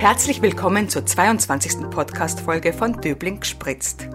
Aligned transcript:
Herzlich 0.00 0.40
willkommen 0.40 0.88
zur 0.88 1.04
22. 1.04 1.90
Podcast-Folge 1.90 2.72
von 2.72 3.02
Döbling 3.02 3.40
gespritzt. 3.40 4.08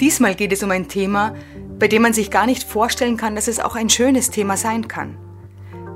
Diesmal 0.00 0.34
geht 0.34 0.52
es 0.52 0.64
um 0.64 0.72
ein 0.72 0.88
Thema, 0.88 1.36
bei 1.78 1.86
dem 1.86 2.02
man 2.02 2.12
sich 2.12 2.32
gar 2.32 2.46
nicht 2.46 2.64
vorstellen 2.64 3.16
kann, 3.16 3.36
dass 3.36 3.46
es 3.46 3.60
auch 3.60 3.76
ein 3.76 3.88
schönes 3.88 4.30
Thema 4.30 4.56
sein 4.56 4.88
kann. 4.88 5.16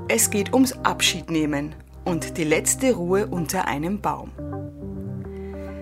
Es 0.07 0.29
geht 0.29 0.53
ums 0.53 0.71
Abschiednehmen 0.83 1.75
und 2.05 2.37
die 2.37 2.45
letzte 2.45 2.93
Ruhe 2.93 3.27
unter 3.27 3.67
einem 3.67 3.99
Baum. 3.99 4.31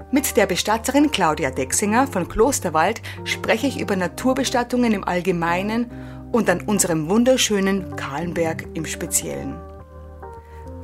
Mit 0.10 0.36
der 0.36 0.48
Bestatterin 0.48 1.12
Claudia 1.12 1.52
Dexinger 1.52 2.08
von 2.08 2.28
Klosterwald 2.28 3.04
spreche 3.24 3.68
ich 3.68 3.80
über 3.80 3.96
Naturbestattungen 3.96 4.94
im 4.94 5.04
Allgemeinen 5.04 5.92
und 6.32 6.50
an 6.50 6.62
unserem 6.62 7.08
wunderschönen 7.08 7.96
Kahlenberg 7.96 8.66
im 8.74 8.88
Speziellen. 8.88 9.75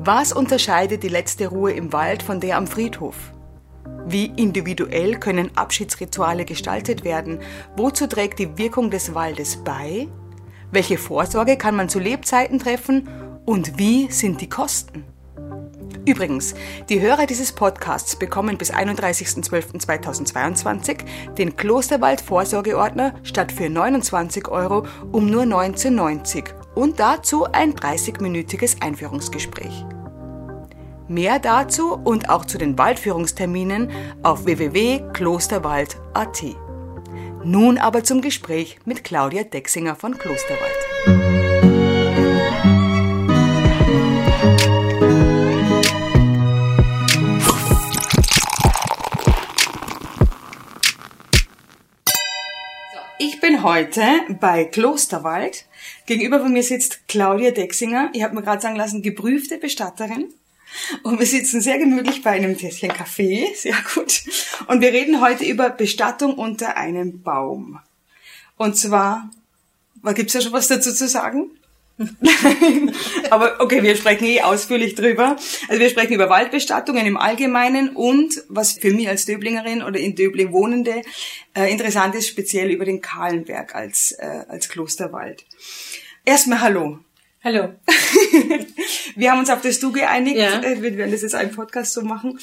Was 0.04 0.33
unterscheidet 0.33 1.04
die 1.04 1.09
letzte 1.09 1.45
Ruhe 1.45 1.73
im 1.73 1.93
Wald 1.93 2.23
von 2.23 2.39
der 2.39 2.57
am 2.57 2.65
Friedhof? 2.65 3.15
Wie 4.07 4.33
individuell 4.36 5.19
können 5.19 5.55
Abschiedsrituale 5.55 6.43
gestaltet 6.43 7.04
werden? 7.04 7.37
Wozu 7.75 8.07
trägt 8.07 8.39
die 8.39 8.57
Wirkung 8.57 8.89
des 8.89 9.14
Waldes 9.14 9.57
bei? 9.57 10.07
Welche 10.71 10.97
Vorsorge 10.97 11.56
kann 11.56 11.75
man 11.75 11.87
zu 11.87 12.00
Lebzeiten 12.00 12.57
treffen? 12.57 13.07
Und 13.45 13.78
wie 13.78 14.09
sind 14.09 14.42
die 14.42 14.50
Kosten? 14.50 15.04
Übrigens, 16.06 16.54
die 16.90 17.00
Hörer 17.00 17.28
dieses 17.28 17.52
Podcasts 17.52 18.16
bekommen 18.16 18.58
bis 18.58 18.74
31.12.2022 18.74 21.06
den 21.38 21.56
Klosterwald 21.56 22.21
Vorsorgeordner 22.21 23.14
statt 23.24 23.52
für 23.52 23.70
29 23.70 24.48
Euro 24.48 24.88
um 25.12 25.30
nur 25.30 25.44
19,90 25.44 26.46
und 26.74 27.00
dazu 27.00 27.46
ein 27.46 27.76
30-minütiges 27.76 28.82
Einführungsgespräch. 28.82 29.86
Mehr 31.07 31.38
dazu 31.40 31.93
und 31.93 32.30
auch 32.30 32.45
zu 32.45 32.58
den 32.58 32.78
Waldführungsterminen 32.78 33.92
auf 34.23 34.45
www.klosterwald.at. 34.45 36.44
Nun 37.44 37.78
aber 37.78 38.04
zum 38.04 38.22
Gespräch 38.22 38.80
mit 38.86 39.04
Claudia 39.04 39.44
Dexinger 39.44 39.95
von 39.95 40.18
Klosterwald. 40.18 41.31
Bin 53.62 53.70
heute 53.70 54.04
bei 54.40 54.66
Klosterwald. 54.66 55.66
Gegenüber 56.08 56.40
von 56.40 56.52
mir 56.52 56.64
sitzt 56.64 57.08
Claudia 57.08 57.52
Dexinger. 57.52 58.09
Ich 58.14 58.23
habe 58.23 58.34
mir 58.34 58.42
gerade 58.42 58.62
sagen 58.62 58.76
lassen, 58.76 59.04
geprüfte 59.04 59.58
Bestatterin. 59.58 60.34
Und 61.04 61.20
wir 61.20 61.28
sitzen 61.28 61.62
sehr 61.62 61.78
gemütlich 61.78 62.23
bei 62.23 62.32
einem 62.32 62.58
Tässchen 62.58 62.89
Kaffee, 62.89 63.54
sehr 63.56 63.76
gut. 63.94 64.23
Und 64.67 64.82
wir 64.82 64.92
reden 64.92 65.22
heute 65.22 65.44
über 65.44 65.70
Bestattung 65.70 66.36
unter 66.36 66.76
einem 66.78 67.22
Baum. 67.22 67.80
Und 68.58 68.78
zwar, 68.78 69.30
gibt's 70.16 70.34
ja 70.34 70.42
schon 70.42 70.54
was 70.54 70.67
dazu 70.67 70.92
zu 70.92 71.08
sagen? 71.08 71.52
Aber 73.30 73.60
okay, 73.60 73.84
wir 73.84 73.96
sprechen 73.96 74.26
eh 74.26 74.42
ausführlich 74.42 74.96
drüber. 74.96 75.36
Also 75.68 75.80
wir 75.80 75.90
sprechen 75.90 76.14
über 76.14 76.30
Waldbestattungen 76.30 77.06
im 77.06 77.18
Allgemeinen 77.18 77.90
und 77.90 78.44
was 78.50 78.74
für 78.74 78.92
mich 78.92 79.08
als 79.08 79.26
Döblingerin 79.26 79.84
oder 79.84 80.00
in 80.00 80.16
Döbling 80.16 80.52
Wohnende 80.52 81.02
äh, 81.56 81.72
interessant 81.72 82.16
ist, 82.16 82.28
speziell 82.28 82.70
über 82.70 82.86
den 82.86 83.02
Kahlenberg 83.02 83.76
als, 83.76 84.12
äh, 84.14 84.44
als 84.48 84.70
Klosterwald. 84.70 85.46
Erstmal 86.26 86.62
Hallo. 86.62 87.00
Hallo. 87.44 87.70
wir 89.16 89.32
haben 89.32 89.40
uns 89.40 89.50
auf 89.50 89.62
das 89.62 89.80
Du 89.80 89.92
geeinigt. 89.92 90.38
Ja. 90.38 90.62
Äh, 90.62 90.80
Wir 90.80 90.96
werden 90.96 91.12
das 91.12 91.24
jetzt 91.24 91.34
einen 91.34 91.50
Podcast 91.50 91.94
so 91.94 92.04
machen. 92.04 92.40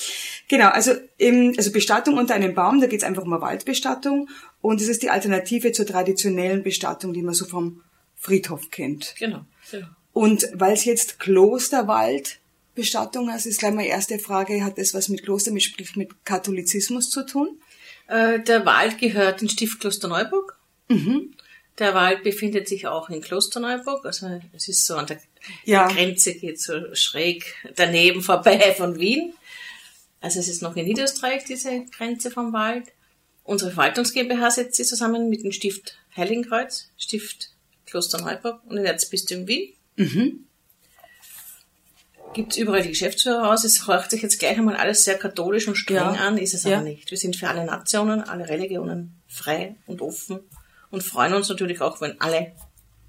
Genau, 0.48 0.70
also, 0.70 0.92
im, 1.18 1.54
also 1.56 1.70
Bestattung 1.70 2.18
unter 2.18 2.34
einem 2.34 2.52
Baum, 2.52 2.80
da 2.80 2.88
geht 2.88 3.00
es 3.00 3.04
einfach 3.04 3.22
um 3.22 3.32
eine 3.32 3.40
Waldbestattung. 3.40 4.28
Und 4.60 4.80
es 4.80 4.88
ist 4.88 5.04
die 5.04 5.10
Alternative 5.10 5.70
zur 5.70 5.86
traditionellen 5.86 6.64
Bestattung, 6.64 7.12
die 7.12 7.22
man 7.22 7.32
so 7.32 7.44
vom 7.44 7.82
Friedhof 8.18 8.70
kennt. 8.70 9.14
Genau. 9.18 9.44
genau. 9.70 9.86
Und 10.12 10.48
weil 10.54 10.72
es 10.72 10.84
jetzt 10.84 11.20
Klosterwaldbestattung 11.20 13.30
ist, 13.30 13.46
ist 13.46 13.60
gleich 13.60 13.74
meine 13.74 13.88
erste 13.88 14.18
Frage, 14.18 14.64
hat 14.64 14.78
das 14.78 14.94
was 14.94 15.08
mit 15.08 15.22
Kloster, 15.22 15.52
mit, 15.52 15.62
sprich 15.62 15.94
mit 15.96 16.24
Katholizismus 16.24 17.10
zu 17.10 17.24
tun? 17.24 17.60
Äh, 18.08 18.40
der 18.40 18.66
Wald 18.66 18.98
gehört 18.98 19.42
in 19.42 19.48
Stift 19.48 19.78
Klosterneuburg. 19.80 20.58
Mhm. 20.88 21.34
Der 21.78 21.94
Wald 21.94 22.24
befindet 22.24 22.68
sich 22.68 22.88
auch 22.88 23.08
in 23.08 23.20
Klosterneuburg. 23.20 24.04
Also 24.04 24.40
es 24.52 24.66
ist 24.68 24.84
so 24.86 24.96
an 24.96 25.06
der 25.06 25.20
Ja. 25.64 25.86
Grenze, 25.86 26.34
geht 26.34 26.60
so 26.60 26.92
schräg 26.94 27.54
daneben 27.76 28.22
vorbei 28.22 28.74
von 28.76 28.98
Wien. 28.98 29.34
Also 30.20 30.40
es 30.40 30.48
ist 30.48 30.62
noch 30.62 30.74
in 30.74 30.86
Niederösterreich, 30.86 31.44
diese 31.44 31.84
Grenze 31.96 32.32
vom 32.32 32.52
Wald. 32.52 32.88
Unsere 33.44 33.70
Verwaltungs 33.70 34.12
GmbH 34.12 34.50
setzt 34.50 34.74
sich 34.74 34.88
zusammen 34.88 35.28
mit 35.28 35.44
dem 35.44 35.52
Stift 35.52 35.96
Heiligenkreuz, 36.16 36.90
Stift 36.98 37.52
Klosterneuburg 37.88 38.60
und 38.66 38.76
den 38.76 38.84
Erzbistum 38.84 39.46
Wien. 39.46 39.72
Mhm. 39.96 40.44
Gibt 42.34 42.56
überall 42.56 42.82
die 42.82 42.90
Geschäftsführer 42.90 43.50
aus. 43.50 43.64
Es 43.64 43.86
hört 43.88 44.10
sich 44.10 44.22
jetzt 44.22 44.38
gleich 44.38 44.56
einmal 44.58 44.76
alles 44.76 45.04
sehr 45.04 45.16
katholisch 45.18 45.66
und 45.66 45.76
streng 45.76 45.96
Ja. 45.96 46.10
an, 46.12 46.36
ist 46.38 46.54
es 46.54 46.62
Ja. 46.64 46.76
aber 46.76 46.84
nicht. 46.84 47.10
Wir 47.10 47.18
sind 47.18 47.36
für 47.36 47.48
alle 47.48 47.64
Nationen, 47.64 48.20
alle 48.22 48.48
Religionen 48.48 49.20
frei 49.28 49.76
und 49.86 50.02
offen 50.02 50.40
und 50.90 51.02
freuen 51.02 51.32
uns 51.34 51.48
natürlich 51.48 51.80
auch, 51.80 52.00
wenn 52.02 52.20
alle, 52.20 52.52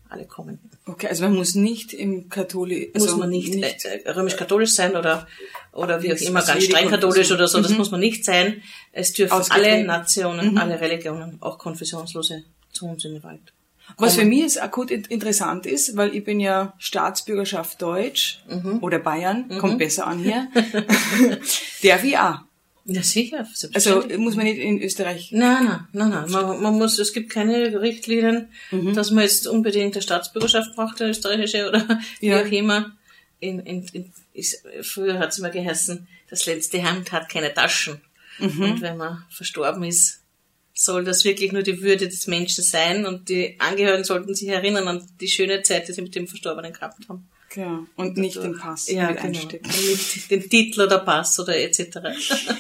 alle 0.08 0.26
kommen. 0.26 0.60
Okay, 0.86 1.08
also 1.08 1.24
man 1.24 1.36
muss 1.36 1.54
nicht 1.54 1.92
im 1.94 2.30
Katholi... 2.30 2.92
Also 2.96 3.08
muss 3.10 3.18
man 3.18 3.30
nicht, 3.30 3.54
Äh, 3.56 4.10
römisch-katholisch 4.10 4.72
sein 4.72 4.96
oder, 4.96 5.28
oder 5.74 6.02
wie 6.02 6.08
auch 6.08 6.18
Das 6.18 6.22
immer, 6.22 6.40
ganz 6.42 6.54
Ledig 6.62 6.70
streng 6.78 6.90
katholisch 6.90 7.32
oder 7.32 7.48
so. 7.48 7.62
Das 7.62 7.72
Mhm. 7.72 7.78
muss 7.78 7.92
man 7.92 8.00
nicht 8.00 8.24
sein. 8.24 8.64
Es 8.94 9.12
dürfen 9.14 9.44
alle 9.52 9.84
Nationen, 9.84 10.52
Mhm. 10.52 10.58
alle 10.58 10.80
Religionen, 10.80 11.38
auch 11.42 11.60
konfessionslose 11.60 12.46
zu 12.72 12.88
uns 12.88 13.04
in 13.04 13.16
den 13.16 13.24
Wald. 13.24 13.54
Was 13.98 14.16
für 14.16 14.26
mich 14.26 14.40
jetzt 14.42 14.62
akut 14.62 14.92
in- 14.92 15.04
interessant 15.06 15.66
ist, 15.66 15.96
weil 15.98 16.16
ich 16.16 16.24
bin 16.24 16.40
ja 16.40 16.74
Staatsbürgerschaft 16.78 17.82
Deutsch 17.82 18.40
Mhm. 18.50 18.80
oder 18.82 19.00
Bayern, 19.00 19.50
kommt 19.60 19.78
besser 19.80 20.08
an 20.08 20.20
hier. 20.20 20.48
Darf 21.84 22.04
ich 22.04 22.18
auch. 22.18 22.40
Ja, 22.86 23.04
sicher. 23.04 23.48
Also 23.74 24.04
muss 24.18 24.36
man 24.36 24.46
nicht 24.46 24.58
in 24.58 24.82
Österreich... 24.82 25.30
Nein, 25.32 25.66
nein, 25.66 25.80
nein, 25.92 26.10
nein. 26.10 26.32
Man, 26.32 26.62
man 26.62 26.74
muss, 26.76 26.98
es 26.98 27.14
gibt 27.14 27.30
keine 27.30 27.80
Richtlinien, 27.82 28.48
Mhm. 28.72 28.94
dass 28.96 29.12
man 29.12 29.24
jetzt 29.24 29.48
unbedingt 29.48 29.94
eine 29.96 30.02
Staatsbürgerschaft 30.02 30.76
braucht, 30.76 31.00
eine 31.02 31.12
österreichische 31.12 31.68
oder 31.70 31.86
Ja. 32.20 32.40
wie 32.40 32.48
auch 32.48 32.52
immer. 32.52 32.92
In, 33.42 33.60
in, 33.60 33.86
in, 33.94 34.12
ist, 34.34 34.64
früher 34.82 35.20
hat 35.20 35.30
es 35.30 35.40
immer 35.40 35.50
geheißen, 35.50 36.08
das 36.30 36.46
letzte 36.48 36.80
Hemd 36.80 37.12
hat 37.12 37.30
keine 37.30 37.54
Taschen. 37.54 38.02
Mhm. 38.40 38.62
Und 38.64 38.82
wenn 38.82 38.98
man 38.98 39.24
verstorben 39.30 39.84
ist, 39.84 40.19
soll 40.80 41.04
das 41.04 41.26
wirklich 41.26 41.52
nur 41.52 41.62
die 41.62 41.82
Würde 41.82 42.08
des 42.08 42.26
Menschen 42.28 42.64
sein 42.64 43.06
und 43.06 43.28
die 43.28 43.60
Angehörigen 43.60 44.06
sollten 44.06 44.34
sich 44.34 44.48
erinnern 44.48 44.88
an 44.88 45.06
die 45.20 45.28
schöne 45.28 45.62
Zeit, 45.62 45.88
die 45.90 45.92
sie 45.92 46.02
mit 46.02 46.16
dem 46.16 46.26
Verstorbenen 46.26 46.72
gehabt 46.72 47.10
haben. 47.10 47.28
Ja, 47.54 47.86
und 47.96 48.16
nicht 48.18 48.38
den 48.42 48.58
Pass 48.58 48.88
Ja, 48.90 49.08
mit 49.10 49.18
genau. 49.18 49.28
einstecken. 49.28 49.66
Und 49.66 49.76
nicht 49.90 50.32
den 50.32 50.50
Titel 50.50 50.82
oder 50.82 51.00
Pass 51.00 51.38
oder 51.40 51.58
etc. 51.58 51.98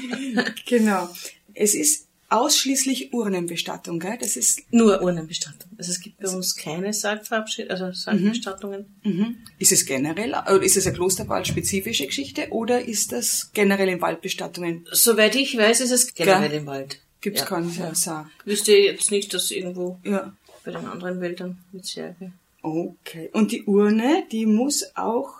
Genau. 0.65 1.09
Es 1.53 1.75
ist 1.75 2.07
ausschließlich 2.27 3.13
Urnenbestattung, 3.13 3.99
gell? 3.99 4.17
Das 4.19 4.35
ist, 4.35 4.61
Nur 4.71 5.01
Urnenbestattung. 5.01 5.71
Also 5.77 5.91
es 5.91 6.01
gibt 6.01 6.19
bei 6.19 6.29
uns 6.29 6.55
keine 6.55 6.91
Sargverabschied, 6.93 7.69
also 7.71 7.91
Sargbestattungen. 7.91 8.99
mhm. 9.03 9.37
ist 9.59 9.71
es 9.71 9.85
generell, 9.85 10.31
oder 10.31 10.61
ist 10.61 10.75
es 10.75 10.85
eine 10.85 10.95
Klosterwald-spezifische 10.95 12.05
Geschichte 12.07 12.49
oder 12.49 12.83
ist 12.83 13.11
das 13.13 13.51
generell 13.53 13.87
in 13.89 14.01
Waldbestattungen? 14.01 14.85
Soweit 14.91 15.35
ich 15.35 15.57
weiß, 15.57 15.79
ist 15.81 15.91
es 15.91 16.13
generell 16.13 16.49
Gell? 16.49 16.59
im 16.59 16.65
Wald. 16.65 16.99
Gibt's 17.21 17.41
ja. 17.41 17.47
keinen 17.47 17.73
ja. 17.75 17.93
Sarg? 17.95 18.27
Wüsste 18.45 18.71
jetzt 18.73 19.11
nicht, 19.11 19.33
dass 19.33 19.51
irgendwo 19.51 19.99
Ja. 20.03 20.31
bei 20.63 20.71
den 20.71 20.85
anderen 20.85 21.19
Wäldern 21.21 21.57
mit 21.71 21.85
Särge. 21.85 22.31
Okay. 22.61 23.29
Und 23.33 23.51
die 23.51 23.63
Urne, 23.63 24.23
die 24.31 24.45
muss 24.45 24.95
auch 24.95 25.33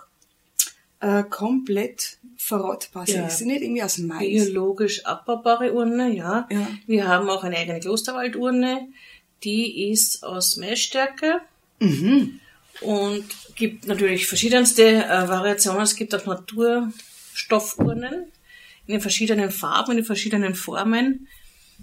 äh, 1.00 1.22
komplett 1.24 2.18
verrottbar 2.36 3.06
sein. 3.06 3.16
Ja. 3.16 3.26
Ist 3.26 3.38
sie 3.38 3.46
nicht 3.46 3.62
irgendwie 3.62 3.82
aus 3.82 3.96
Mais? 3.98 4.18
Biologisch 4.20 5.04
abbaubare 5.06 5.72
Urne, 5.72 6.14
ja. 6.14 6.46
Ja. 6.50 6.68
Wir 6.86 7.08
haben 7.08 7.28
auch 7.30 7.42
eine 7.44 7.56
eigene 7.56 7.80
Klosterwaldurne. 7.80 8.88
Die 9.44 9.90
ist 9.90 10.22
aus 10.22 10.56
Maisstärke 10.56 11.40
Mhm. 11.78 12.40
und 12.82 13.24
gibt 13.56 13.86
natürlich 13.86 14.26
verschiedenste 14.26 14.82
äh, 14.84 15.28
Variationen. 15.28 15.80
Es 15.82 15.96
gibt 15.96 16.14
auch 16.14 16.26
Naturstoffurnen 16.26 18.26
in 18.86 18.92
den 18.92 19.00
verschiedenen 19.00 19.50
Farben, 19.50 19.92
in 19.92 19.96
den 19.98 20.06
verschiedenen 20.06 20.54
Formen. 20.54 21.26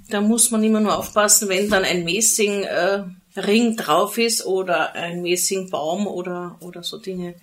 Da 0.10 0.22
muss 0.22 0.52
man 0.52 0.64
immer 0.64 0.80
nur 0.80 0.98
aufpassen, 0.98 1.50
wenn 1.50 1.70
dann 1.70 1.84
ein 1.84 2.04
Messing 2.04 2.64
äh, 2.64 3.04
drauf 3.76 4.18
ist 4.18 4.46
oder 4.46 4.94
ein 4.94 5.22
Messing 5.22 5.70
Baum 5.70 6.08
oder 6.08 6.58
oder 6.62 6.82
so 6.84 6.98
Dinge 6.98 7.36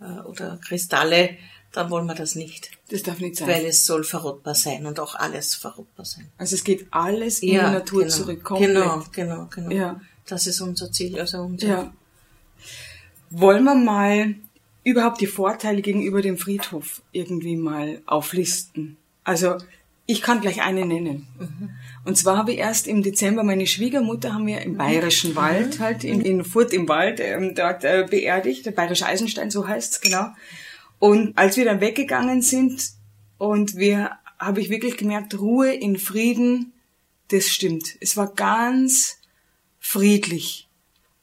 äh, 0.00 0.20
oder 0.26 0.58
Kristalle, 0.64 1.36
dann 1.72 1.90
wollen 1.90 2.06
wir 2.06 2.14
das 2.14 2.34
nicht, 2.34 2.70
Das 2.90 3.02
darf 3.02 3.20
nicht 3.20 3.36
sein. 3.36 3.48
weil 3.48 3.64
es 3.66 3.86
soll 3.86 4.04
verrottbar 4.04 4.54
sein 4.54 4.86
und 4.86 4.98
auch 5.00 5.14
alles 5.14 5.54
verrottbar 5.54 6.04
sein. 6.04 6.28
also 6.36 6.54
es 6.54 6.64
geht 6.64 6.86
alles 6.90 7.40
in 7.40 7.50
die 7.50 7.56
Natur 7.56 8.02
genau, 8.02 8.14
zurück. 8.14 8.44
Komplett. 8.44 8.74
Genau, 8.74 9.04
genau, 9.12 9.46
genau. 9.50 9.70
Ja. 9.70 10.00
Das 10.26 10.46
ist 10.46 10.60
unser 10.60 10.92
Ziel, 10.92 11.18
also 11.18 11.38
unser 11.42 11.66
Ja. 11.68 11.92
Wollen 13.30 13.64
wir 13.64 13.74
mal 13.74 14.34
überhaupt 14.82 15.20
die 15.20 15.26
Vorteile 15.26 15.82
gegenüber 15.82 16.22
dem 16.22 16.38
Friedhof 16.38 17.02
irgendwie 17.12 17.56
mal 17.56 18.02
auflisten. 18.06 18.96
Also 19.24 19.58
ich 20.10 20.22
kann 20.22 20.40
gleich 20.40 20.62
eine 20.62 20.84
nennen. 20.84 21.26
Mhm. 21.38 21.70
Und 22.04 22.16
zwar 22.16 22.36
habe 22.36 22.52
ich 22.52 22.58
erst 22.58 22.86
im 22.86 23.02
Dezember 23.02 23.44
meine 23.44 23.66
Schwiegermutter 23.66 24.32
haben 24.32 24.46
wir 24.46 24.62
im 24.62 24.76
Bayerischen 24.76 25.32
mhm. 25.32 25.36
Wald 25.36 25.80
halt 25.80 26.04
in, 26.04 26.20
in 26.22 26.44
Furt 26.44 26.72
im 26.72 26.88
Wald 26.88 27.20
ähm, 27.20 27.54
dort 27.54 27.84
äh, 27.84 28.06
beerdigt, 28.08 28.66
der 28.66 28.72
Bayerische 28.72 29.06
Eisenstein, 29.06 29.50
so 29.50 29.68
heißt's 29.68 30.00
genau. 30.00 30.28
Und 30.98 31.36
als 31.36 31.56
wir 31.56 31.64
dann 31.64 31.80
weggegangen 31.80 32.42
sind 32.42 32.92
und 33.38 33.76
wir 33.76 34.12
habe 34.38 34.60
ich 34.60 34.70
wirklich 34.70 34.96
gemerkt, 34.96 35.38
Ruhe 35.38 35.72
in 35.72 35.98
Frieden, 35.98 36.72
das 37.28 37.48
stimmt. 37.48 37.96
Es 38.00 38.16
war 38.16 38.32
ganz 38.34 39.18
friedlich. 39.78 40.68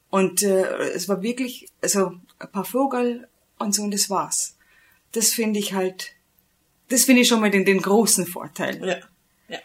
Und 0.09 0.43
äh, 0.43 0.65
es 0.93 1.09
war 1.09 1.21
wirklich, 1.21 1.67
also 1.81 2.13
ein 2.39 2.51
paar 2.51 2.65
Vogel 2.65 3.27
und 3.57 3.73
so 3.73 3.83
und 3.83 3.93
das 3.93 4.09
war's. 4.09 4.55
Das 5.11 5.29
finde 5.29 5.59
ich 5.59 5.73
halt, 5.73 6.13
das 6.89 7.05
finde 7.05 7.21
ich 7.21 7.27
schon 7.27 7.39
mal 7.39 7.51
den, 7.51 7.65
den 7.65 7.81
großen 7.81 8.25
Vorteil. 8.27 8.79
Ja. 8.85 8.97
ja. 9.49 9.59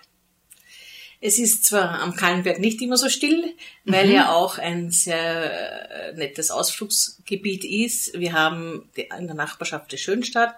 Es 1.21 1.39
ist 1.39 1.65
zwar 1.65 2.01
am 2.01 2.15
Kallenberg 2.15 2.59
nicht 2.59 2.81
immer 2.83 2.97
so 2.97 3.09
still, 3.09 3.55
weil 3.85 4.07
mhm. 4.07 4.13
ja 4.13 4.33
auch 4.33 4.59
ein 4.59 4.91
sehr 4.91 5.91
äh, 5.91 6.13
nettes 6.15 6.51
Ausflugsgebiet 6.51 7.65
ist. 7.65 8.19
Wir 8.19 8.33
haben 8.33 8.91
in 8.95 9.27
der 9.27 9.37
Nachbarschaft 9.37 9.93
die 9.93 9.99
Schönstadt. 9.99 10.55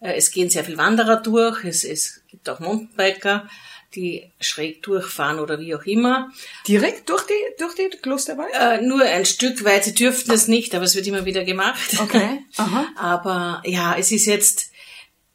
Äh, 0.00 0.14
es 0.14 0.30
gehen 0.30 0.50
sehr 0.50 0.64
viele 0.64 0.78
Wanderer 0.78 1.16
durch. 1.16 1.64
Es, 1.64 1.84
es 1.84 2.22
gibt 2.28 2.48
auch 2.48 2.60
Mountainbiker 2.60 3.48
die 3.94 4.30
schräg 4.40 4.82
durchfahren 4.82 5.38
oder 5.38 5.58
wie 5.58 5.74
auch 5.74 5.84
immer. 5.84 6.30
Direkt 6.66 7.08
durch 7.08 7.24
die, 7.26 7.58
durch 7.58 7.74
die 7.74 7.88
Klosterwald? 7.96 8.52
Äh, 8.52 8.82
nur 8.82 9.02
ein 9.02 9.24
Stück 9.26 9.64
weit, 9.64 9.84
sie 9.84 9.94
dürften 9.94 10.32
es 10.32 10.48
nicht, 10.48 10.74
aber 10.74 10.84
es 10.84 10.94
wird 10.94 11.06
immer 11.06 11.24
wieder 11.24 11.44
gemacht. 11.44 12.00
Okay. 12.00 12.44
Aha. 12.56 12.86
aber 12.96 13.62
ja, 13.64 13.96
es 13.96 14.12
ist 14.12 14.26
jetzt 14.26 14.70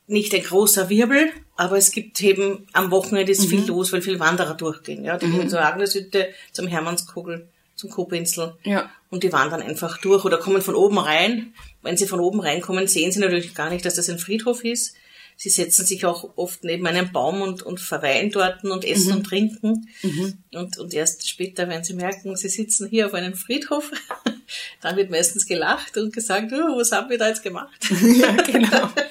nicht 0.10 0.34
ein 0.34 0.44
großer 0.44 0.90
Wirbel, 0.90 1.30
aber 1.56 1.78
es 1.78 1.92
gibt 1.92 2.22
eben 2.22 2.68
am 2.74 2.92
Wochenende 2.92 3.32
ist 3.32 3.44
mhm. 3.44 3.50
viel 3.50 3.66
los, 3.68 3.94
weil 3.94 4.02
viele 4.02 4.20
Wanderer 4.20 4.56
durchgehen. 4.56 5.04
Ja, 5.04 5.18
die 5.18 5.28
mhm. 5.28 5.38
gehen 5.40 5.50
zur 5.50 5.64
Agneshütte, 5.64 6.30
zum 6.52 6.68
Hermannskogel, 6.68 7.48
zum 7.76 7.90
Kopinsel. 7.90 8.56
Ja. 8.64 8.90
Und 9.10 9.24
die 9.24 9.32
wandern 9.32 9.62
einfach 9.62 9.98
durch 10.00 10.26
oder 10.26 10.38
kommen 10.38 10.62
von 10.62 10.76
oben 10.76 10.98
rein. 10.98 11.54
Wenn 11.82 11.98
sie 11.98 12.08
von 12.08 12.20
oben 12.20 12.40
reinkommen, 12.40 12.88
sehen 12.88 13.12
sie 13.12 13.20
natürlich 13.20 13.56
gar 13.56 13.70
nicht, 13.70 13.86
dass 13.86 13.96
das 13.96 14.10
ein 14.10 14.20
Friedhof 14.20 14.64
ist 14.64 14.96
Sie 15.42 15.50
setzen 15.50 15.86
sich 15.86 16.06
auch 16.06 16.32
oft 16.36 16.66
neben 16.66 16.86
einen 16.86 17.14
Baum 17.14 17.42
und, 17.42 17.62
und 17.64 17.80
verweilen 17.80 18.30
dort 18.30 18.62
und 18.66 18.84
essen 18.84 19.12
mhm. 19.12 19.18
und 19.18 19.24
trinken. 19.24 19.88
Mhm. 20.04 20.34
Und, 20.54 20.78
und 20.78 20.94
erst 20.94 21.30
später, 21.30 21.70
wenn 21.70 21.82
sie 21.82 21.94
merken, 21.94 22.36
sie 22.36 22.50
sitzen 22.50 22.90
hier 22.90 23.06
auf 23.06 23.14
einem 23.14 23.36
Friedhof, 23.36 23.90
dann 24.82 24.98
wird 24.98 25.10
meistens 25.10 25.46
gelacht 25.46 25.96
und 25.96 26.12
gesagt, 26.12 26.52
oh, 26.52 26.78
was 26.78 26.92
haben 26.92 27.10
wir 27.10 27.18
da 27.18 27.30
jetzt 27.30 27.42
gemacht? 27.42 27.72
ja, 27.90 28.34
genau. 28.42 28.90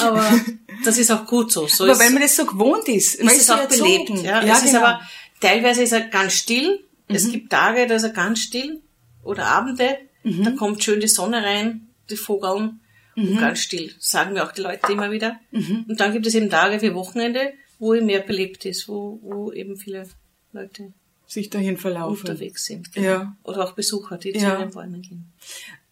aber 0.00 0.40
das 0.84 0.98
ist 0.98 1.10
auch 1.10 1.26
gut 1.26 1.52
so. 1.52 1.66
so 1.66 1.84
aber 1.84 1.98
weil 1.98 2.10
man 2.10 2.22
das 2.22 2.36
so 2.36 2.46
gewohnt 2.46 2.88
ist. 2.88 3.16
Ist 3.16 3.40
es 3.40 3.50
auch 3.50 3.66
belebt. 3.68 4.10
Ja, 4.22 4.44
ja 4.44 4.54
es 4.54 4.60
genau. 4.60 4.64
ist 4.64 4.74
aber, 4.74 5.00
teilweise 5.40 5.82
ist 5.82 5.92
er 5.92 6.02
ganz 6.02 6.34
still. 6.34 6.84
Mhm. 7.08 7.14
Es 7.14 7.30
gibt 7.30 7.50
Tage, 7.50 7.86
da 7.86 7.94
ist 7.96 8.04
er 8.04 8.10
ganz 8.10 8.40
still. 8.40 8.80
Oder 9.22 9.46
Abende. 9.46 9.98
Mhm. 10.22 10.44
Da 10.44 10.50
kommt 10.52 10.82
schön 10.82 11.00
die 11.00 11.08
Sonne 11.08 11.42
rein, 11.42 11.88
die 12.10 12.16
Vogeln 12.16 12.80
mhm. 13.14 13.38
ganz 13.38 13.60
still, 13.60 13.92
sagen 13.98 14.34
mir 14.34 14.44
auch 14.44 14.52
die 14.52 14.62
Leute 14.62 14.92
immer 14.92 15.10
wieder. 15.10 15.40
Mhm. 15.50 15.86
Und 15.88 16.00
dann 16.00 16.12
gibt 16.12 16.26
es 16.26 16.34
eben 16.34 16.50
Tage 16.50 16.80
wie 16.82 16.94
Wochenende, 16.94 17.52
wo 17.78 17.94
eben 17.94 18.06
mehr 18.06 18.20
belebt 18.20 18.64
ist, 18.64 18.88
wo, 18.88 19.18
wo 19.22 19.52
eben 19.52 19.76
viele 19.76 20.08
Leute 20.52 20.92
sich 21.26 21.48
dahin 21.48 21.76
verlaufen. 21.76 22.28
Unterwegs 22.28 22.66
sind. 22.66 22.92
Genau. 22.92 23.06
Ja. 23.06 23.36
Oder 23.44 23.64
auch 23.64 23.72
Besucher, 23.72 24.18
die 24.18 24.30
ja. 24.30 24.56
zu 24.56 24.62
den 24.64 24.70
Bäumen 24.72 25.02
gehen. 25.02 25.32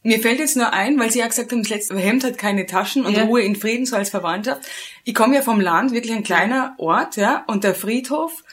Mir 0.02 0.20
fällt 0.20 0.38
jetzt 0.38 0.56
nur 0.56 0.72
ein, 0.72 0.98
weil 0.98 1.10
Sie 1.10 1.18
ja 1.18 1.26
gesagt 1.26 1.50
haben, 1.52 1.62
das 1.62 1.70
letzte 1.70 1.98
Hemd 1.98 2.24
hat 2.24 2.38
keine 2.38 2.66
Taschen 2.66 3.04
und 3.04 3.16
ja. 3.16 3.24
Ruhe 3.24 3.42
in 3.42 3.56
Frieden 3.56 3.84
so 3.84 3.96
als 3.96 4.10
Verwandtschaft. 4.10 4.62
Ich 5.04 5.14
komme 5.14 5.34
ja 5.34 5.42
vom 5.42 5.60
Land, 5.60 5.92
wirklich 5.92 6.14
ein 6.14 6.22
kleiner 6.22 6.74
Ort, 6.78 7.16
ja, 7.16 7.44
und 7.46 7.64
der 7.64 7.74
Friedhof 7.74 8.44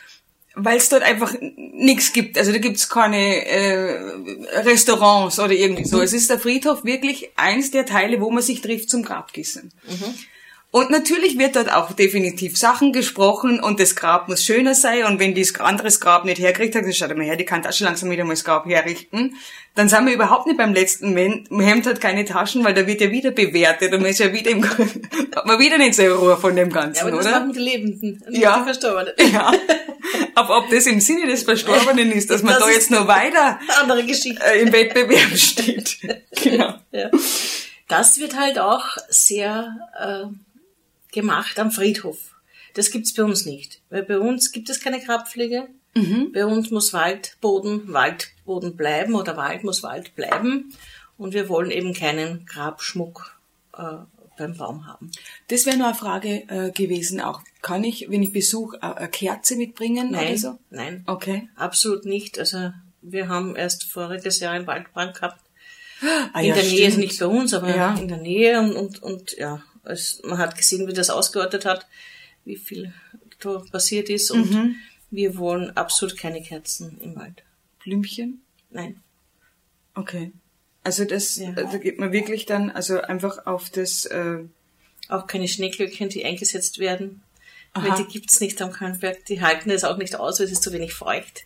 weil 0.55 0.77
es 0.77 0.89
dort 0.89 1.03
einfach 1.03 1.33
nichts 1.41 2.13
gibt. 2.13 2.37
Also 2.37 2.51
da 2.51 2.57
gibt's 2.57 2.89
keine 2.89 3.45
äh, 3.45 4.59
Restaurants 4.61 5.39
oder 5.39 5.51
irgendwie 5.51 5.85
so. 5.85 6.01
Es 6.01 6.13
ist 6.13 6.29
der 6.29 6.39
Friedhof 6.39 6.85
wirklich 6.85 7.29
eins 7.35 7.71
der 7.71 7.85
Teile, 7.85 8.21
wo 8.21 8.31
man 8.31 8.41
sich 8.41 8.61
trifft 8.61 8.89
zum 8.89 9.03
Grabgießen. 9.03 9.71
Mhm. 9.87 10.13
Und 10.71 10.89
natürlich 10.89 11.37
wird 11.37 11.55
dort 11.55 11.71
auch 11.71 11.93
definitiv 11.93 12.57
Sachen 12.57 12.91
gesprochen 12.91 13.61
und 13.61 13.79
das 13.79 13.95
Grab 13.95 14.27
muss 14.27 14.43
schöner 14.43 14.75
sein 14.75 15.05
und 15.05 15.19
wenn 15.19 15.33
dieses 15.33 15.57
anderes 15.57 16.01
Grab 16.01 16.25
nicht 16.25 16.39
herkriegt, 16.39 16.75
dann 16.75 16.91
schaut 16.91 17.15
mal 17.15 17.23
her, 17.23 17.37
die 17.37 17.45
kann 17.45 17.63
Tasche 17.63 17.85
langsam 17.85 18.09
wieder 18.09 18.25
mal 18.25 18.33
das 18.33 18.43
Grab 18.43 18.65
herrichten. 18.65 19.35
Dann 19.75 19.89
sind 19.89 20.05
wir 20.05 20.13
überhaupt 20.13 20.47
nicht 20.47 20.57
beim 20.57 20.73
letzten 20.73 21.17
Hemd 21.17 21.85
hat 21.85 21.99
keine 21.99 22.23
Taschen, 22.23 22.63
weil 22.63 22.73
da 22.73 22.87
wird 22.87 23.01
ja 23.01 23.11
wieder 23.11 23.31
bewertet 23.31 23.93
und 23.93 24.01
man 24.01 24.09
ist 24.09 24.19
ja 24.19 24.31
wieder 24.31 24.49
im, 24.51 24.63
hat 25.35 25.45
man 25.45 25.59
wieder 25.59 25.77
nicht 25.77 25.95
so 25.95 26.03
Ruhe 26.03 26.37
von 26.37 26.55
dem 26.55 26.71
Ganzen, 26.71 26.95
ja, 26.95 27.01
aber 27.01 27.17
das 27.17 27.27
oder? 27.27 27.39
machen 27.41 27.51
die 27.51 27.59
Lebenden, 27.59 28.23
nicht 28.29 28.41
ja. 28.41 28.59
die 28.59 28.63
Verstorbenen. 28.63 29.13
Ja. 29.33 29.51
Aber 30.35 30.59
ob 30.59 30.69
das 30.69 30.85
im 30.85 31.01
Sinne 31.01 31.27
des 31.27 31.43
Verstorbenen 31.43 32.11
ist, 32.11 32.29
dass 32.29 32.43
man 32.43 32.53
das 32.53 32.63
da 32.63 32.69
jetzt 32.69 32.91
noch 32.91 33.07
weiter. 33.07 33.59
Äh, 34.45 34.61
im 34.61 34.71
Wettbewerb 34.71 35.35
steht. 35.37 35.97
genau. 36.41 36.75
Ja. 36.91 37.09
Das 37.87 38.19
wird 38.19 38.37
halt 38.37 38.59
auch 38.59 38.85
sehr 39.09 39.75
äh, 39.99 40.25
gemacht 41.11 41.59
am 41.59 41.71
Friedhof. 41.71 42.34
Das 42.75 42.91
gibt's 42.91 43.13
bei 43.13 43.23
uns 43.23 43.45
nicht. 43.45 43.81
Weil 43.89 44.03
bei 44.03 44.19
uns 44.19 44.51
gibt 44.51 44.69
es 44.69 44.79
keine 44.79 44.99
Grabpflege. 44.99 45.67
Mhm. 45.95 46.31
Bei 46.33 46.45
uns 46.45 46.69
muss 46.71 46.93
Waldboden 46.93 47.91
Waldboden 47.91 48.75
bleiben 48.75 49.15
oder 49.15 49.35
Wald 49.37 49.63
muss 49.63 49.81
Wald 49.81 50.15
bleiben. 50.15 50.73
Und 51.17 51.33
wir 51.33 51.49
wollen 51.49 51.71
eben 51.71 51.93
keinen 51.93 52.45
Grabschmuck 52.45 53.39
äh, 53.77 53.95
beim 54.37 54.57
Baum 54.57 54.85
haben. 54.87 55.11
Das 55.47 55.65
wäre 55.65 55.77
nur 55.77 55.87
eine 55.87 55.95
Frage 55.95 56.43
äh, 56.49 56.71
gewesen 56.71 57.21
auch. 57.21 57.41
Kann 57.61 57.83
ich, 57.83 58.09
wenn 58.09 58.21
ich 58.21 58.33
besuche, 58.33 58.81
eine 58.83 59.07
Kerze 59.07 59.55
mitbringen 59.55 60.11
nein, 60.11 60.27
oder 60.27 60.37
so? 60.37 60.59
Nein, 60.69 61.03
okay. 61.07 61.47
absolut 61.55 62.05
nicht. 62.05 62.37
Also 62.37 62.71
wir 63.01 63.29
haben 63.29 63.55
erst 63.55 63.85
voriges 63.85 64.39
Jahr 64.39 64.53
einen 64.53 64.67
Waldbrand 64.67 65.15
gehabt. 65.15 65.39
Ah, 66.33 66.41
in 66.41 66.47
ja, 66.47 66.55
der 66.55 66.61
stimmt. 66.63 66.75
Nähe, 66.77 66.85
also 66.87 66.99
nicht 66.99 67.19
bei 67.19 67.25
uns, 67.27 67.53
aber 67.53 67.73
Ja. 67.73 67.95
in 67.95 68.09
der 68.09 68.17
Nähe 68.17 68.59
und, 68.59 68.73
und, 68.75 69.01
und 69.01 69.37
ja, 69.37 69.61
es, 69.85 70.21
man 70.25 70.37
hat 70.37 70.57
gesehen, 70.57 70.87
wie 70.87 70.93
das 70.93 71.09
ausgeordnet 71.09 71.63
hat, 71.63 71.87
wie 72.45 72.55
viel 72.57 72.93
passiert 73.71 74.09
ist 74.09 74.31
und 74.31 74.51
Mhm. 74.51 74.75
wir 75.11 75.37
wollen 75.37 75.75
absolut 75.75 76.17
keine 76.17 76.41
Kerzen 76.41 76.97
im 77.01 77.15
Wald. 77.15 77.43
Blümchen? 77.83 78.41
Nein. 78.71 79.01
Okay. 79.93 80.31
Also 80.83 81.05
das, 81.05 81.35
Ja. 81.37 81.51
da 81.51 81.77
geht 81.77 81.99
man 81.99 82.11
wirklich 82.11 82.45
dann, 82.45 82.69
also 82.71 83.01
einfach 83.01 83.45
auf 83.45 83.69
das, 83.69 84.05
äh, 84.05 84.39
Auch 85.07 85.27
keine 85.27 85.47
Schneeglöckchen, 85.47 86.09
die 86.09 86.25
eingesetzt 86.25 86.79
werden. 86.79 87.21
Aha. 87.73 87.87
Weil 87.89 88.03
die 88.03 88.11
gibt's 88.11 88.39
nicht 88.39 88.59
am 88.61 88.71
Kallenberg. 88.71 89.23
Die 89.25 89.39
halten 89.41 89.69
es 89.69 89.83
auch 89.83 89.97
nicht 89.97 90.15
aus, 90.15 90.39
weil 90.39 90.45
es 90.47 90.51
ist 90.53 90.63
zu 90.63 90.71
wenig 90.73 90.93
feucht. 90.93 91.43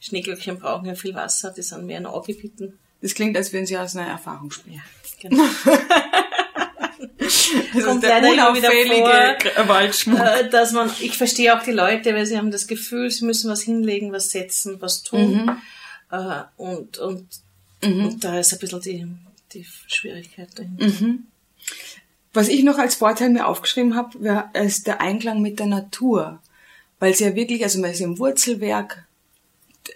Schneeglöckchen 0.00 0.58
brauchen 0.58 0.86
ja 0.86 0.94
viel 0.96 1.14
Wasser, 1.14 1.52
die 1.52 1.62
sind 1.62 1.86
mehr 1.86 1.98
in 1.98 2.06
Augebieten. 2.06 2.78
das 3.02 3.14
klingt, 3.14 3.36
als 3.36 3.52
würden 3.52 3.66
Sie 3.66 3.78
aus 3.78 3.94
einer 3.94 4.08
Erfahrung 4.08 4.50
sprechen. 4.50 4.74
Ja, 5.22 5.28
genau. 5.28 5.44
Das 7.74 7.84
Kommt 7.84 8.02
ist 8.04 8.10
der 8.10 8.28
unauffällige 8.30 9.04
vor, 9.04 9.36
Gr- 9.38 9.68
Waldschmuck. 9.68 10.18
äh, 10.18 10.48
dass 10.50 10.72
man, 10.72 10.90
ich 11.00 11.16
verstehe 11.16 11.56
auch 11.56 11.62
die 11.62 11.70
Leute, 11.72 12.14
weil 12.14 12.26
sie 12.26 12.36
haben 12.36 12.50
das 12.50 12.66
Gefühl, 12.66 13.10
sie 13.10 13.24
müssen 13.24 13.50
was 13.50 13.62
hinlegen, 13.62 14.12
was 14.12 14.30
setzen, 14.30 14.80
was 14.80 15.02
tun. 15.02 15.44
Mhm. 15.44 15.56
Äh, 16.10 16.42
und, 16.56 16.98
und, 16.98 17.26
und 17.82 18.24
da 18.24 18.38
ist 18.38 18.52
ein 18.52 18.58
bisschen 18.58 18.80
die, 18.82 19.06
die 19.52 19.66
Schwierigkeit 19.86 20.48
dahinter. 20.54 20.86
Mhm. 20.86 21.26
Was 22.32 22.48
ich 22.48 22.62
noch 22.62 22.78
als 22.78 22.94
Vorteil 22.96 23.30
mir 23.30 23.46
aufgeschrieben 23.46 23.96
habe, 23.96 24.48
ist 24.54 24.86
der 24.86 25.00
Einklang 25.00 25.42
mit 25.42 25.58
der 25.58 25.66
Natur. 25.66 26.40
Weil 27.00 27.12
es 27.12 27.20
ja 27.20 27.34
wirklich, 27.34 27.62
also 27.64 27.80
man 27.80 27.90
ist 27.90 28.00
im 28.00 28.18
Wurzelwerk, 28.18 29.04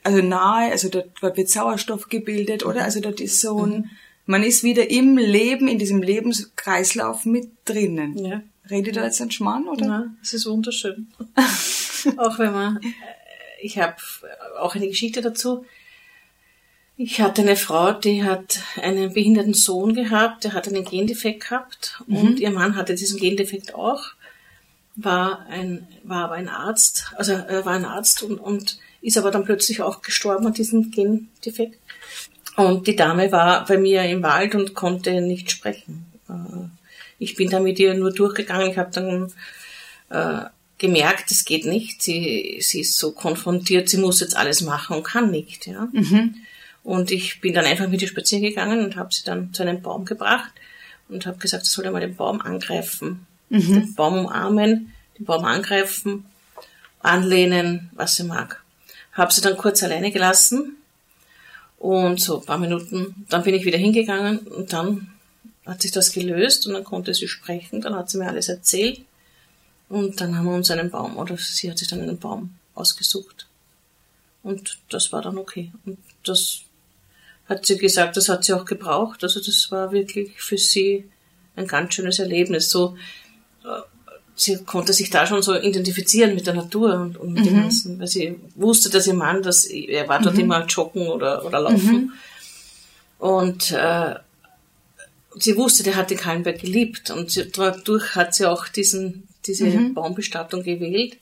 also 0.03 0.23
nahe, 0.23 0.73
also 0.73 0.89
dort, 0.89 1.11
dort 1.21 1.37
wird 1.37 1.49
Sauerstoff 1.51 2.09
gebildet, 2.09 2.65
oder? 2.65 2.83
Also 2.83 3.01
dort 3.01 3.21
ist 3.21 3.41
so 3.41 3.65
ein, 3.65 3.91
man 4.27 4.43
ist 4.43 4.63
wieder 4.63 4.91
im 4.91 5.19
Leben, 5.19 5.69
in 5.69 5.79
diesem 5.79 6.03
Lebenskreislauf 6.03 7.25
mit 7.25 7.51
drinnen. 7.65 8.19
Ja. 8.19 8.43
Redet 8.71 8.97
da 8.97 9.05
jetzt 9.05 9.21
ein 9.21 9.31
Schmarrn, 9.31 9.69
oder? 9.69 9.87
Ja, 9.87 10.07
es 10.23 10.33
ist 10.33 10.47
wunderschön. 10.47 11.09
auch 12.17 12.39
wenn 12.39 12.53
man, 12.53 12.77
äh, 12.79 12.81
ich 13.61 13.79
habe 13.79 13.97
auch 14.59 14.75
eine 14.75 14.89
Geschichte 14.89 15.21
dazu. 15.21 15.65
Ich 16.97 17.21
hatte 17.21 17.43
eine 17.43 17.57
Frau, 17.57 17.93
die 17.93 18.23
hat 18.23 18.61
einen 18.81 19.13
behinderten 19.13 19.55
Sohn 19.55 19.95
gehabt, 19.95 20.45
der 20.45 20.53
hat 20.53 20.69
einen 20.69 20.85
Gendefekt 20.85 21.49
gehabt 21.49 22.01
und 22.07 22.39
ihr 22.39 22.53
Mann 22.53 22.77
hatte 22.77 22.95
diesen 22.95 23.19
Gendefekt 23.19 23.75
auch, 23.75 24.13
war 24.95 25.45
ein, 25.47 25.89
war 26.05 26.27
aber 26.27 26.35
ein 26.35 26.49
Arzt, 26.49 27.13
also 27.17 27.33
er 27.33 27.65
war 27.65 27.73
ein 27.73 27.85
Arzt 27.85 28.23
und, 28.23 28.39
und 28.39 28.79
ist 29.01 29.19
aber 29.19 29.33
dann 29.33 29.45
plötzlich 29.45 29.83
auch 29.83 30.03
gestorben 30.03 30.47
an 30.47 30.55
diesem 30.55 30.93
Gendefekt. 30.93 31.81
Und 32.57 32.87
die 32.87 32.97
Dame 32.97 33.33
war 33.33 33.65
bei 33.65 33.79
mir 33.79 34.03
im 34.05 34.23
Wald 34.23 34.55
und 34.55 34.75
konnte 34.75 35.21
nicht 35.21 35.51
sprechen. 35.51 36.07
Äh, 36.29 36.69
Ich 37.19 37.35
bin 37.37 37.49
da 37.51 37.61
mit 37.61 37.79
ihr 37.79 37.95
nur 37.95 38.13
durchgegangen. 38.13 38.71
Ich 38.71 38.79
habe 38.79 38.91
dann 38.93 39.33
äh, 40.11 40.49
gemerkt, 40.79 41.31
es 41.31 41.45
geht 41.45 41.65
nicht. 41.65 42.03
Sie, 42.03 42.59
sie 42.61 42.81
ist 42.81 42.99
so 42.99 43.13
konfrontiert, 43.13 43.89
sie 43.89 43.99
muss 43.99 44.21
jetzt 44.21 44.37
alles 44.37 44.61
machen 44.61 44.97
und 44.97 45.03
kann 45.05 45.31
nicht. 45.31 45.67
Ja? 45.67 45.89
Und 46.83 47.11
ich 47.11 47.41
bin 47.41 47.55
dann 47.55 47.65
einfach 47.65 47.89
mit 47.89 48.03
ihr 48.03 48.09
spazieren 48.09 48.43
gegangen 48.45 48.85
und 48.85 48.97
habe 48.97 49.13
sie 49.13 49.25
dann 49.25 49.53
zu 49.55 49.63
einem 49.63 49.81
Baum 49.81 50.05
gebracht 50.05 50.51
und 51.09 51.25
habe 51.27 51.39
gesagt, 51.39 51.65
ich 51.65 51.71
soll 51.71 51.85
ja 51.87 51.91
mal 51.91 52.01
den 52.01 52.17
Baum 52.17 52.41
angreifen. 52.41 53.27
Den 53.75 53.95
Baum 53.95 54.19
umarmen, 54.27 54.93
den 55.19 55.25
Baum 55.27 55.45
angreifen, 55.45 56.25
anlehnen, 57.01 57.91
was 57.95 58.17
sie 58.17 58.25
mag. 58.25 58.63
Habe 59.13 59.33
sie 59.33 59.41
dann 59.41 59.57
kurz 59.57 59.83
alleine 59.83 60.11
gelassen 60.11 60.77
und 61.85 62.19
so 62.19 62.41
ein 62.41 62.47
paar 62.47 62.57
Minuten, 62.57 63.27
dann 63.29 63.43
bin 63.43 63.55
ich 63.55 63.67
wieder 63.67 63.77
hingegangen 63.77 64.39
und 64.39 64.73
dann 64.73 65.09
hat 65.67 65.83
sich 65.83 65.91
das 65.91 66.13
gelöst 66.13 66.67
und 66.67 66.73
dann 66.73 66.83
konnte 66.83 67.13
sie 67.13 67.29
sprechen, 67.29 67.83
dann 67.83 67.95
hat 67.95 68.09
sie 68.09 68.17
mir 68.17 68.27
alles 68.27 68.49
erzählt 68.49 69.03
und 69.91 70.19
dann 70.19 70.35
haben 70.35 70.47
wir 70.47 70.55
uns 70.55 70.71
einen 70.71 70.89
Baum, 70.89 71.19
oder 71.19 71.37
sie 71.37 71.71
hat 71.71 71.77
sich 71.77 71.89
dann 71.89 72.01
einen 72.01 72.19
Baum 72.19 72.55
ausgesucht. 72.75 73.47
Und 74.43 74.79
das 74.89 75.13
war 75.13 75.21
dann 75.21 75.37
okay. 75.37 75.73
Und 75.85 75.99
das 76.25 76.63
hat 77.51 77.67
sie 77.67 77.77
gesagt, 77.77 78.17
das 78.17 78.31
hat 78.31 78.45
sie 78.45 78.55
auch 78.55 78.65
gebraucht. 78.65 79.23
Also 79.23 79.41
das 79.41 79.71
war 79.71 79.93
wirklich 79.93 80.41
für 80.41 80.57
sie 80.57 81.05
ein 81.55 81.67
ganz 81.67 81.93
schönes 81.93 82.19
Erlebnis. 82.19 82.71
So, 82.71 82.97
sie 84.37 84.59
konnte 84.65 84.93
sich 84.93 85.11
da 85.11 85.27
schon 85.27 85.43
so 85.43 85.55
identifizieren 85.55 86.35
mit 86.35 86.47
der 86.47 86.55
Natur 86.55 86.95
und, 87.01 87.17
und 87.17 87.33
mit 87.35 87.47
dem 87.47 87.55
Ganzen, 87.63 87.99
weil 88.01 88.09
sie 88.09 88.37
wusste, 88.57 88.91
dass 88.91 89.07
ihr 89.07 89.15
Mann, 89.15 89.43
dass 89.43 89.65
er 89.65 90.09
war 90.09 90.21
dort 90.21 90.39
immer 90.39 90.65
joggen 90.67 91.07
oder, 91.09 91.45
oder 91.45 91.61
laufen. 91.61 92.13
Und 93.19 93.71
äh, 93.71 94.17
sie 95.37 95.57
wusste, 95.57 95.83
der 95.83 95.97
hat 95.97 96.11
den 96.11 96.19
Kallenberg 96.19 96.61
geliebt 96.61 97.11
und 97.11 97.31
sie, 97.31 97.49
dadurch 97.51 98.15
hat 98.17 98.35
sie 98.35 98.47
auch 98.47 98.69
diesen, 98.69 99.29
diese 99.47 99.67
Baumbestattung 99.95 100.63
gewählt. 100.63 101.17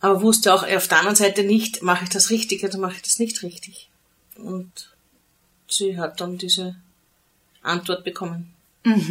Aber 0.00 0.22
wusste 0.22 0.52
auch 0.54 0.64
auf 0.66 0.88
der 0.88 0.98
anderen 0.98 1.16
Seite 1.16 1.44
nicht, 1.44 1.82
mache 1.82 2.04
ich 2.04 2.10
das 2.10 2.30
richtig 2.30 2.64
oder 2.64 2.78
mache 2.78 2.96
ich 2.96 3.02
das 3.02 3.18
nicht 3.18 3.42
richtig. 3.42 3.88
Und 4.36 4.90
sie 5.68 5.98
hat 5.98 6.20
dann 6.20 6.38
diese 6.38 6.74
Antwort 7.62 8.02
bekommen, 8.02 8.52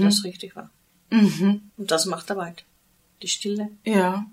dass 0.03 0.23
richtig 0.25 0.55
war. 0.55 0.69
Und 1.77 1.91
das 1.91 2.05
macht 2.05 2.27
der 2.29 2.37
Wald. 2.37 2.63
Die 3.21 3.27
Stille. 3.27 3.69
Ja. 3.83 4.25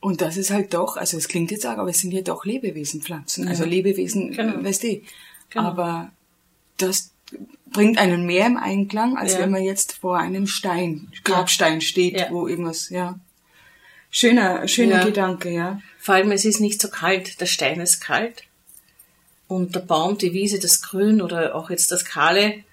Und 0.00 0.20
das 0.20 0.36
ist 0.36 0.50
halt 0.50 0.74
doch, 0.74 0.96
also 0.96 1.16
es 1.16 1.28
klingt 1.28 1.50
jetzt 1.50 1.64
arg, 1.66 1.78
aber 1.78 1.90
es 1.90 2.00
sind 2.00 2.12
ja 2.12 2.22
doch 2.22 2.44
Lebewesen, 2.44 3.02
Pflanzen. 3.02 3.46
Also 3.48 3.64
Lebewesen, 3.64 4.32
Genau. 4.32 4.62
weißt 4.64 4.82
du. 4.82 5.00
Genau. 5.50 5.64
Aber 5.68 6.10
das 6.76 7.12
bringt 7.66 7.98
einen 7.98 8.26
mehr 8.26 8.46
im 8.46 8.56
Einklang, 8.56 9.16
als 9.16 9.34
Ja. 9.34 9.38
wenn 9.40 9.50
man 9.50 9.62
jetzt 9.62 9.92
vor 9.92 10.18
einem 10.18 10.46
Stein, 10.46 11.08
Grabstein 11.24 11.80
steht, 11.80 12.18
Ja. 12.18 12.30
wo 12.30 12.48
irgendwas, 12.48 12.90
ja. 12.90 13.18
Schöner, 14.10 14.66
schöner 14.68 14.98
Ja. 14.98 15.04
Gedanke, 15.04 15.50
ja. 15.50 15.80
Vor 15.98 16.16
allem, 16.16 16.32
es 16.32 16.44
ist 16.44 16.60
nicht 16.60 16.80
so 16.82 16.88
kalt. 16.88 17.40
Der 17.40 17.46
Stein 17.46 17.80
ist 17.80 18.00
kalt. 18.00 18.42
Und 19.48 19.74
der 19.74 19.80
Baum, 19.80 20.18
die 20.18 20.32
Wiese, 20.32 20.58
das 20.58 20.82
Grün 20.82 21.22
oder 21.22 21.54
auch 21.54 21.70
jetzt 21.70 21.92
das 21.92 22.04
Kahle, 22.04 22.64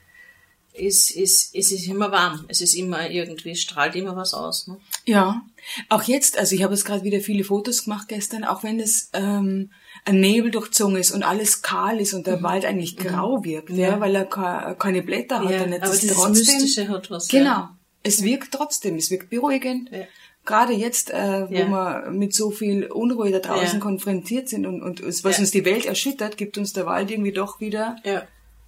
ist, 0.80 1.12
ist, 1.12 1.54
es 1.56 1.72
ist 1.72 1.88
immer 1.88 2.12
warm. 2.12 2.46
Es 2.48 2.62
ist 2.62 2.74
immer 2.74 3.10
irgendwie, 3.10 3.56
strahlt 3.56 3.96
immer 3.96 4.16
was 4.16 4.34
aus. 4.34 4.68
Ne? 4.68 4.78
Ja, 5.06 5.42
auch 5.90 6.04
jetzt, 6.04 6.38
also 6.38 6.56
ich 6.56 6.64
habe 6.64 6.74
jetzt 6.74 6.86
gerade 6.86 7.04
wieder 7.04 7.20
viele 7.20 7.44
Fotos 7.44 7.84
gemacht 7.84 8.08
gestern, 8.08 8.44
auch 8.44 8.64
wenn 8.64 8.80
es 8.80 9.10
ähm, 9.14 9.72
ein 10.06 10.20
Nebel 10.20 10.50
durchzogen 10.52 10.96
ist 10.96 11.12
und 11.12 11.24
alles 11.24 11.62
kahl 11.62 12.00
ist 12.00 12.14
und 12.14 12.26
der 12.28 12.42
Wald 12.42 12.66
eigentlich 12.66 12.96
grau 12.98 13.44
wirkt, 13.44 13.70
ja. 13.70 13.76
Mhm. 13.76 13.82
Ja. 13.94 14.00
weil 14.00 14.16
er 14.16 14.26
ke- 14.26 14.76
keine 14.80 15.02
Blätter 15.04 15.40
hat. 15.44 15.52
Ja, 15.52 15.60
dann 15.60 15.74
jetzt 15.74 15.84
aber 15.84 15.96
dieses 15.96 16.16
trotzdem, 16.16 16.56
Mystische 16.56 16.88
hat 16.88 17.12
was. 17.12 17.28
Genau, 17.28 17.44
Ja. 17.50 17.78
es 18.04 18.24
wirkt 18.24 18.54
trotzdem, 18.54 18.96
es 18.96 19.12
wirkt 19.12 19.30
beruhigend. 19.30 19.90
Ja. 19.92 20.06
Gerade 20.46 20.74
jetzt, 20.74 21.12
äh, 21.12 21.48
wo 21.50 21.54
Ja. 21.54 21.68
wir 22.06 22.12
mit 22.12 22.34
so 22.34 22.50
viel 22.50 22.86
Unruhe 22.86 23.30
da 23.30 23.40
draußen 23.40 23.80
Ja. 23.80 23.80
konfrontiert 23.80 24.48
sind 24.50 24.66
und, 24.66 24.82
und 24.82 25.04
was 25.24 25.36
Ja. 25.38 25.42
uns 25.42 25.52
die 25.52 25.66
Welt 25.66 25.86
erschüttert, 25.86 26.38
gibt 26.38 26.58
uns 26.58 26.74
der 26.74 26.86
Wald 26.86 27.12
irgendwie 27.12 27.34
doch 27.34 27.60
wieder 27.60 27.98
Ja. 28.04 28.24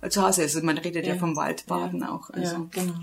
Zu 0.10 0.22
Hause. 0.22 0.42
Also 0.44 0.62
man 0.62 0.78
redet 0.78 1.06
ja, 1.06 1.14
Ja. 1.14 1.20
vom 1.20 1.36
Waldbaden 1.36 2.04
auch. 2.04 2.30
Also. 2.32 2.56
ja, 2.56 2.68
genau. 2.72 2.94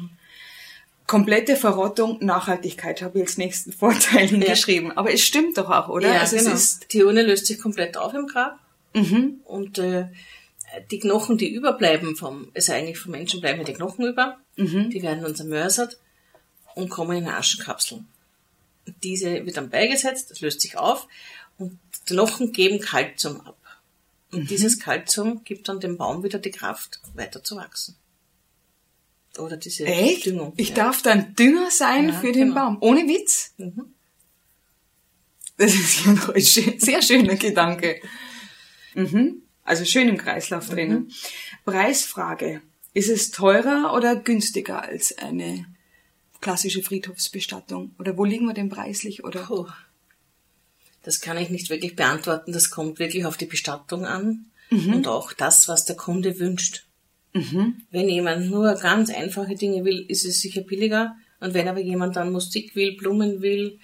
Komplette 1.07 1.57
Verrottung, 1.57 2.19
Nachhaltigkeit 2.21 3.01
habe 3.01 3.19
ich 3.19 3.25
als 3.25 3.39
nächsten 3.39 3.73
Vorteil 3.83 4.29
hingeschrieben. 4.29 4.93
Aber 4.97 5.13
es 5.13 5.23
stimmt 5.23 5.57
doch 5.57 5.71
auch, 5.71 5.89
oder? 5.89 6.13
Ja, 6.15 6.21
also 6.21 6.37
genau. 6.37 6.51
es 6.51 6.63
ist, 6.63 6.93
die 6.93 7.03
Urne 7.05 7.23
löst 7.23 7.47
sich 7.47 7.59
komplett 7.61 7.97
auf 7.97 8.13
im 8.15 8.27
Grab. 8.27 8.59
mhm, 8.95 9.41
Und 9.45 9.79
äh, 9.79 10.09
die 10.91 10.99
Knochen, 10.99 11.39
die 11.39 11.49
überbleiben 11.53 12.15
vom, 12.15 12.49
also 12.55 12.73
eigentlich 12.75 12.99
vom 12.99 13.13
Menschen 13.13 13.41
bleiben 13.41 13.59
ja 13.61 13.65
die 13.65 13.73
Knochen 13.73 14.05
über, 14.07 14.37
Mhm. 14.57 14.91
die 14.91 15.01
werden 15.03 15.23
dann 15.23 15.35
zermörsert 15.37 15.99
und 16.75 16.91
kommen 16.91 17.17
in 17.19 17.25
eine 17.27 17.37
Aschenkapsel. 17.37 18.05
Diese 19.03 19.47
wird 19.47 19.57
dann 19.57 19.71
beigesetzt, 19.71 20.31
das 20.31 20.41
löst 20.41 20.61
sich 20.61 20.77
auf 20.77 21.07
und 21.59 21.79
die 22.09 22.15
Knochen 22.15 22.53
geben 22.53 22.81
Kalzium 22.81 23.41
ab. 23.43 23.57
Und 24.33 24.41
Mhm. 24.45 24.47
dieses 24.47 24.79
Kalzium 24.79 25.43
gibt 25.45 25.69
dann 25.69 25.81
dem 25.81 25.97
Baum 25.97 26.23
wieder 26.23 26.39
die 26.39 26.51
Kraft, 26.51 27.01
weiter 27.15 27.43
zu 27.43 27.57
wachsen. 27.57 27.97
Oder 29.39 29.57
diese 29.57 29.85
echt? 29.87 30.27
Düngung. 30.27 30.53
Ich 30.57 30.71
ja. 30.71 30.75
darf 30.77 31.03
dann 31.03 31.35
Dünger 31.35 31.71
sein 31.71 32.09
Ja, 32.09 32.15
für 32.15 32.33
den 32.33 32.49
genau. 32.49 32.55
Baum. 32.55 32.79
Ohne 32.81 33.07
Witz? 33.09 33.55
Mhm. 33.57 33.95
Das 35.57 35.75
ist 35.75 36.05
ja 36.05 36.13
noch 36.13 36.29
ein 36.31 36.41
schön, 36.43 36.79
sehr 36.79 37.03
schöner 37.03 37.37
Gedanke. 37.37 38.01
Mhm. 38.95 39.43
Also 39.65 39.85
schön 39.85 40.09
im 40.09 40.17
Kreislauf 40.17 40.69
drinnen. 40.69 41.05
Mhm. 41.05 41.13
Preisfrage. 41.65 42.63
Ist 42.95 43.11
es 43.11 43.31
teurer 43.31 43.93
oder 43.95 44.17
günstiger 44.17 44.83
als 44.83 45.17
eine 45.19 45.67
klassische 46.41 46.83
Friedhofsbestattung? 46.83 47.95
Oder 47.99 48.17
wo 48.17 48.25
liegen 48.25 48.47
wir 48.47 48.55
denn 48.55 48.69
preislich? 48.69 49.25
Oder? 49.25 49.45
Puh. 49.45 49.67
Das 51.09 51.21
kann 51.23 51.39
ich 51.39 51.49
nicht 51.49 51.71
wirklich 51.71 51.97
beantworten. 51.97 52.53
Das 52.53 52.69
kommt 52.69 52.99
wirklich 52.99 53.25
auf 53.25 53.39
die 53.39 53.47
Bestattung 53.47 54.05
an 54.05 54.45
und 54.71 55.09
auch 55.09 55.33
das, 55.33 55.67
was 55.67 55.87
der 55.87 55.97
Kunde 55.97 56.39
wünscht. 56.39 56.85
Wenn 57.33 58.09
jemand 58.09 58.51
nur 58.51 58.75
ganz 58.75 59.09
einfache 59.11 59.55
Dinge 59.55 59.85
will, 59.87 60.05
ist 60.09 60.27
es 60.27 60.41
sicher 60.41 60.61
billiger. 60.61 61.15
Und 61.41 61.55
wenn 61.55 61.67
aber 61.69 61.81
jemand 61.81 62.17
dann 62.17 62.31
Musik 62.33 62.75
will, 62.77 62.97
Blumen 62.97 63.41
will, 63.41 63.79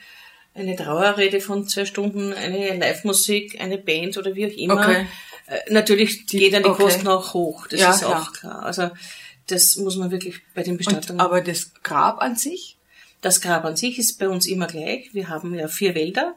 eine 0.54 0.76
Trauerrede 0.76 1.40
von 1.40 1.66
zwei 1.66 1.86
Stunden, 1.86 2.32
eine 2.34 2.76
Live-Musik, 2.76 3.58
eine 3.60 3.78
Band 3.78 4.18
oder 4.18 4.34
wie 4.34 4.46
auch 4.46 4.56
immer, 4.56 4.80
Okay. 4.80 5.06
äh, 5.46 5.72
natürlich 5.72 6.26
geht 6.26 6.52
dann 6.52 6.62
die 6.62 6.68
okay. 6.68 6.82
Kosten 6.82 7.08
auch 7.08 7.32
hoch. 7.32 7.66
Das 7.68 7.80
Ja, 7.80 7.94
ist 7.94 8.04
auch 8.04 8.32
klar. 8.32 8.62
Also 8.64 8.90
das 9.46 9.76
muss 9.76 9.96
man 9.96 10.10
wirklich 10.10 10.40
bei 10.54 10.62
den 10.62 10.72
Und, 10.72 10.78
Bestattungen. 10.78 11.20
aber 11.20 11.40
das 11.40 11.72
Grab 11.82 12.20
an 12.20 12.36
sich? 12.36 12.76
Das 13.22 13.40
Grab 13.40 13.64
an 13.64 13.76
sich 13.76 13.98
ist 13.98 14.18
bei 14.18 14.28
uns 14.28 14.46
immer 14.46 14.66
gleich. 14.66 15.14
Wir 15.14 15.28
haben 15.30 15.54
ja 15.54 15.68
vier 15.68 15.94
Wälder. 15.94 16.34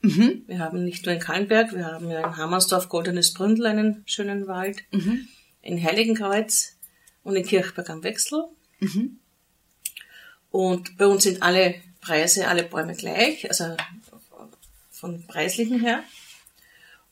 Mhm. 0.00 0.44
Wir 0.46 0.58
haben 0.60 0.84
nicht 0.84 1.04
nur 1.06 1.14
in 1.14 1.20
Kallenberg, 1.20 1.74
wir 1.74 1.86
haben 1.86 2.08
ja 2.10 2.20
in 2.20 2.36
Hammersdorf 2.36 2.88
Goldenes 2.88 3.34
Bründel 3.34 3.66
einen 3.66 4.02
schönen 4.06 4.46
Wald, 4.46 4.78
Mhm. 4.92 5.28
in 5.62 5.82
Heiligenkreuz 5.82 6.76
und 7.24 7.36
in 7.36 7.44
Kirchberg 7.44 7.90
am 7.90 8.02
Wechsel. 8.04 8.44
Mhm. 8.80 9.18
Und 10.50 10.96
bei 10.96 11.06
uns 11.06 11.24
sind 11.24 11.42
alle 11.42 11.74
Preise, 12.00 12.48
alle 12.48 12.62
Bäume 12.62 12.94
gleich, 12.94 13.48
also 13.48 13.76
von 14.90 15.26
preislichen 15.26 15.80
her. 15.80 16.02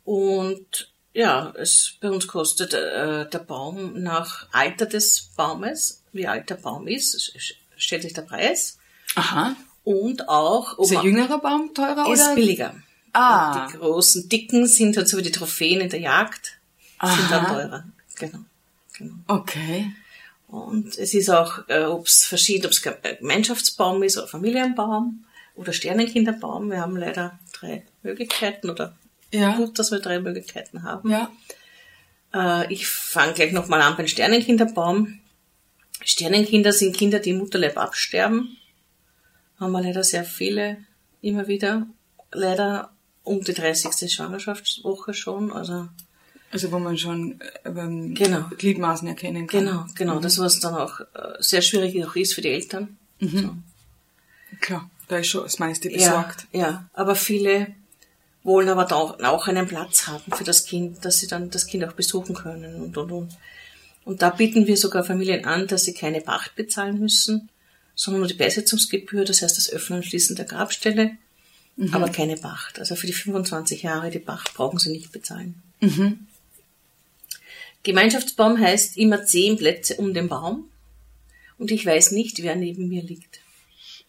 Und 0.04 0.92
ja, 1.12 1.52
es 1.56 1.94
bei 2.00 2.10
uns 2.10 2.28
kostet 2.28 2.72
äh, 2.74 3.28
der 3.28 3.38
Baum 3.38 4.02
nach 4.02 4.48
Alter 4.52 4.86
des 4.86 5.32
Baumes, 5.36 6.02
wie 6.12 6.26
alt 6.26 6.50
der 6.50 6.56
Baum 6.56 6.86
ist, 6.86 7.32
stellt 7.76 8.02
sich 8.02 8.12
der 8.12 8.22
Preis. 8.22 8.78
Aha. 9.14 9.56
Und 9.86 10.28
auch, 10.28 10.78
ob 10.78 10.86
Ist 10.86 10.96
ein 10.96 11.04
jüngerer 11.04 11.38
Baum 11.38 11.72
teurer 11.72 12.12
ist 12.12 12.20
oder? 12.24 12.34
billiger. 12.34 12.74
Ah. 13.12 13.62
Und 13.66 13.72
die 13.72 13.78
großen, 13.78 14.28
dicken 14.28 14.66
sind 14.66 14.96
halt 14.96 15.08
so 15.08 15.16
wie 15.16 15.22
die 15.22 15.30
Trophäen 15.30 15.80
in 15.80 15.88
der 15.88 16.00
Jagd, 16.00 16.58
sind 17.00 17.30
dann 17.30 17.46
Aha. 17.46 17.54
teurer. 17.54 17.84
Genau. 18.16 18.38
genau. 18.98 19.14
Okay. 19.28 19.92
Und 20.48 20.98
es 20.98 21.14
ist 21.14 21.30
auch, 21.30 21.68
äh, 21.68 21.84
ob 21.84 22.08
es 22.08 22.24
verschieden, 22.24 22.66
ob 22.66 22.72
es 22.72 22.82
Gemeinschaftsbaum 22.82 24.02
ist 24.02 24.18
oder 24.18 24.26
Familienbaum 24.26 25.24
oder 25.54 25.72
Sternenkinderbaum. 25.72 26.68
Wir 26.68 26.80
haben 26.80 26.96
leider 26.96 27.38
drei 27.52 27.84
Möglichkeiten 28.02 28.68
oder 28.70 28.96
Ja. 29.30 29.54
gut, 29.54 29.78
dass 29.78 29.92
wir 29.92 30.00
drei 30.00 30.18
Möglichkeiten 30.18 30.82
haben. 30.82 31.10
Ja. 31.10 31.30
Äh, 32.34 32.72
ich 32.72 32.88
fange 32.88 33.34
gleich 33.34 33.52
nochmal 33.52 33.82
an 33.82 33.96
beim 33.96 34.08
Sternenkinderbaum. 34.08 35.20
Sternenkinder 36.04 36.72
sind 36.72 36.96
Kinder, 36.96 37.20
die 37.20 37.30
im 37.30 37.38
Mutterleib 37.38 37.78
absterben. 37.78 38.56
Haben 39.58 39.72
wir 39.72 39.82
leider 39.82 40.04
sehr 40.04 40.24
viele, 40.24 40.78
immer 41.22 41.46
wieder. 41.48 41.86
Leider 42.32 42.90
um 43.24 43.42
die 43.42 43.54
30. 43.54 44.12
Schwangerschaftswoche 44.12 45.14
schon. 45.14 45.52
Also 45.52 45.88
Also 46.52 46.70
wo 46.72 46.78
man 46.78 46.96
schon 46.98 47.40
ähm, 47.64 48.14
Genau. 48.14 48.48
Gliedmaßen 48.58 49.08
erkennen 49.08 49.46
kann. 49.46 49.60
genau, 49.64 49.84
genau. 49.94 50.20
Das 50.20 50.38
was 50.38 50.60
dann 50.60 50.74
auch 50.74 51.00
äh, 51.00 51.04
sehr 51.40 51.62
schwierig 51.62 52.04
auch 52.06 52.14
ist 52.16 52.34
für 52.34 52.40
die 52.42 52.50
Eltern. 52.50 52.96
So. 53.20 53.56
Klar, 54.60 54.90
da 55.08 55.18
ist 55.18 55.28
schon 55.28 55.42
das 55.42 55.58
meiste 55.58 55.90
Ja, 55.90 55.96
besorgt. 55.96 56.46
ja, 56.52 56.88
aber 56.92 57.14
viele 57.16 57.68
wollen 58.44 58.68
aber 58.68 58.90
auch, 58.94 59.18
auch 59.20 59.48
einen 59.48 59.66
Platz 59.66 60.06
haben 60.06 60.30
für 60.32 60.44
das 60.44 60.64
Kind, 60.66 61.04
dass 61.04 61.18
sie 61.18 61.26
dann 61.26 61.50
das 61.50 61.66
Kind 61.66 61.84
auch 61.84 61.92
besuchen 61.92 62.34
können 62.34 62.76
und 62.80 62.96
und 62.96 63.10
und. 63.10 63.36
Und 64.04 64.22
da 64.22 64.30
bieten 64.30 64.66
wir 64.68 64.76
sogar 64.76 65.02
Familien 65.02 65.44
an, 65.46 65.66
dass 65.66 65.82
sie 65.84 65.94
keine 65.94 66.20
Pacht 66.20 66.54
bezahlen 66.54 67.00
müssen, 67.00 67.48
sondern 67.96 68.20
nur 68.20 68.28
die 68.28 68.34
Beisetzungsgebühr, 68.34 69.24
das 69.24 69.42
heißt 69.42 69.56
das 69.56 69.68
Öffnen 69.70 69.98
und 69.98 70.04
Schließen 70.04 70.36
der 70.36 70.44
Grabstelle, 70.44 71.16
aber 71.92 72.08
keine 72.10 72.36
Pacht. 72.36 72.78
Also 72.78 72.94
für 72.94 73.06
die 73.08 73.12
25 73.12 73.82
Jahre 73.82 74.10
die 74.10 74.18
Pacht 74.20 74.54
brauchen 74.54 74.78
sie 74.78 74.90
nicht 74.90 75.10
bezahlen. 75.10 75.60
Gemeinschaftsbaum 77.82 78.58
heißt 78.60 78.96
immer 78.96 79.24
zehn 79.24 79.56
Plätze 79.56 79.96
um 79.96 80.12
den 80.14 80.28
Baum 80.28 80.68
und 81.58 81.70
ich 81.70 81.84
weiß 81.86 82.12
nicht, 82.12 82.42
wer 82.42 82.56
neben 82.56 82.88
mir 82.88 83.02
liegt. 83.02 83.40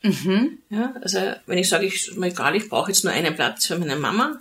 Mhm. 0.01 0.59
Ja, 0.69 0.93
also 1.01 1.19
wenn 1.45 1.57
ich 1.57 1.69
sage, 1.69 1.85
ich, 1.85 2.15
mir 2.15 2.27
egal, 2.27 2.55
ich 2.55 2.69
brauche 2.69 2.91
jetzt 2.91 3.03
nur 3.03 3.13
einen 3.13 3.35
Platz 3.35 3.65
für 3.65 3.77
meine 3.77 3.95
Mama, 3.95 4.39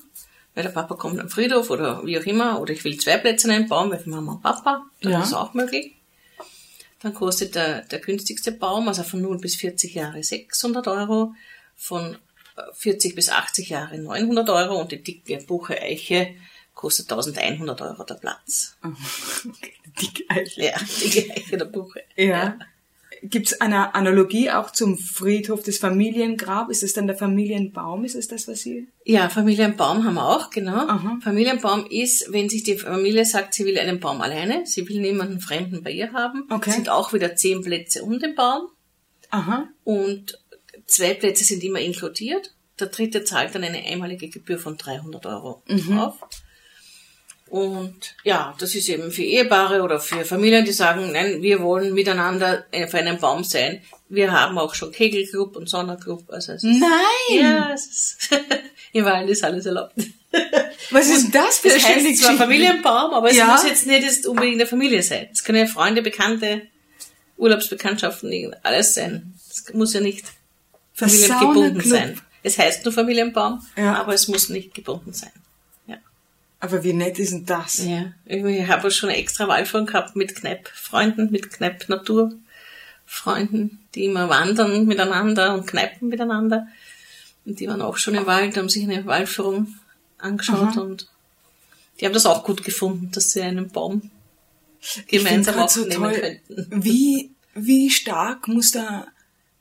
weil 0.54 0.64
der 0.64 0.70
Papa 0.70 0.94
kommt 0.94 1.18
am 1.20 1.28
Friedhof 1.28 1.70
oder 1.70 2.04
wie 2.06 2.18
auch 2.18 2.24
immer, 2.24 2.60
oder 2.60 2.72
ich 2.72 2.84
will 2.84 2.98
zwei 2.98 3.18
Plätze 3.18 3.48
in 3.48 3.54
einem 3.54 3.68
Baum, 3.68 3.90
weil 3.90 3.98
für 3.98 4.10
Mama 4.10 4.32
und 4.32 4.42
Papa, 4.42 4.86
dann 5.02 5.12
Ja. 5.12 5.20
ist 5.20 5.28
es 5.28 5.34
auch 5.34 5.52
möglich. 5.54 5.95
Dann 7.00 7.14
kostet 7.14 7.54
der, 7.54 7.82
der 7.82 7.98
günstigste 8.00 8.52
Baum, 8.52 8.88
also 8.88 9.02
von 9.02 9.20
0 9.20 9.38
bis 9.38 9.56
40 9.56 9.94
Jahre 9.94 10.22
600 10.22 10.88
Euro, 10.88 11.34
von 11.76 12.16
äh, 12.56 12.62
40 12.74 13.14
bis 13.14 13.28
80 13.28 13.68
Jahre 13.68 13.98
900 13.98 14.48
Euro 14.48 14.80
und 14.80 14.92
die 14.92 15.02
dicke 15.02 15.38
Buche 15.46 15.80
Eiche 15.80 16.34
kostet 16.74 17.10
1100 17.10 17.80
Euro 17.82 18.04
der 18.04 18.14
Platz. 18.14 18.76
Okay. 19.48 19.72
Die 20.00 20.28
Eiche. 20.28 20.62
Ja, 20.62 20.78
die 20.78 21.30
Eiche 21.30 21.56
der 21.56 21.64
Buche. 21.66 22.02
Ja. 22.16 22.58
Gibt 23.22 23.46
es 23.48 23.60
eine 23.60 23.94
Analogie 23.94 24.50
auch 24.50 24.70
zum 24.70 24.98
Friedhof 24.98 25.62
des 25.62 25.78
Familiengrab? 25.78 26.70
Ist 26.70 26.82
es 26.82 26.92
dann 26.92 27.06
der 27.06 27.16
Familienbaum? 27.16 28.04
Ist 28.04 28.14
es 28.14 28.28
das, 28.28 28.46
was 28.46 28.60
Sie... 28.60 28.88
Ja, 29.04 29.28
Familienbaum 29.28 30.04
haben 30.04 30.14
wir 30.14 30.28
auch, 30.28 30.50
genau. 30.50 30.86
Aha. 30.86 31.18
Familienbaum 31.22 31.86
ist, 31.86 32.32
wenn 32.32 32.48
sich 32.48 32.62
die 32.62 32.76
Familie 32.76 33.24
sagt, 33.24 33.54
sie 33.54 33.64
will 33.64 33.78
einen 33.78 34.00
Baum 34.00 34.20
alleine, 34.20 34.66
sie 34.66 34.88
will 34.88 35.00
niemanden 35.00 35.40
Fremden 35.40 35.82
bei 35.82 35.90
ihr 35.90 36.12
haben, 36.12 36.44
Okay. 36.50 36.70
sind 36.70 36.88
auch 36.88 37.12
wieder 37.12 37.36
zehn 37.36 37.62
Plätze 37.62 38.02
um 38.02 38.18
den 38.18 38.34
Baum 38.34 38.68
Aha. 39.30 39.68
und 39.84 40.38
zwei 40.86 41.14
Plätze 41.14 41.44
sind 41.44 41.64
immer 41.64 41.80
inkludiert. 41.80 42.52
Der 42.78 42.88
dritte 42.88 43.24
zahlt 43.24 43.54
dann 43.54 43.64
eine 43.64 43.78
einmalige 43.78 44.28
Gebühr 44.28 44.58
von 44.58 44.76
300 44.76 45.24
Euro 45.26 45.62
drauf. 45.66 46.18
Und 47.48 48.16
ja, 48.24 48.54
das 48.58 48.74
ist 48.74 48.88
eben 48.88 49.12
für 49.12 49.22
Ehepaare 49.22 49.82
oder 49.82 50.00
für 50.00 50.24
Familien, 50.24 50.64
die 50.64 50.72
sagen, 50.72 51.12
nein, 51.12 51.42
wir 51.42 51.62
wollen 51.62 51.94
miteinander 51.94 52.64
auf 52.74 52.94
einem 52.94 53.18
Baum 53.18 53.44
sein. 53.44 53.82
Wir 54.08 54.32
haben 54.32 54.58
auch 54.58 54.74
schon 54.74 54.90
Kegelclub 54.90 55.54
und 55.56 55.68
Sonderclub. 55.68 56.24
Also 56.28 56.52
es 56.52 56.64
ist, 56.64 56.80
Nein! 56.80 56.90
ja, 57.40 57.70
es 57.72 57.86
ist, 57.86 58.30
im 58.92 59.04
Wald 59.04 59.28
ist 59.30 59.44
alles 59.44 59.64
erlaubt. 59.66 59.94
Was 60.90 61.06
ist 61.08 61.32
das 61.34 61.58
für 61.58 61.68
Das 61.68 61.84
eine 61.84 61.94
schöne 62.00 62.08
heißt 62.10 62.22
zwar? 62.22 62.36
Familienbaum, 62.36 63.14
aber 63.14 63.30
es 63.30 63.36
Ja. 63.36 63.46
muss 63.46 63.64
jetzt 63.64 63.86
nicht 63.86 64.26
unbedingt 64.26 64.56
eine 64.56 64.66
Familie 64.66 65.02
sein. 65.02 65.28
Es 65.32 65.44
können 65.44 65.58
ja 65.58 65.66
Freunde, 65.66 66.02
Bekannte, 66.02 66.62
Urlaubsbekanntschaften, 67.36 68.54
alles 68.62 68.94
sein. 68.94 69.34
Es 69.50 69.72
muss 69.72 69.92
ja 69.94 70.00
nicht 70.00 70.26
familiengebunden 70.94 71.80
sein. 71.82 72.20
Es 72.42 72.58
heißt 72.58 72.84
nur 72.84 72.92
Familienbaum, 72.92 73.64
Ja. 73.76 73.94
aber 73.94 74.14
es 74.14 74.28
muss 74.28 74.48
nicht 74.48 74.74
gebunden 74.74 75.12
sein. 75.12 75.30
Aber 76.58 76.82
wie 76.82 76.94
nett 76.94 77.18
ist 77.18 77.32
denn 77.32 77.46
das? 77.46 77.84
ja. 77.84 78.12
Ich 78.24 78.68
habe 78.68 78.90
schon 78.90 79.10
eine 79.10 79.18
extra 79.18 79.46
Waldführung 79.46 79.86
gehabt 79.86 80.16
mit 80.16 80.34
Kneipp-Freunden, 80.34 81.30
mit 81.30 81.50
Kneipp-Naturfreunden, 81.50 83.78
die 83.94 84.06
immer 84.06 84.28
wandern 84.28 84.86
miteinander 84.86 85.54
und 85.54 85.66
kneipen 85.66 86.08
miteinander. 86.08 86.66
Und 87.44 87.60
die 87.60 87.68
waren 87.68 87.82
auch 87.82 87.98
schon 87.98 88.14
im 88.14 88.26
Wald, 88.26 88.56
haben 88.56 88.68
sich 88.68 88.84
eine 88.84 89.06
Waldführung 89.06 89.74
angeschaut 90.18 90.76
und 90.78 91.08
die 92.00 92.06
haben 92.06 92.12
das 92.12 92.26
auch 92.26 92.42
gut 92.44 92.64
gefunden, 92.64 93.10
dass 93.12 93.30
sie 93.32 93.42
einen 93.42 93.70
Baum 93.70 94.10
gemeinsam 95.08 95.08
Ich 95.08 95.22
find's 95.22 95.46
grad 95.46 95.58
aufnehmen 95.58 96.12
könnten. 96.12 96.84
Wie, 96.84 97.30
wie 97.54 97.90
stark 97.90 98.48
muss 98.48 98.72
da 98.72 99.06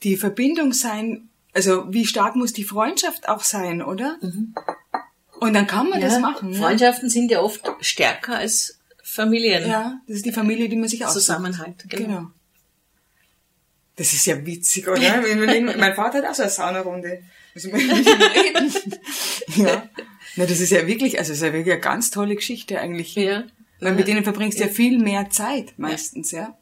die 0.04 0.18
Verbindung 0.18 0.74
sein? 0.74 1.30
Also 1.54 1.86
wie 1.94 2.06
stark 2.06 2.36
muss 2.36 2.52
die 2.54 2.66
Freundschaft 2.66 3.30
auch 3.30 3.44
sein, 3.44 3.82
oder? 3.82 4.18
Und 5.46 5.54
dann 5.54 5.68
kann 5.68 5.90
man 5.90 6.02
das 6.02 6.20
machen. 6.20 6.50
ne? 6.52 6.58
Freundschaften 6.58 7.10
sind 7.10 7.30
ja 7.30 7.42
oft 7.42 7.62
stärker 7.82 8.38
als 8.38 8.80
Familien. 9.04 9.68
Ja, 9.68 10.02
das 10.08 10.18
ist 10.18 10.26
die 10.26 10.32
Familie, 10.32 10.68
die 10.70 10.76
man 10.76 10.90
sich 10.90 11.06
aussucht. 11.06 11.24
Zusammenhalt, 11.24 11.86
genau. 11.88 12.06
Genau. 12.06 12.28
Das 13.96 14.12
ist 14.14 14.26
ja 14.26 14.44
witzig, 14.46 14.88
oder? 14.88 15.00
Mein 15.78 15.94
Vater 15.96 16.18
hat 16.18 16.26
auch 16.26 16.34
so 16.34 16.42
eine 16.42 16.52
Saunarunde. 16.52 17.20
Reden. 17.56 18.74
ja. 19.56 19.88
Na, 20.36 20.46
das 20.46 20.60
ist 20.60 20.72
ja 20.72 20.86
wirklich, 20.88 21.20
also 21.20 21.32
das 21.32 21.38
ist 21.38 21.44
ja 21.44 21.54
wirklich 21.54 21.74
eine 21.74 21.82
ganz 21.82 22.12
tolle 22.12 22.36
Geschichte 22.36 22.80
eigentlich. 22.80 23.16
Ja. 23.16 23.44
Weil 23.80 23.94
mit 23.94 24.08
denen 24.08 24.24
verbringst 24.24 24.60
du 24.60 24.64
ja 24.64 24.70
viel 24.70 24.98
mehr 24.98 25.30
Zeit 25.30 25.78
meistens, 25.78 26.32
ja. 26.32 26.58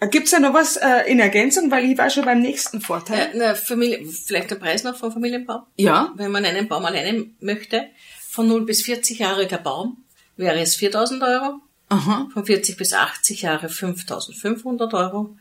Äh, 0.00 0.08
Gibt's 0.08 0.30
da 0.30 0.38
noch 0.40 0.54
was 0.54 0.76
äh, 0.76 1.10
in 1.10 1.18
Ergänzung? 1.20 1.70
Weil 1.70 1.84
ich 1.84 1.98
war 1.98 2.08
schon 2.10 2.24
beim 2.24 2.40
nächsten 2.40 2.80
Vorteil. 2.80 3.30
Äh, 3.32 3.36
na, 3.36 3.54
Familie, 3.54 4.06
vielleicht 4.06 4.50
der 4.50 4.56
Preis 4.56 4.84
noch 4.84 4.96
vom 4.96 5.12
Familienbaum? 5.12 5.62
Ja. 5.76 6.12
Wenn 6.16 6.30
man 6.30 6.44
einen 6.44 6.68
Baum 6.68 6.84
alleine 6.84 7.26
möchte, 7.40 7.86
von 8.28 8.46
0 8.48 8.64
bis 8.64 8.82
40 8.82 9.18
Jahre 9.18 9.46
der 9.46 9.58
Baum, 9.58 10.04
wäre 10.36 10.60
es 10.60 10.76
4000 10.76 11.22
Euro. 11.22 11.60
Aha. 11.88 12.28
Von 12.32 12.44
40 12.44 12.76
bis 12.76 12.92
80 12.92 13.42
Jahre 13.42 13.68
5500 13.68 14.92
Euro. 14.94 15.36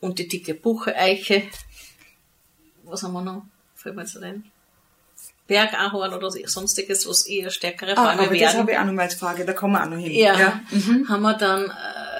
Und 0.00 0.18
die 0.18 0.26
dicke 0.28 0.54
Buche-Eiche, 0.54 1.44
was 2.84 3.02
haben 3.04 3.12
wir 3.12 3.22
noch? 3.22 3.44
Fällt 3.76 3.94
mir 3.94 4.02
jetzt 4.02 4.16
ein. 4.22 4.44
Bergahorn 5.46 6.12
oder 6.14 6.30
sonstiges, 6.46 7.08
was 7.08 7.26
eher 7.26 7.50
stärkere 7.50 7.96
Ah, 7.96 8.06
Bäume 8.14 8.22
aber 8.22 8.30
das 8.30 8.40
werden. 8.40 8.58
habe 8.60 8.72
ich 8.72 8.78
auch 8.78 8.84
noch 8.84 8.92
mal 8.92 9.02
als 9.02 9.14
Frage, 9.14 9.44
da 9.44 9.52
kommen 9.52 9.74
wir 9.74 9.82
auch 9.84 9.88
noch 9.90 9.98
hin. 9.98 10.12
Ja, 10.12 10.60
haben 11.08 11.22
wir 11.22 11.34
dann 11.34 11.64
äh, 11.64 11.70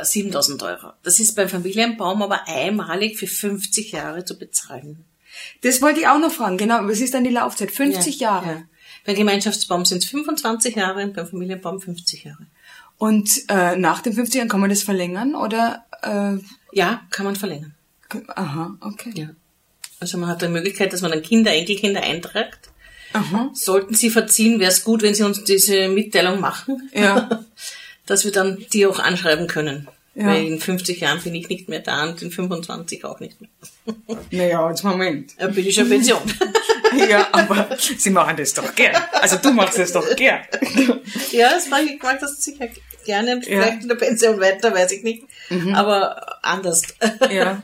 7000 0.04 0.62
Euro. 0.62 0.92
Das 1.02 1.20
ist 1.20 1.34
beim 1.34 1.48
Familienbaum 1.48 2.22
aber 2.22 2.46
einmalig 2.48 3.18
für 3.18 3.26
50 3.26 3.92
Jahre 3.92 4.24
zu 4.24 4.38
bezahlen. 4.38 5.04
Das 5.62 5.80
wollte 5.82 6.00
ich 6.00 6.08
auch 6.08 6.18
noch 6.18 6.32
fragen, 6.32 6.58
genau. 6.58 6.80
Was 6.86 7.00
ist 7.00 7.14
dann 7.14 7.24
die 7.24 7.30
Laufzeit? 7.30 7.70
50 7.70 8.20
Ja, 8.20 8.28
Jahre. 8.32 8.46
Ja. 8.52 8.62
Beim 9.04 9.16
Gemeinschaftsbaum 9.16 9.84
sind 9.84 10.04
es 10.04 10.10
25 10.10 10.76
Jahre 10.76 11.02
und 11.02 11.14
beim 11.14 11.26
Familienbaum 11.26 11.80
50 11.80 12.24
Jahre. 12.24 12.46
Und 12.98 13.30
äh, 13.48 13.76
nach 13.76 14.00
den 14.02 14.12
50 14.12 14.36
Jahren 14.38 14.48
kann 14.48 14.60
man 14.60 14.70
das 14.70 14.82
verlängern 14.82 15.34
oder? 15.34 15.84
Äh, 16.02 16.36
Ja, 16.76 17.02
kann 17.10 17.24
man 17.24 17.34
verlängern. 17.36 17.74
aha, 18.36 18.76
okay. 18.80 19.10
Ja. 19.14 19.30
Also 19.98 20.18
man 20.18 20.28
hat 20.28 20.42
die 20.42 20.48
Möglichkeit, 20.48 20.92
dass 20.92 21.00
man 21.00 21.10
dann 21.10 21.22
Kinder, 21.22 21.52
Enkelkinder 21.52 22.02
eintragt. 22.02 22.70
Aha. 23.14 23.50
Sollten 23.54 23.94
sie 23.94 24.10
verziehen, 24.10 24.58
wäre 24.60 24.70
es 24.70 24.84
gut, 24.84 25.02
wenn 25.02 25.14
sie 25.14 25.22
uns 25.24 25.42
diese 25.44 25.88
Mitteilung 25.88 26.40
machen, 26.40 26.90
Ja. 26.94 27.44
dass 28.06 28.24
wir 28.24 28.32
dann 28.32 28.64
die 28.72 28.86
auch 28.86 28.98
anschreiben 28.98 29.46
können. 29.46 29.88
Ja. 30.14 30.26
Weil 30.26 30.46
in 30.46 30.60
50 30.60 31.00
Jahren 31.00 31.22
bin 31.22 31.34
ich 31.34 31.48
nicht 31.48 31.68
mehr 31.70 31.80
da 31.80 32.04
und 32.04 32.20
in 32.20 32.30
25 32.30 33.04
auch 33.04 33.20
nicht 33.20 33.40
mehr. 33.40 33.50
Naja, 34.30 34.68
jetzt 34.68 34.84
Moment. 34.84 35.32
Da 35.38 35.48
bin 35.48 35.66
ich 35.66 35.74
schon 35.74 35.88
Pension. 35.88 36.20
ja, 37.08 37.28
aber 37.32 37.76
Sie 37.78 38.10
machen 38.10 38.36
das 38.36 38.52
doch 38.52 38.74
gern. 38.74 39.02
Also 39.12 39.36
du 39.36 39.52
machst 39.52 39.78
das 39.78 39.92
doch 39.92 40.14
gern. 40.16 40.40
Ja, 41.30 41.50
das 41.50 41.68
mag 41.68 41.84
ich 41.84 42.02
mag 42.02 42.20
das 42.20 42.42
sicher 42.42 42.68
gerne. 43.06 43.30
Ja. 43.30 43.36
Mhm. 43.36 43.42
Vielleicht 43.42 43.82
in 43.82 43.88
der 43.88 43.94
Pension 43.96 44.38
weiter, 44.40 44.74
weiß 44.74 44.92
ich 44.92 45.02
nicht. 45.02 45.24
Aber 45.72 46.44
anders. 46.44 46.82
Ja. 47.30 47.62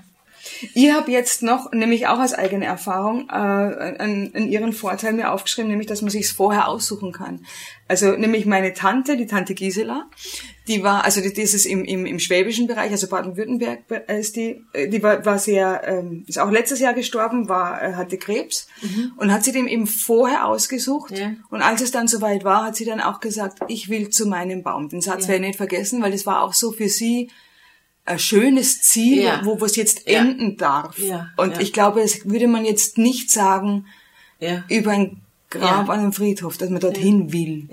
Ich 0.74 0.92
habe 0.92 1.10
jetzt 1.10 1.42
noch, 1.42 1.72
nämlich 1.72 2.06
auch 2.06 2.18
als 2.18 2.34
eigene 2.34 2.64
Erfahrung, 2.64 3.28
äh, 3.28 3.32
an, 3.32 4.30
an 4.34 4.48
ihren 4.48 4.72
Vorteil 4.72 5.12
mir 5.12 5.32
aufgeschrieben, 5.32 5.70
nämlich, 5.70 5.88
dass 5.88 6.02
man 6.02 6.10
sich's 6.10 6.30
vorher 6.30 6.68
aussuchen 6.68 7.12
kann. 7.12 7.44
Also 7.86 8.12
nämlich 8.12 8.44
meine 8.44 8.74
Tante, 8.74 9.16
die 9.16 9.26
Tante 9.26 9.54
Gisela, 9.54 10.08
die 10.66 10.82
war, 10.82 11.04
also 11.04 11.20
die, 11.22 11.32
das 11.32 11.54
ist 11.54 11.64
im, 11.64 11.84
im, 11.84 12.04
im 12.04 12.18
schwäbischen 12.18 12.66
Bereich, 12.66 12.90
also 12.90 13.08
Baden-Württemberg 13.08 13.80
äh, 13.90 14.20
ist 14.20 14.36
die, 14.36 14.62
äh, 14.74 14.88
die 14.88 15.02
war, 15.02 15.24
war 15.24 15.38
sehr, 15.38 15.82
ähm, 15.86 16.24
ist 16.26 16.38
auch 16.38 16.50
letztes 16.50 16.80
Jahr 16.80 16.92
gestorben, 16.92 17.48
war, 17.48 17.82
äh, 17.82 17.94
hatte 17.94 18.18
Krebs 18.18 18.68
und 19.16 19.32
hat 19.32 19.44
sie 19.44 19.52
dem 19.52 19.66
eben 19.66 19.86
vorher 19.86 20.46
ausgesucht. 20.46 21.16
Ja. 21.16 21.32
Und 21.50 21.62
als 21.62 21.80
es 21.80 21.90
dann 21.90 22.08
soweit 22.08 22.44
war, 22.44 22.64
hat 22.66 22.76
sie 22.76 22.84
dann 22.84 23.00
auch 23.00 23.20
gesagt, 23.20 23.58
ich 23.68 23.88
will 23.88 24.10
zu 24.10 24.26
meinem 24.26 24.62
Baum. 24.62 24.88
Den 24.88 25.00
Satz 25.00 25.22
Ja. 25.22 25.28
werde 25.28 25.42
ich 25.44 25.48
nicht 25.48 25.56
vergessen, 25.56 26.02
weil 26.02 26.12
das 26.12 26.26
war 26.26 26.42
auch 26.42 26.52
so 26.52 26.72
für 26.72 26.88
sie 26.88 27.30
ein 28.08 28.18
schönes 28.18 28.82
Ziel, 28.82 29.22
Ja. 29.22 29.40
wo 29.44 29.62
es 29.64 29.76
jetzt 29.76 30.08
Ja. 30.08 30.20
enden 30.20 30.56
darf. 30.56 30.98
Ja, 30.98 31.30
Und 31.36 31.60
ich 31.60 31.72
glaube, 31.72 32.00
es 32.02 32.28
würde 32.28 32.48
man 32.48 32.64
jetzt 32.64 32.98
nicht 32.98 33.30
sagen 33.30 33.86
über 34.68 34.90
ein 34.92 35.20
Grab 35.50 35.88
an 35.88 36.00
einem 36.00 36.12
Friedhof, 36.12 36.58
dass 36.58 36.68
man 36.70 36.80
dorthin 36.80 37.32
will. 37.32 37.68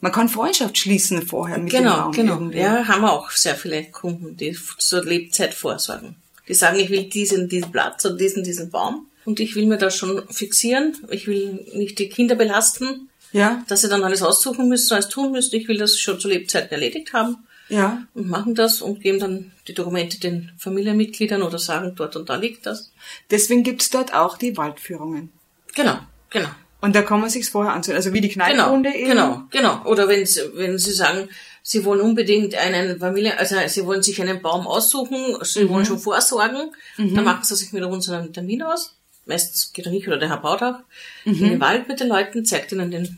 Man 0.00 0.12
kann 0.12 0.28
Freundschaft 0.28 0.76
schließen 0.76 1.26
vorher 1.26 1.58
mit 1.58 1.72
dem 1.72 1.78
Genau, 1.78 1.96
Baum 1.96 2.12
genau. 2.12 2.34
irgendwie. 2.34 2.58
Ja, 2.58 2.86
haben 2.86 3.00
wir 3.02 3.12
auch 3.12 3.30
sehr 3.30 3.54
viele 3.54 3.84
Kunden, 3.84 4.36
die 4.36 4.54
zur 4.78 5.02
Lebzeit 5.04 5.54
vorsorgen. 5.54 6.16
Die 6.46 6.52
sagen, 6.54 6.78
ich 6.78 6.90
will 6.90 7.04
diesen, 7.04 7.48
diesen 7.48 7.72
Platz 7.72 8.04
und 8.04 8.20
diesen, 8.20 8.44
diesen 8.44 8.70
Baum. 8.70 9.06
Und 9.24 9.40
ich 9.40 9.56
will 9.56 9.64
mir 9.64 9.78
da 9.78 9.90
schon 9.90 10.22
fixieren. 10.28 10.94
Ich 11.10 11.26
will 11.26 11.64
nicht 11.72 11.98
die 11.98 12.10
Kinder 12.10 12.34
belasten, 12.34 13.08
Ja, 13.32 13.64
dass 13.66 13.80
sie 13.80 13.88
dann 13.88 14.04
alles 14.04 14.22
aussuchen 14.22 14.68
müssen, 14.68 14.92
alles 14.92 15.08
tun 15.08 15.32
müssen. 15.32 15.56
Ich 15.56 15.66
will 15.68 15.78
das 15.78 15.98
schon 15.98 16.20
zu 16.20 16.28
Lebzeiten 16.28 16.70
erledigt 16.72 17.14
haben. 17.14 17.38
Ja. 17.68 18.02
Und 18.14 18.28
machen 18.28 18.54
das 18.54 18.82
und 18.82 19.00
geben 19.00 19.18
dann 19.18 19.52
die 19.68 19.74
Dokumente 19.74 20.20
den 20.20 20.52
Familienmitgliedern 20.58 21.42
oder 21.42 21.58
sagen, 21.58 21.92
dort 21.96 22.16
und 22.16 22.28
da 22.28 22.36
liegt 22.36 22.66
das. 22.66 22.92
Deswegen 23.30 23.62
gibt's 23.62 23.90
dort 23.90 24.14
auch 24.14 24.36
die 24.38 24.56
Waldführungen. 24.56 25.30
Genau, 25.74 25.98
genau. 26.30 26.48
Und 26.80 26.94
da 26.94 27.00
kann 27.02 27.20
man 27.20 27.30
sich's 27.30 27.48
vorher 27.48 27.72
ansehen. 27.72 27.94
Also 27.96 28.12
wie 28.12 28.20
die 28.20 28.28
Genau, 28.28 28.44
Kneipenrunde 28.44 28.90
eben. 28.94 29.08
genau, 29.08 29.42
genau. 29.50 29.82
Oder 29.84 30.06
wenn 30.08 30.26
Sie, 30.26 30.40
wenn 30.54 30.76
Sie 30.78 30.92
sagen, 30.92 31.28
Sie 31.62 31.84
wollen 31.86 32.02
unbedingt 32.02 32.54
einen 32.56 32.98
Familie, 32.98 33.38
also 33.38 33.56
Sie 33.68 33.86
wollen 33.86 34.02
sich 34.02 34.20
einen 34.20 34.42
Baum 34.42 34.66
aussuchen, 34.66 35.38
Sie 35.42 35.66
wollen 35.70 35.86
schon 35.86 35.98
vorsorgen, 35.98 36.72
dann 36.98 37.24
machen 37.24 37.42
Sie 37.44 37.56
sich 37.56 37.72
mit 37.72 37.82
uns 37.84 38.10
einen 38.10 38.34
Termin 38.34 38.62
aus. 38.62 38.94
Meistens 39.24 39.72
geht 39.72 39.86
er 39.86 39.92
nicht 39.92 40.06
oder 40.06 40.18
der 40.18 40.28
Herr 40.28 40.36
Bautach 40.42 40.80
in 41.24 41.38
den 41.38 41.60
Wald 41.60 41.88
mit 41.88 42.00
den 42.00 42.08
Leuten, 42.08 42.44
zeigt 42.44 42.72
ihnen 42.72 42.90
den, 42.90 43.16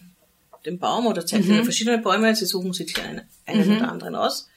den 0.67 0.79
Baum 0.79 1.07
oder 1.07 1.25
zeigt 1.25 1.47
ihnen 1.47 1.65
verschiedene 1.65 1.99
Bäume. 1.99 2.35
Sie 2.35 2.47
suchen 2.47 2.73
sich 2.73 2.99
einen, 3.01 3.23
einen 3.47 3.77
oder 3.77 3.91
anderen 3.91 4.15
aus 4.15 4.49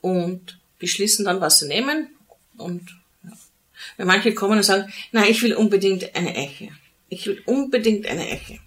und 0.00 0.58
beschließen 0.78 1.24
dann, 1.24 1.40
was 1.40 1.60
sie 1.60 1.68
nehmen. 1.68 2.08
Und 2.56 2.94
ja. 3.98 4.04
Manche 4.04 4.34
kommen 4.34 4.58
und 4.58 4.64
sagen, 4.64 4.92
na, 5.12 5.26
ich 5.26 5.42
will 5.42 5.54
unbedingt 5.54 6.14
eine 6.14 6.36
Eiche. 6.36 6.68
Ich 7.08 7.26
will 7.26 7.42
unbedingt 7.46 8.06
eine 8.06 8.22
Eiche. 8.22 8.58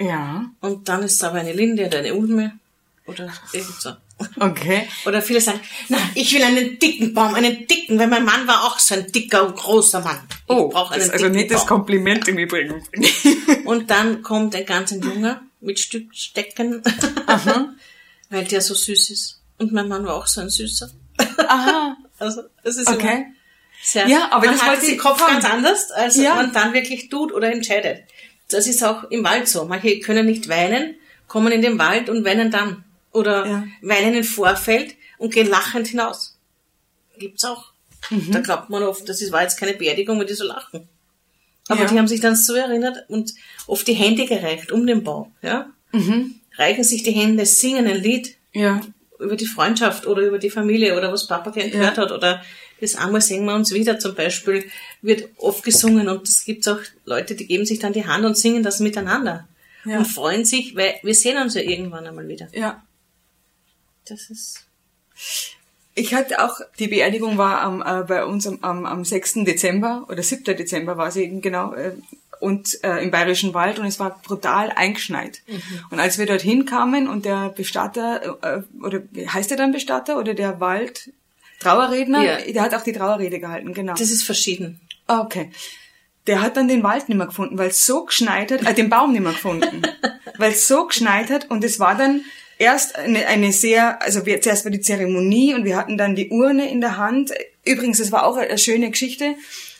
Ja. 0.00 0.50
Und 0.60 0.88
dann 0.88 1.02
ist 1.02 1.14
es 1.14 1.22
aber 1.22 1.38
eine 1.38 1.52
Linde 1.52 1.86
oder 1.86 1.98
eine 1.98 2.14
Ulme 2.14 2.58
oder 3.06 3.32
irgend 3.52 3.80
so. 3.80 3.90
Okay. 4.38 4.88
Oder 5.06 5.20
viele 5.22 5.40
sagen, 5.40 5.60
na, 5.88 5.98
ich 6.14 6.32
will 6.32 6.42
einen 6.42 6.78
dicken 6.78 7.14
Baum, 7.14 7.34
einen 7.34 7.66
dicken, 7.66 7.98
weil 7.98 8.06
mein 8.06 8.24
Mann 8.24 8.46
war 8.46 8.64
auch 8.64 8.78
so 8.78 8.94
ein 8.94 9.10
dicker 9.10 9.46
und 9.46 9.56
großer 9.56 10.00
Mann. 10.00 10.20
Ich 10.30 10.36
Oh, 10.46 10.70
das 10.72 11.06
ist 11.06 11.12
also 11.12 11.28
nicht 11.28 11.50
das 11.50 11.66
Kompliment 11.66 12.28
im 12.28 12.38
Übrigen. 12.38 12.82
Und 13.64 13.90
dann 13.90 14.22
kommt 14.22 14.54
ein 14.54 14.64
ganz 14.64 14.92
ein 14.92 15.02
Junger 15.02 15.42
mit 15.64 15.80
Stückstecken, 15.80 16.82
weil 18.30 18.44
der 18.44 18.60
so 18.60 18.74
süß 18.74 19.10
ist. 19.10 19.40
Und 19.58 19.72
mein 19.72 19.88
Mann 19.88 20.04
war 20.04 20.14
auch 20.14 20.26
so 20.26 20.40
ein 20.40 20.50
Süßer. 20.50 20.90
Aha. 21.48 21.96
Also, 22.16 22.42
es 22.62 22.76
ist 22.76 22.88
Okay. 22.88 23.26
sehr, 23.82 24.06
Ja, 24.06 24.30
aber 24.30 24.46
man 24.46 24.54
das 24.54 24.62
hat 24.64 24.82
ich 24.84 24.96
Kopf 24.98 25.18
ganz 25.26 25.44
anders, 25.44 25.90
als 25.90 26.16
Ja. 26.16 26.36
man 26.36 26.52
dann 26.52 26.72
wirklich 26.72 27.08
tut 27.08 27.32
oder 27.32 27.50
entscheidet. 27.52 28.04
Das 28.48 28.68
ist 28.68 28.84
auch 28.84 29.10
im 29.10 29.24
Wald 29.24 29.48
so. 29.48 29.64
Manche 29.64 29.98
können 29.98 30.24
nicht 30.26 30.48
weinen, 30.48 30.94
kommen 31.26 31.50
in 31.52 31.60
den 31.60 31.76
Wald 31.76 32.08
und 32.08 32.24
weinen 32.24 32.52
dann. 32.52 32.84
Oder 33.10 33.46
Ja. 33.46 33.64
weinen 33.82 34.14
im 34.14 34.22
Vorfeld 34.24 34.94
und 35.18 35.34
gehen 35.34 35.48
lachend 35.48 35.88
hinaus. 35.88 36.38
Gibt's 37.18 37.44
auch. 37.44 37.72
Mhm. 38.10 38.30
Da 38.30 38.40
glaubt 38.40 38.70
man 38.70 38.84
oft, 38.84 39.08
das 39.08 39.20
ist- 39.20 39.32
war 39.32 39.42
jetzt 39.42 39.58
keine 39.58 39.74
Beerdigung, 39.74 40.18
weil 40.20 40.26
die 40.26 40.34
so 40.34 40.44
lachen. 40.44 40.88
Aber 41.68 41.82
Ja. 41.82 41.86
die 41.88 41.98
haben 41.98 42.08
sich 42.08 42.20
dann 42.20 42.36
so 42.36 42.54
erinnert 42.54 43.08
und 43.08 43.32
oft 43.66 43.86
die 43.88 43.94
Hände 43.94 44.26
gereicht 44.26 44.70
um 44.72 44.86
den 44.86 45.02
Baum, 45.04 45.32
ja. 45.42 45.70
Mhm. 45.92 46.34
Reichen 46.56 46.84
sich 46.84 47.02
die 47.02 47.12
Hände, 47.12 47.46
singen 47.46 47.86
ein 47.86 47.96
Lied 48.00 48.36
Ja. 48.52 48.80
über 49.18 49.36
die 49.36 49.46
Freundschaft 49.46 50.06
oder 50.06 50.22
über 50.22 50.38
die 50.38 50.50
Familie 50.50 50.96
oder 50.96 51.10
was 51.12 51.26
Papa 51.26 51.50
gern 51.50 51.70
gehört 51.70 51.96
Ja. 51.96 52.02
hat 52.04 52.12
oder 52.12 52.42
das 52.80 52.96
einmal 52.96 53.20
singen 53.22 53.46
wir 53.46 53.54
uns 53.54 53.72
wieder 53.72 53.98
zum 53.98 54.14
Beispiel, 54.14 54.68
wird 55.00 55.28
oft 55.38 55.62
gesungen 55.64 56.08
und 56.08 56.28
es 56.28 56.44
gibt 56.44 56.68
auch 56.68 56.80
Leute, 57.06 57.34
die 57.34 57.46
geben 57.46 57.64
sich 57.64 57.78
dann 57.78 57.92
die 57.94 58.04
Hand 58.06 58.24
und 58.26 58.36
singen 58.36 58.62
das 58.62 58.80
miteinander 58.80 59.48
Ja. 59.86 59.98
und 59.98 60.04
freuen 60.06 60.44
sich, 60.44 60.76
weil 60.76 60.94
wir 61.02 61.14
sehen 61.14 61.38
uns 61.40 61.54
ja 61.54 61.62
irgendwann 61.62 62.06
einmal 62.06 62.28
wieder. 62.28 62.48
Ja. 62.52 62.82
Das 64.06 64.28
ist 64.28 64.66
Ich 65.96 66.12
hatte 66.14 66.42
auch, 66.44 66.60
die 66.78 66.88
Beerdigung 66.88 67.38
war 67.38 67.60
am, 67.60 67.80
äh, 67.82 68.04
bei 68.04 68.24
uns 68.24 68.46
am, 68.46 68.58
am, 68.62 68.84
am 68.86 69.04
6. 69.04 69.44
Dezember 69.44 70.04
oder 70.08 70.22
7. 70.22 70.56
Dezember 70.56 70.96
war 70.96 71.10
sie 71.10 71.22
eben 71.24 71.40
genau 71.40 71.72
äh, 71.74 71.92
und 72.40 72.82
äh, 72.82 73.02
im 73.02 73.10
Bayerischen 73.10 73.54
Wald 73.54 73.78
und 73.78 73.86
es 73.86 74.00
war 74.00 74.20
brutal 74.26 74.70
eingeschneit. 74.74 75.40
Und 75.90 76.00
als 76.00 76.18
wir 76.18 76.26
dorthin 76.26 76.66
kamen 76.66 77.08
und 77.08 77.24
der 77.24 77.48
Bestatter, 77.50 78.36
äh, 78.42 78.62
oder 78.84 79.00
wie 79.12 79.28
heißt 79.28 79.50
der 79.50 79.56
dann 79.56 79.72
Bestatter 79.72 80.18
oder 80.18 80.34
der 80.34 80.58
Wald, 80.60 81.10
Trauerredner, 81.60 82.22
Ja. 82.22 82.52
der 82.52 82.62
hat 82.62 82.74
auch 82.74 82.82
die 82.82 82.92
Trauerrede 82.92 83.38
gehalten, 83.40 83.72
genau. 83.72 83.94
das 83.94 84.10
ist 84.10 84.24
verschieden. 84.24 84.80
Ah, 85.06 85.20
Okay. 85.20 85.50
Der 86.26 86.40
hat 86.40 86.56
dann 86.56 86.68
den 86.68 86.82
Wald 86.82 87.08
nicht 87.10 87.18
mehr 87.18 87.26
gefunden, 87.26 87.58
weil 87.58 87.68
es 87.68 87.84
so 87.84 88.06
geschneit 88.06 88.50
hat, 88.50 88.62
äh, 88.66 88.72
den 88.74 88.88
Baum 88.88 89.12
nicht 89.12 89.20
mehr 89.22 89.32
gefunden, 89.32 89.82
weil 90.38 90.52
es 90.52 90.66
so 90.66 90.86
geschneit 90.86 91.30
hat 91.30 91.50
und 91.50 91.62
es 91.64 91.78
war 91.78 91.94
dann 91.96 92.22
erst 92.64 92.96
eine, 92.96 93.26
eine 93.26 93.52
sehr, 93.52 94.02
also 94.02 94.26
wir, 94.26 94.40
zuerst 94.40 94.64
war 94.64 94.72
die 94.72 94.80
Zeremonie 94.80 95.54
und 95.54 95.64
wir 95.64 95.76
hatten 95.76 95.96
dann 95.96 96.16
die 96.16 96.30
Urne 96.30 96.70
in 96.70 96.80
der 96.80 96.96
Hand. 96.96 97.32
Übrigens, 97.64 97.98
das 97.98 98.12
war 98.12 98.26
auch 98.26 98.36
eine 98.36 98.58
schöne 98.58 98.90
Geschichte, 98.90 99.36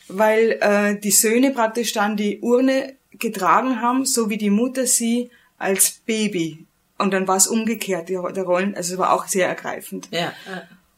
weil 0.08 0.58
äh, 0.60 0.98
die 0.98 1.10
Söhne 1.10 1.50
praktisch 1.50 1.92
dann 1.92 2.16
die 2.16 2.40
Urne 2.40 2.94
getragen 3.12 3.80
haben, 3.80 4.04
so 4.04 4.30
wie 4.30 4.38
die 4.38 4.50
Mutter 4.50 4.86
sie 4.86 5.30
als 5.58 6.00
Baby. 6.04 6.64
Und 6.98 7.12
dann 7.12 7.26
war 7.26 7.36
es 7.36 7.46
umgekehrt, 7.46 8.08
die, 8.08 8.14
der 8.14 8.44
Rollen, 8.44 8.76
also 8.76 8.94
es 8.94 8.98
war 8.98 9.12
auch 9.12 9.26
sehr 9.26 9.48
ergreifend. 9.48 10.08
Ja, 10.10 10.32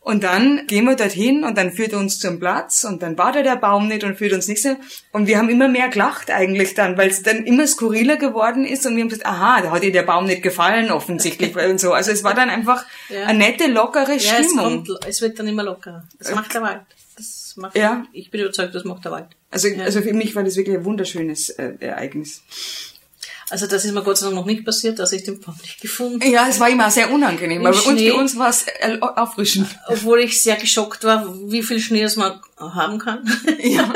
Und 0.08 0.22
dann 0.22 0.68
gehen 0.68 0.84
wir 0.84 0.94
dorthin 0.94 1.42
und 1.42 1.58
dann 1.58 1.72
führt 1.72 1.92
er 1.92 1.98
uns 1.98 2.20
zum 2.20 2.38
Platz 2.38 2.84
und 2.84 3.02
dann 3.02 3.18
war 3.18 3.32
da 3.32 3.42
der 3.42 3.56
Baum 3.56 3.88
nicht 3.88 4.04
und 4.04 4.16
führt 4.16 4.32
uns 4.34 4.46
nichts. 4.46 4.64
Und 5.10 5.26
wir 5.26 5.36
haben 5.36 5.48
immer 5.48 5.66
mehr 5.66 5.88
gelacht 5.88 6.30
eigentlich 6.30 6.74
dann, 6.74 6.96
weil 6.96 7.10
es 7.10 7.24
dann 7.24 7.44
immer 7.44 7.66
skurriler 7.66 8.16
geworden 8.16 8.64
ist 8.64 8.86
und 8.86 8.94
wir 8.94 9.02
haben 9.02 9.08
gesagt, 9.08 9.26
aha, 9.26 9.62
da 9.62 9.72
hat 9.72 9.82
ihr 9.82 9.90
der 9.90 10.04
Baum 10.04 10.26
nicht 10.26 10.44
gefallen 10.44 10.92
offensichtlich 10.92 11.56
und 11.70 11.80
so. 11.80 11.92
Also 11.92 12.12
es 12.12 12.22
war 12.22 12.34
dann 12.34 12.50
einfach 12.50 12.84
Ja. 13.08 13.24
eine 13.24 13.40
nette, 13.40 13.66
lockere 13.66 14.12
ja 14.12 14.14
es, 14.38 14.46
Stimmung. 14.46 14.84
kommt, 14.84 14.90
es 15.08 15.20
wird 15.22 15.40
dann 15.40 15.48
immer 15.48 15.64
lockerer. 15.64 16.04
Das 16.20 16.32
macht 16.36 16.54
der 16.54 16.62
Wald. 16.62 16.82
Das 17.16 17.54
macht, 17.56 17.76
Ja. 17.76 18.04
Ich 18.12 18.30
bin 18.30 18.42
überzeugt, 18.42 18.76
das 18.76 18.84
macht 18.84 19.04
der 19.04 19.10
Wald. 19.10 19.26
Also, 19.50 19.66
Ja. 19.66 19.82
also 19.82 20.02
für 20.02 20.12
mich 20.12 20.36
war 20.36 20.44
das 20.44 20.54
wirklich 20.56 20.76
ein 20.76 20.84
wunderschönes 20.84 21.48
äh, 21.50 21.72
Ereignis. 21.80 22.42
Also 23.48 23.66
das 23.68 23.84
ist 23.84 23.92
mir 23.92 24.02
Gott 24.02 24.18
sei 24.18 24.26
Dank 24.26 24.34
noch 24.36 24.44
nicht 24.46 24.64
passiert, 24.64 24.98
dass 24.98 25.12
ich 25.12 25.22
den 25.22 25.40
nicht 25.62 25.80
gefunden 25.80 26.20
Ja, 26.28 26.48
es 26.48 26.58
war 26.58 26.68
immer 26.68 26.90
sehr 26.90 27.12
unangenehm, 27.12 27.60
Im 27.60 27.66
aber 27.66 27.76
bei 27.76 27.82
uns, 27.90 28.00
bei 28.02 28.12
uns 28.12 28.36
war 28.38 28.48
es 28.48 28.66
äh, 28.80 28.98
auffrischend. 29.00 29.68
obwohl 29.86 30.20
ich 30.20 30.42
sehr 30.42 30.56
geschockt 30.56 31.04
war, 31.04 31.32
wie 31.48 31.62
viel 31.62 31.78
Schnee 31.80 32.02
es 32.02 32.16
man 32.16 32.40
haben 32.58 32.98
kann. 32.98 33.24
Ja. 33.60 33.92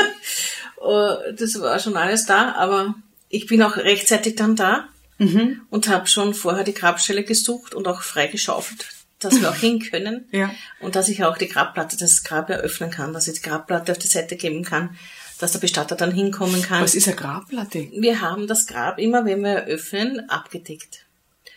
Äh, 0.80 1.32
das 1.38 1.60
war 1.60 1.78
schon 1.78 1.96
alles 1.96 2.26
da, 2.26 2.52
aber 2.52 2.94
ich 3.28 3.46
bin 3.46 3.62
auch 3.62 3.76
rechtzeitig 3.76 4.36
dann 4.36 4.56
da 4.56 4.84
Mhm. 5.18 5.60
und 5.68 5.86
habe 5.88 6.06
schon 6.06 6.32
vorher 6.32 6.64
die 6.64 6.72
Grabstelle 6.72 7.24
gesucht 7.24 7.74
und 7.74 7.86
auch 7.86 8.00
freigeschaufelt, 8.00 8.86
dass 9.18 9.38
wir 9.38 9.50
auch 9.50 9.54
hin 9.54 9.78
können 9.80 10.26
Ja. 10.30 10.50
und 10.80 10.96
dass 10.96 11.10
ich 11.10 11.22
auch 11.24 11.36
die 11.36 11.46
Grabplatte, 11.48 11.98
das 11.98 12.24
Grab 12.24 12.48
eröffnen 12.48 12.90
kann, 12.90 13.12
dass 13.12 13.28
ich 13.28 13.34
die 13.34 13.42
Grabplatte 13.46 13.92
auf 13.92 13.98
die 13.98 14.06
Seite 14.06 14.36
geben 14.36 14.64
kann, 14.64 14.96
dass 15.40 15.52
der 15.52 15.58
Bestatter 15.58 15.96
dann 15.96 16.12
hinkommen 16.12 16.62
kann. 16.62 16.82
Was 16.82 16.94
ist 16.94 17.08
eine 17.08 17.16
Grabplatte? 17.16 17.88
Wir 17.92 18.20
haben 18.20 18.46
das 18.46 18.66
Grab 18.66 18.98
immer, 18.98 19.24
wenn 19.24 19.42
wir 19.42 19.50
eröffnen, 19.50 20.28
abgedeckt. 20.30 21.06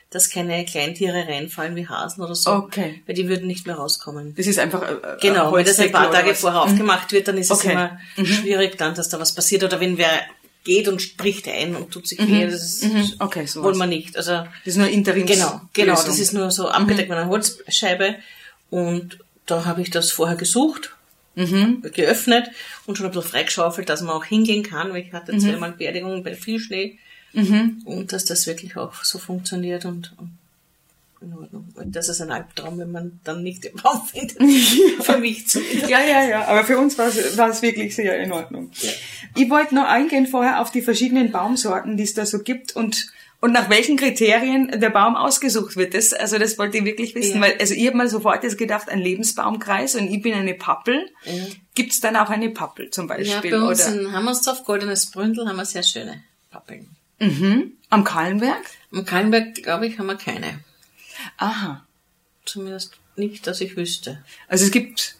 Dass 0.09 0.29
keine 0.29 0.63
Kleintiere 0.65 1.27
reinfallen 1.27 1.75
wie 1.75 1.87
Hasen 1.87 2.23
oder 2.23 2.35
so. 2.35 2.51
Okay. 2.51 3.01
Weil 3.07 3.15
die 3.15 3.27
würden 3.27 3.47
nicht 3.47 3.65
mehr 3.65 3.75
rauskommen. 3.77 4.35
Das 4.37 4.45
ist 4.45 4.59
einfach 4.59 4.83
äh, 4.83 4.93
äh, 4.93 5.17
Genau, 5.21 5.51
wenn 5.53 5.65
das 5.65 5.79
ein 5.79 5.91
paar 5.91 6.11
Tage 6.11 6.31
was? 6.31 6.39
vorher 6.41 6.61
aufgemacht 6.61 7.11
wird, 7.11 7.27
dann 7.27 7.37
ist 7.37 7.49
es 7.51 7.57
Okay. 7.59 7.71
immer 7.71 7.97
schwierig 8.23 8.77
dann, 8.77 8.93
dass 8.93 9.09
da 9.09 9.19
was 9.19 9.33
passiert. 9.33 9.63
Oder 9.63 9.79
wenn 9.79 9.97
wer 9.97 10.09
geht 10.63 10.87
und 10.87 11.01
spricht 11.01 11.47
ein 11.49 11.75
und 11.75 11.91
tut 11.91 12.07
sich 12.07 12.19
weh, 12.25 12.45
das 12.47 12.83
Mhm. 12.83 13.11
Okay, 13.19 13.45
sowas. 13.47 13.65
wollen 13.65 13.77
wir 13.79 13.87
nicht. 13.87 14.15
Also 14.15 14.31
Das 14.31 14.47
ist 14.65 14.77
nur 14.77 14.87
Interims 14.87 15.29
genau, 15.31 15.61
genau, 15.73 15.91
Lösung. 15.93 16.05
das 16.07 16.19
ist 16.19 16.31
nur 16.33 16.51
so 16.51 16.69
abgedeckt 16.69 17.09
mit 17.09 17.17
einer 17.17 17.27
Holzscheibe. 17.29 18.15
Und 18.69 19.17
da 19.47 19.65
habe 19.65 19.81
ich 19.81 19.89
das 19.89 20.11
vorher 20.11 20.37
gesucht, 20.37 20.95
Mhm. 21.35 21.81
geöffnet 21.93 22.49
und 22.85 22.97
schon 22.97 23.07
ein 23.07 23.11
bisschen 23.11 23.29
freigeschaufelt, 23.29 23.89
dass 23.89 24.01
man 24.01 24.15
auch 24.15 24.25
hingehen 24.25 24.63
kann, 24.63 24.91
weil 24.91 25.01
ich 25.01 25.11
Mhm. 25.11 25.17
hatte 25.17 25.37
zweimal 25.37 25.71
Beerdigungen 25.71 26.23
bei 26.23 26.35
viel 26.35 26.59
Schnee. 26.59 26.97
Und 27.33 28.13
dass 28.13 28.25
das 28.25 28.45
wirklich 28.45 28.77
auch 28.77 29.03
so 29.03 29.17
funktioniert 29.17 29.85
und, 29.85 30.13
und 30.17 30.37
in 31.21 31.33
Ordnung. 31.33 31.67
Und 31.75 31.95
das 31.95 32.09
ist 32.09 32.21
ein 32.21 32.29
Albtraum, 32.31 32.77
wenn 32.77 32.91
man 32.91 33.19
dann 33.23 33.41
nicht 33.41 33.63
den 33.63 33.73
Baum 33.77 34.05
findet. 34.11 34.37
Für 35.03 35.17
mich 35.17 35.47
zumindest. 35.47 35.89
Ja, 35.89 36.01
ja, 36.03 36.23
ja, 36.27 36.45
aber 36.45 36.63
für 36.63 36.77
uns 36.77 36.95
war 36.99 37.07
es, 37.07 37.35
war 37.37 37.49
es 37.49 37.61
wirklich 37.63 37.95
sehr 37.95 38.19
in 38.21 38.31
Ordnung. 38.31 38.69
Ich 39.35 39.49
wollte 39.49 39.73
noch 39.73 39.85
eingehen 39.87 40.27
vorher 40.27 40.61
auf 40.61 40.69
die 40.71 40.81
verschiedenen 40.83 41.31
Baumsorten, 41.31 41.97
die 41.97 42.03
es 42.03 42.13
da 42.13 42.25
so 42.27 42.39
gibt 42.39 42.75
und 42.75 43.07
und 43.43 43.51
nach 43.51 43.69
welchen 43.69 43.97
Kriterien 43.97 44.79
der 44.79 44.89
Baum 44.89 45.17
ausgesucht 45.17 45.75
wird. 45.75 45.93
Das, 45.93 46.13
also 46.13 46.39
das 46.39 46.57
wollte 46.57 46.77
ich 46.77 46.85
wirklich 46.85 47.13
wissen, 47.13 47.35
Ja. 47.35 47.41
weil 47.41 47.57
also 47.59 47.73
ich 47.73 47.85
habe 47.85 47.97
mal 47.97 48.07
sofort 48.07 48.41
jetzt 48.41 48.57
gedacht, 48.57 48.87
ein 48.87 48.99
Lebensbaumkreis 48.99 49.95
und 49.95 50.07
ich 50.09 50.21
bin 50.21 50.33
eine 50.33 50.53
Pappel. 50.53 51.11
Ja. 51.25 51.33
Gibt's 51.75 51.99
dann 51.99 52.15
auch 52.15 52.29
eine 52.29 52.51
Pappel 52.51 52.89
zum 52.89 53.09
Ja, 53.09 53.15
Beispiel? 53.17 53.51
bei 53.51 53.59
uns 53.61 53.85
oder 53.85 53.99
in 53.99 54.11
Hammersdorf, 54.13 54.63
Goldenes 54.63 55.11
Bründel, 55.11 55.45
haben 55.45 55.57
wir 55.57 55.65
sehr 55.65 55.83
schöne 55.83 56.23
Pappeln. 56.51 56.87
mhm. 57.19 57.73
am 57.89 58.05
Kahlenberg? 58.05 58.61
Am 58.93 59.03
Kallenberg, 59.03 59.55
glaube 59.55 59.87
ich, 59.87 59.99
haben 59.99 60.07
wir 60.07 60.15
keine. 60.15 60.61
Aha. 61.37 61.85
Zumindest 62.45 62.93
nicht, 63.17 63.45
dass 63.45 63.59
ich 63.59 63.75
wüsste. 63.75 64.23
Also 64.47 64.63
es 64.63 64.71
gibt 64.71 65.17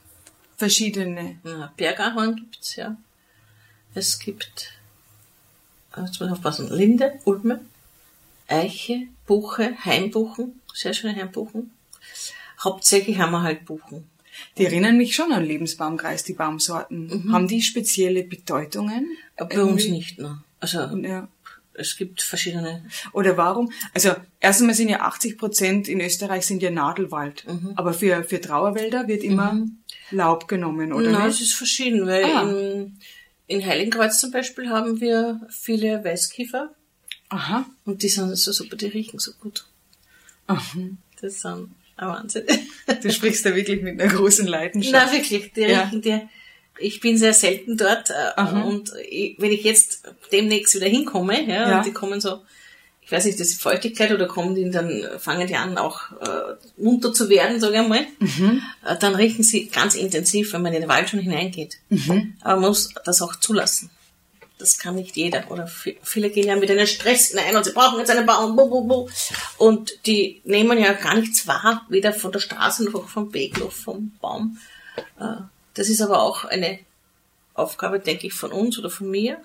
verschiedene. 0.56 1.40
Na, 1.44 1.74
Bergahorn 1.76 2.38
gibt's 2.38 2.78
ja. 2.78 2.96
Es 3.96 4.18
gibt, 4.18 4.72
äh, 5.98 6.02
jetzt 6.02 6.20
muss 6.22 6.28
ich 6.30 6.34
aufpassen, 6.34 6.70
Linde, 6.72 7.20
Ulme, 7.26 7.60
Eiche, 8.48 9.04
Buche, 9.26 9.76
Heimbuchen, 9.86 10.62
sehr 10.74 10.94
schöne 10.94 11.16
Heimbuchen. 11.16 11.72
Hauptsächlich 12.64 13.18
haben 13.18 13.32
wir 13.32 13.42
halt 13.44 13.66
Buchen. 13.66 14.10
Die 14.58 14.66
erinnern 14.66 14.98
mich 14.98 15.16
schon 15.16 15.32
an 15.32 15.46
Lebensbaumkreis, 15.46 16.24
die 16.24 16.34
Baumsorten. 16.34 17.32
Haben 17.32 17.48
die 17.48 17.62
spezielle 17.62 18.24
Bedeutungen? 18.24 19.06
Aber 19.38 19.50
bei 19.50 19.62
uns 19.62 19.84
Irgendwie? 19.84 19.92
nicht, 19.92 20.20
ne? 20.20 20.44
Also, 20.60 20.80
Ja. 20.80 21.28
es 21.74 21.96
gibt 21.98 22.22
verschiedene, 22.22 22.84
Oder 23.12 23.38
warum? 23.38 23.72
Also 23.94 24.12
erstmal 24.40 24.74
sind 24.76 24.90
ja 24.90 25.02
80 25.02 25.38
Prozent 25.38 25.88
in 25.88 26.02
Österreich 26.02 26.46
sind 26.46 26.64
ja 26.64 26.72
Nadelwald. 26.72 27.46
Mhm. 27.48 27.74
Aber 27.76 27.94
für, 27.94 28.24
für 28.24 28.40
Trauerwälder 28.42 29.08
wird 29.08 29.24
immer 29.24 29.66
Laub 30.12 30.48
genommen, 30.48 30.94
oder 30.94 31.12
Nein, 31.12 31.30
es 31.30 31.42
ist 31.42 31.54
verschieden, 31.54 32.06
weil 32.08 32.24
Ah. 32.26 32.44
in, 32.44 32.98
in 33.48 33.66
Heiligenkreuz 33.66 34.20
zum 34.20 34.32
Beispiel 34.32 34.70
haben 34.70 35.00
wir 35.02 35.46
viele 35.50 36.04
Weißkiefer 36.04 36.74
Aha. 37.34 37.66
und 37.86 38.04
die 38.04 38.10
sind 38.10 38.36
so 38.38 38.52
super, 38.52 38.76
die 38.76 38.88
riechen 38.88 39.20
so 39.20 39.32
gut. 39.42 39.66
Aha. 40.48 40.62
Das 41.22 41.42
sind 41.42 41.72
ein 41.98 42.08
Wahnsinn. 42.08 42.44
Du 43.02 43.12
sprichst 43.12 43.46
da 43.46 43.56
wirklich 43.56 43.82
mit 43.82 44.00
einer 44.02 44.12
großen 44.14 44.46
Na 44.46 44.52
Leidenschaft. 44.52 45.14
wirklich, 45.14 45.54
die 45.54 45.62
Ja. 45.62 45.84
riechen 45.84 46.02
dir. 46.02 46.30
Ich 46.80 47.00
bin 47.00 47.18
sehr 47.18 47.34
selten 47.34 47.78
dort 47.78 48.10
äh, 48.10 48.14
Aha. 48.36 48.62
und 48.64 48.92
ich, 49.10 49.36
wenn 49.40 49.52
ich 49.52 49.64
jetzt 49.64 50.04
demnächst 50.32 50.76
wieder 50.76 50.88
hinkomme, 50.88 51.48
ja, 51.48 51.70
Ja. 51.70 51.78
und 51.78 51.86
die 51.86 51.94
kommen 51.94 52.20
so, 52.20 52.42
ich 53.02 53.12
weiß 53.12 53.26
nicht, 53.26 53.40
das 53.40 53.50
ist 53.50 53.62
Feuchtigkeit 53.62 54.12
oder 54.12 54.28
kommen 54.28 54.56
die 54.56 54.70
dann, 54.70 55.04
fangen 55.20 55.48
die 55.48 55.56
an 55.56 55.78
auch 55.78 56.12
äh, 56.22 56.56
munter 56.78 57.14
zu 57.14 57.30
werden, 57.30 57.60
sage 57.60 57.74
ich 57.76 57.80
einmal, 57.80 58.06
mhm. 58.20 58.62
äh, 58.86 58.98
dann 58.98 59.16
riechen 59.16 59.44
sie 59.44 59.68
ganz 59.68 59.96
intensiv, 59.96 60.52
wenn 60.54 60.62
man 60.62 60.74
in 60.74 60.82
den 60.82 60.90
Wald 60.90 61.10
schon 61.10 61.20
hineingeht. 61.20 61.78
Mhm. 61.90 62.36
Aber 62.42 62.60
man 62.60 62.70
muss 62.70 62.94
das 63.06 63.22
auch 63.22 63.36
zulassen. 63.38 63.90
Das 64.58 64.78
kann 64.78 64.96
nicht 64.96 65.16
jeder. 65.16 65.50
Oder 65.52 65.68
viele 65.68 66.30
gehen 66.30 66.48
ja 66.48 66.56
mit 66.56 66.70
einem 66.70 66.88
Stress 66.88 67.30
hinein 67.30 67.56
und 67.56 67.66
sie 67.66 67.74
brauchen 67.74 68.00
jetzt 68.00 68.12
einen 68.12 68.26
Baum. 68.26 68.56
Bu, 68.56 68.70
bu, 68.70 68.88
bu. 68.88 69.10
Und 69.58 70.06
die 70.06 70.42
nehmen 70.46 70.78
ja 70.78 70.94
gar 70.94 71.16
nichts 71.16 71.48
wahr, 71.48 71.86
weder 71.90 72.14
von 72.14 72.32
der 72.32 72.40
Straße 72.40 72.86
noch 72.86 73.10
vom 73.10 73.34
Weg 73.34 73.60
noch 73.60 73.72
vom 73.72 74.12
Baum. 74.22 74.58
Äh, 75.20 75.42
das 75.74 75.90
ist 75.90 76.02
aber 76.02 76.22
auch 76.22 76.46
eine 76.46 76.80
Aufgabe, 77.54 78.00
denke 78.00 78.28
ich, 78.28 78.34
von 78.34 78.52
uns 78.52 78.78
oder 78.80 78.90
von 78.90 79.10
mir, 79.10 79.38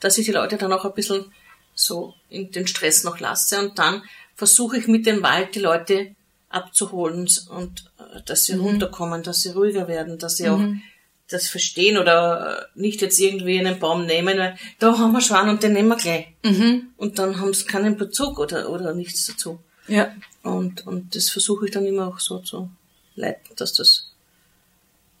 dass 0.00 0.18
ich 0.18 0.26
die 0.26 0.32
Leute 0.32 0.56
dann 0.56 0.72
auch 0.72 0.84
ein 0.84 0.94
bisschen 0.94 1.32
so 1.74 2.14
in 2.28 2.50
den 2.50 2.66
Stress 2.66 3.04
noch 3.04 3.20
lasse 3.20 3.60
und 3.60 3.78
dann 3.78 4.02
versuche 4.34 4.78
ich 4.78 4.88
mit 4.88 5.06
dem 5.06 5.22
Wald 5.22 5.54
die 5.54 5.60
Leute 5.60 6.14
abzuholen 6.48 7.28
und 7.50 7.90
äh, 7.98 8.22
dass 8.24 8.44
sie 8.44 8.54
mhm. 8.54 8.62
runterkommen, 8.62 9.22
dass 9.22 9.42
sie 9.42 9.50
ruhiger 9.50 9.88
werden, 9.88 10.18
dass 10.18 10.36
sie 10.36 10.48
mhm. 10.48 10.82
Das 11.30 11.48
verstehen 11.48 11.98
oder 11.98 12.68
nicht 12.74 13.00
jetzt 13.00 13.18
irgendwie 13.18 13.58
einen 13.58 13.78
Baum 13.78 14.06
nehmen, 14.06 14.38
weil 14.38 14.56
da 14.78 14.98
haben 14.98 15.12
wir 15.12 15.20
Schwan 15.20 15.48
und 15.48 15.62
den 15.62 15.72
nehmen 15.72 15.88
wir 15.88 15.96
gleich. 15.96 16.26
Mhm. 16.44 16.90
Und 16.96 17.18
dann 17.18 17.40
haben 17.40 17.54
sie 17.54 17.64
keinen 17.64 17.96
Bezug 17.96 18.38
oder, 18.38 18.68
oder 18.68 18.94
nichts 18.94 19.26
dazu. 19.26 19.60
Ja. 19.88 20.12
Und, 20.42 20.86
und 20.86 21.14
das 21.14 21.30
versuche 21.30 21.66
ich 21.66 21.70
dann 21.72 21.86
immer 21.86 22.08
auch 22.08 22.18
so 22.18 22.38
zu 22.38 22.70
leiten, 23.14 23.54
dass 23.56 23.72
das 23.72 24.12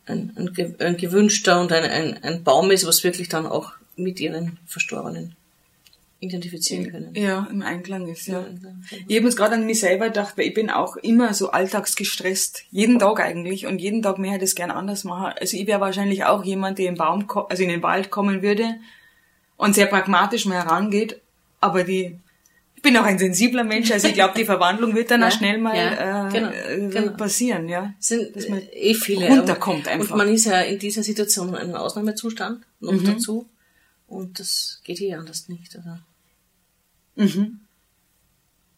ein, 0.06 0.32
ein, 0.36 0.76
ein 0.78 0.96
gewünschter 0.96 1.60
und 1.60 1.72
ein, 1.72 1.84
ein, 1.84 2.22
ein 2.22 2.44
Baum 2.44 2.70
ist, 2.70 2.86
was 2.86 3.04
wirklich 3.04 3.28
dann 3.28 3.46
auch 3.46 3.72
mit 3.96 4.20
ihren 4.20 4.58
Verstorbenen 4.66 5.36
identifizieren 6.20 6.90
können. 6.90 7.14
Ja, 7.14 7.48
im 7.50 7.62
Einklang 7.62 8.06
ist, 8.06 8.26
ja. 8.26 8.44
Ich 9.08 9.16
habe 9.16 9.26
uns 9.26 9.36
gerade 9.36 9.54
an 9.54 9.64
mich 9.64 9.80
selber 9.80 10.06
gedacht, 10.06 10.36
weil 10.36 10.46
ich 10.46 10.54
bin 10.54 10.70
auch 10.70 10.96
immer 10.96 11.32
so 11.32 11.50
alltagsgestresst. 11.50 12.64
Jeden 12.70 12.98
Tag 12.98 13.20
eigentlich 13.20 13.66
und 13.66 13.80
jeden 13.80 14.02
Tag 14.02 14.18
mehr 14.18 14.32
hätte 14.32 14.44
ich 14.44 14.50
es 14.50 14.54
gern 14.54 14.70
anders 14.70 15.04
machen. 15.04 15.32
Also 15.40 15.56
ich 15.56 15.66
wäre 15.66 15.80
wahrscheinlich 15.80 16.24
auch 16.24 16.44
jemand, 16.44 16.78
der 16.78 16.88
im 16.88 16.96
Baum, 16.96 17.26
also 17.48 17.62
in 17.62 17.70
den 17.70 17.82
Wald 17.82 18.10
kommen 18.10 18.42
würde 18.42 18.76
und 19.56 19.74
sehr 19.74 19.86
pragmatisch 19.86 20.44
mal 20.44 20.56
herangeht, 20.56 21.20
aber 21.60 21.84
die, 21.84 22.18
ich 22.76 22.82
bin 22.82 22.96
auch 22.98 23.04
ein 23.04 23.18
sensibler 23.18 23.64
Mensch, 23.64 23.90
also 23.90 24.08
ich 24.08 24.14
glaube, 24.14 24.34
die 24.36 24.44
Verwandlung 24.44 24.94
wird 24.94 25.10
dann 25.10 25.22
ja, 25.22 25.28
auch 25.28 25.32
schnell 25.32 25.58
mal 25.58 25.76
ja, 25.76 26.28
äh, 26.28 26.32
genau, 26.32 26.50
äh, 26.50 26.88
genau. 26.88 27.12
passieren, 27.12 27.68
ja. 27.68 27.94
Sind 27.98 28.36
dass 28.36 28.48
man 28.48 28.62
eh 28.72 28.94
viele. 28.94 29.26
Runterkommt 29.28 29.88
einfach. 29.88 30.12
Und 30.12 30.18
man 30.18 30.28
ist 30.28 30.46
ja 30.46 30.60
in 30.60 30.78
dieser 30.78 31.02
Situation 31.02 31.48
in 31.50 31.56
einem 31.56 31.74
Ausnahmezustand 31.74 32.64
noch 32.80 32.92
mhm. 32.92 33.04
dazu. 33.04 33.46
Und 34.06 34.40
das 34.40 34.80
geht 34.82 34.98
hier 34.98 35.18
anders 35.18 35.48
nicht, 35.48 35.76
oder? 35.76 36.00
Mhm. 37.20 37.60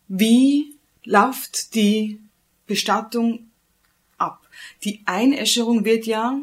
Wie 0.09 0.75
läuft 1.05 1.75
die 1.75 2.21
Bestattung 2.67 3.51
ab? 4.19 4.41
Die 4.85 5.03
Einäscherung 5.07 5.85
wird 5.85 6.07
ja 6.07 6.39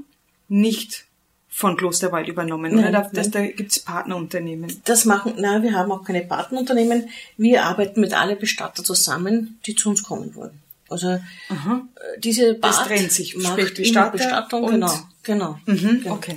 nicht 0.47 1.05
von 1.49 1.75
Klosterwald 1.75 2.29
übernommen, 2.29 2.73
nein, 2.73 2.89
oder? 2.89 3.09
Das, 3.11 3.31
da 3.31 3.45
gibt's 3.45 3.79
Partnerunternehmen. 3.79 4.81
Das 4.85 5.03
machen, 5.03 5.33
nein, 5.37 5.61
wir 5.61 5.73
haben 5.73 5.91
auch 5.91 6.03
keine 6.03 6.21
Partnerunternehmen. 6.21 7.09
Wir 7.35 7.65
arbeiten 7.65 7.99
mit 7.99 8.13
alle 8.13 8.37
Bestatter 8.37 8.83
zusammen, 8.83 9.59
die 9.65 9.75
zu 9.75 9.89
uns 9.89 10.03
kommen 10.03 10.33
wollen. 10.35 10.61
Also 10.87 11.19
Aha. 11.49 11.87
Äh, 11.95 12.19
diese 12.19 12.53
Bad 12.55 12.71
das 12.71 12.83
trennt 12.85 13.11
sich, 13.11 13.35
macht 13.35 13.75
Bestatter 13.75 14.11
Bestattung, 14.11 14.67
genau, 14.67 14.99
genau, 15.21 15.59
mhm, 15.65 16.01
genau. 16.01 16.15
Okay. 16.15 16.35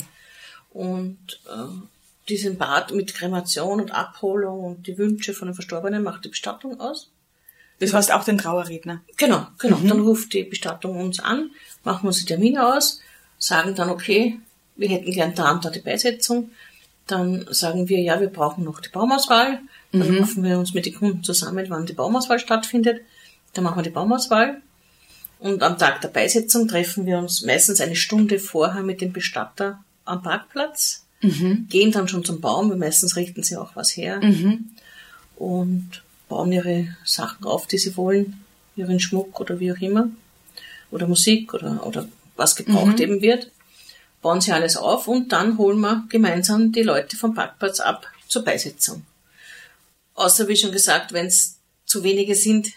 Und 0.73 1.41
äh, 1.47 1.92
diesen 2.33 2.57
Bad 2.57 2.93
mit 2.93 3.15
Kremation 3.15 3.81
und 3.81 3.93
Abholung 3.93 4.65
und 4.65 4.87
die 4.87 4.97
Wünsche 4.97 5.35
von 5.35 5.49
den 5.49 5.55
Verstorbenen 5.55 6.03
macht 6.03 6.25
die 6.25 6.31
Bestattung 6.31 6.81
aus. 6.81 7.11
Das 7.79 7.93
heißt 7.93 8.13
auch 8.13 8.25
den 8.25 8.39
Trauerredner. 8.39 9.03
Genau, 9.17 9.47
genau. 9.59 9.77
Mhm. 9.77 9.89
Dann 9.89 10.01
ruft 10.01 10.33
die 10.33 10.45
Bestattung 10.45 10.97
uns 10.99 11.21
an, 11.21 11.51
machen 11.85 12.07
uns 12.07 12.19
die 12.21 12.25
Termine 12.25 12.75
aus, 12.75 13.01
sagen 13.39 13.75
dann, 13.75 13.91
okay, 13.91 14.39
wir 14.77 14.89
hätten 14.89 15.11
gern 15.13 15.35
da 15.35 15.53
und 15.53 15.65
da 15.65 15.71
die 15.71 15.81
Beisetzung. 15.81 16.51
Dann 17.07 17.47
sagen 17.51 17.89
wir, 17.89 18.01
ja, 18.01 18.21
wir 18.21 18.29
brauchen 18.29 18.65
noch 18.65 18.81
die 18.81 18.89
Baumauswahl. 18.89 19.61
Dann 19.93 20.09
mhm. 20.09 20.19
rufen 20.19 20.45
wir 20.45 20.59
uns 20.59 20.73
mit 20.73 20.87
den 20.87 20.95
Kunden 20.95 21.23
zusammen, 21.23 21.67
wann 21.69 21.87
die 21.87 21.93
Baumauswahl 21.93 22.39
stattfindet. 22.39 23.03
Dann 23.53 23.65
machen 23.65 23.77
wir 23.77 23.83
die 23.83 23.91
Baumauswahl. 23.91 24.63
Und 25.39 25.63
am 25.63 25.77
Tag 25.77 26.01
der 26.01 26.09
Beisetzung 26.09 26.69
treffen 26.69 27.05
wir 27.05 27.19
uns 27.19 27.43
meistens 27.43 27.81
eine 27.81 27.97
Stunde 27.97 28.39
vorher 28.39 28.83
mit 28.83 29.01
dem 29.01 29.13
Bestatter 29.13 29.83
am 30.05 30.23
Parkplatz 30.23 31.02
mhm. 31.23 31.67
gehen 31.69 31.93
dann 31.93 32.09
schon 32.09 32.25
zum 32.25 32.41
Baum, 32.41 32.71
weil 32.71 32.77
meistens 32.77 33.17
richten 33.17 33.43
sie 33.43 33.57
auch 33.57 33.75
was 33.75 33.97
her 33.97 34.21
mhm. 34.23 34.71
und 35.37 36.03
bauen 36.29 36.53
ihre 36.53 36.97
Sachen 37.05 37.45
auf, 37.45 37.67
die 37.67 37.79
sie 37.79 37.97
wollen, 37.97 38.43
ihren 38.77 39.01
Schmuck 39.01 39.41
oder 39.41 39.61
wie 39.61 39.73
auch 39.73 39.81
immer, 39.81 40.09
oder 40.91 41.07
Musik 41.07 41.55
oder, 41.55 41.87
oder 41.87 42.07
was 42.37 42.57
gebraucht 42.57 42.99
mhm. 42.99 43.03
eben 43.03 43.23
wird, 43.23 43.51
bauen 44.21 44.41
sie 44.41 44.53
alles 44.53 44.77
auf 44.77 45.09
und 45.09 45.33
dann 45.33 45.59
holen 45.59 45.81
wir 45.81 46.05
gemeinsam 46.09 46.73
die 46.73 46.83
Leute 46.83 47.17
vom 47.17 47.35
Parkplatz 47.35 47.81
ab 47.81 48.07
zur 48.29 48.45
Beisetzung. 48.45 49.05
Außer 50.15 50.49
wie 50.49 50.57
schon 50.57 50.73
gesagt, 50.73 51.13
wenn 51.13 51.27
es 51.27 51.59
zu 51.87 52.05
wenige 52.05 52.35
sind, 52.35 52.69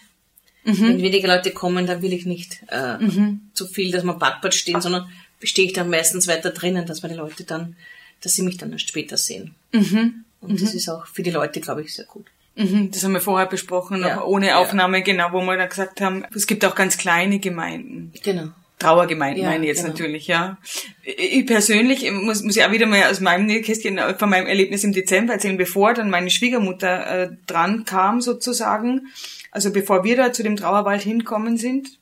mhm. 0.64 0.82
wenn 0.82 1.02
weniger 1.02 1.28
Leute 1.28 1.52
kommen, 1.52 1.86
dann 1.86 2.02
will 2.02 2.12
ich 2.12 2.26
nicht 2.26 2.60
äh, 2.68 2.98
mhm. 2.98 3.50
zu 3.54 3.66
viel, 3.66 3.92
dass 3.92 4.04
wir 4.04 4.12
am 4.12 4.18
Parkplatz 4.18 4.56
stehen, 4.56 4.80
sondern 4.80 5.08
stehe 5.42 5.68
ich 5.68 5.74
dann 5.74 5.90
meistens 5.90 6.26
weiter 6.26 6.50
drinnen, 6.50 6.86
dass 6.86 7.02
wir 7.02 7.08
die 7.08 7.16
Leute 7.16 7.44
dann 7.44 7.76
dass 8.22 8.34
sie 8.34 8.42
mich 8.42 8.56
dann 8.56 8.72
erst 8.72 8.88
später 8.88 9.16
sehen. 9.16 9.54
Mhm. 9.72 10.24
Und 10.40 10.52
mhm. 10.52 10.64
das 10.64 10.74
ist 10.74 10.88
auch 10.88 11.06
für 11.06 11.22
die 11.22 11.30
Leute, 11.30 11.60
glaube 11.60 11.82
ich, 11.82 11.94
sehr 11.94 12.06
gut. 12.06 12.26
Mhm, 12.56 12.90
das 12.90 13.04
haben 13.04 13.12
wir 13.12 13.20
vorher 13.20 13.46
besprochen, 13.46 14.00
ja. 14.00 14.22
ohne 14.24 14.56
Aufnahme, 14.56 14.98
ja. 14.98 15.04
genau, 15.04 15.32
wo 15.32 15.42
wir 15.42 15.56
dann 15.56 15.68
gesagt 15.68 16.00
haben, 16.00 16.24
es 16.34 16.46
gibt 16.46 16.64
auch 16.64 16.74
ganz 16.74 16.96
kleine 16.96 17.38
Gemeinden. 17.38 18.12
Genau. 18.22 18.48
Trauergemeinden 18.78 19.42
ja, 19.42 19.50
meine 19.50 19.64
ich 19.64 19.68
jetzt 19.68 19.82
genau. 19.82 19.90
natürlich, 19.90 20.26
ja. 20.26 20.58
Ich 21.02 21.46
persönlich 21.46 22.10
muss, 22.10 22.42
muss 22.42 22.56
ich 22.56 22.64
auch 22.64 22.72
wieder 22.72 22.86
mal 22.86 23.10
aus 23.10 23.20
meinem 23.20 23.62
Kästchen 23.62 23.98
von 24.18 24.28
meinem 24.28 24.46
Erlebnis 24.46 24.84
im 24.84 24.92
Dezember 24.92 25.34
erzählen, 25.34 25.56
bevor 25.56 25.94
dann 25.94 26.10
meine 26.10 26.30
Schwiegermutter 26.30 27.06
äh, 27.06 27.30
dran 27.46 27.84
kam 27.84 28.20
sozusagen, 28.20 29.08
also 29.50 29.72
bevor 29.72 30.04
wir 30.04 30.16
da 30.16 30.32
zu 30.32 30.42
dem 30.42 30.56
Trauerwald 30.56 31.02
hinkommen 31.02 31.56
sind, 31.56 31.98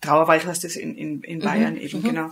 Trauerwald 0.00 0.46
heißt 0.46 0.64
es 0.64 0.76
in, 0.76 0.96
in, 0.96 1.22
in 1.22 1.40
Bayern 1.40 1.74
mhm. 1.74 1.80
eben, 1.80 1.98
mhm. 1.98 2.04
genau, 2.04 2.30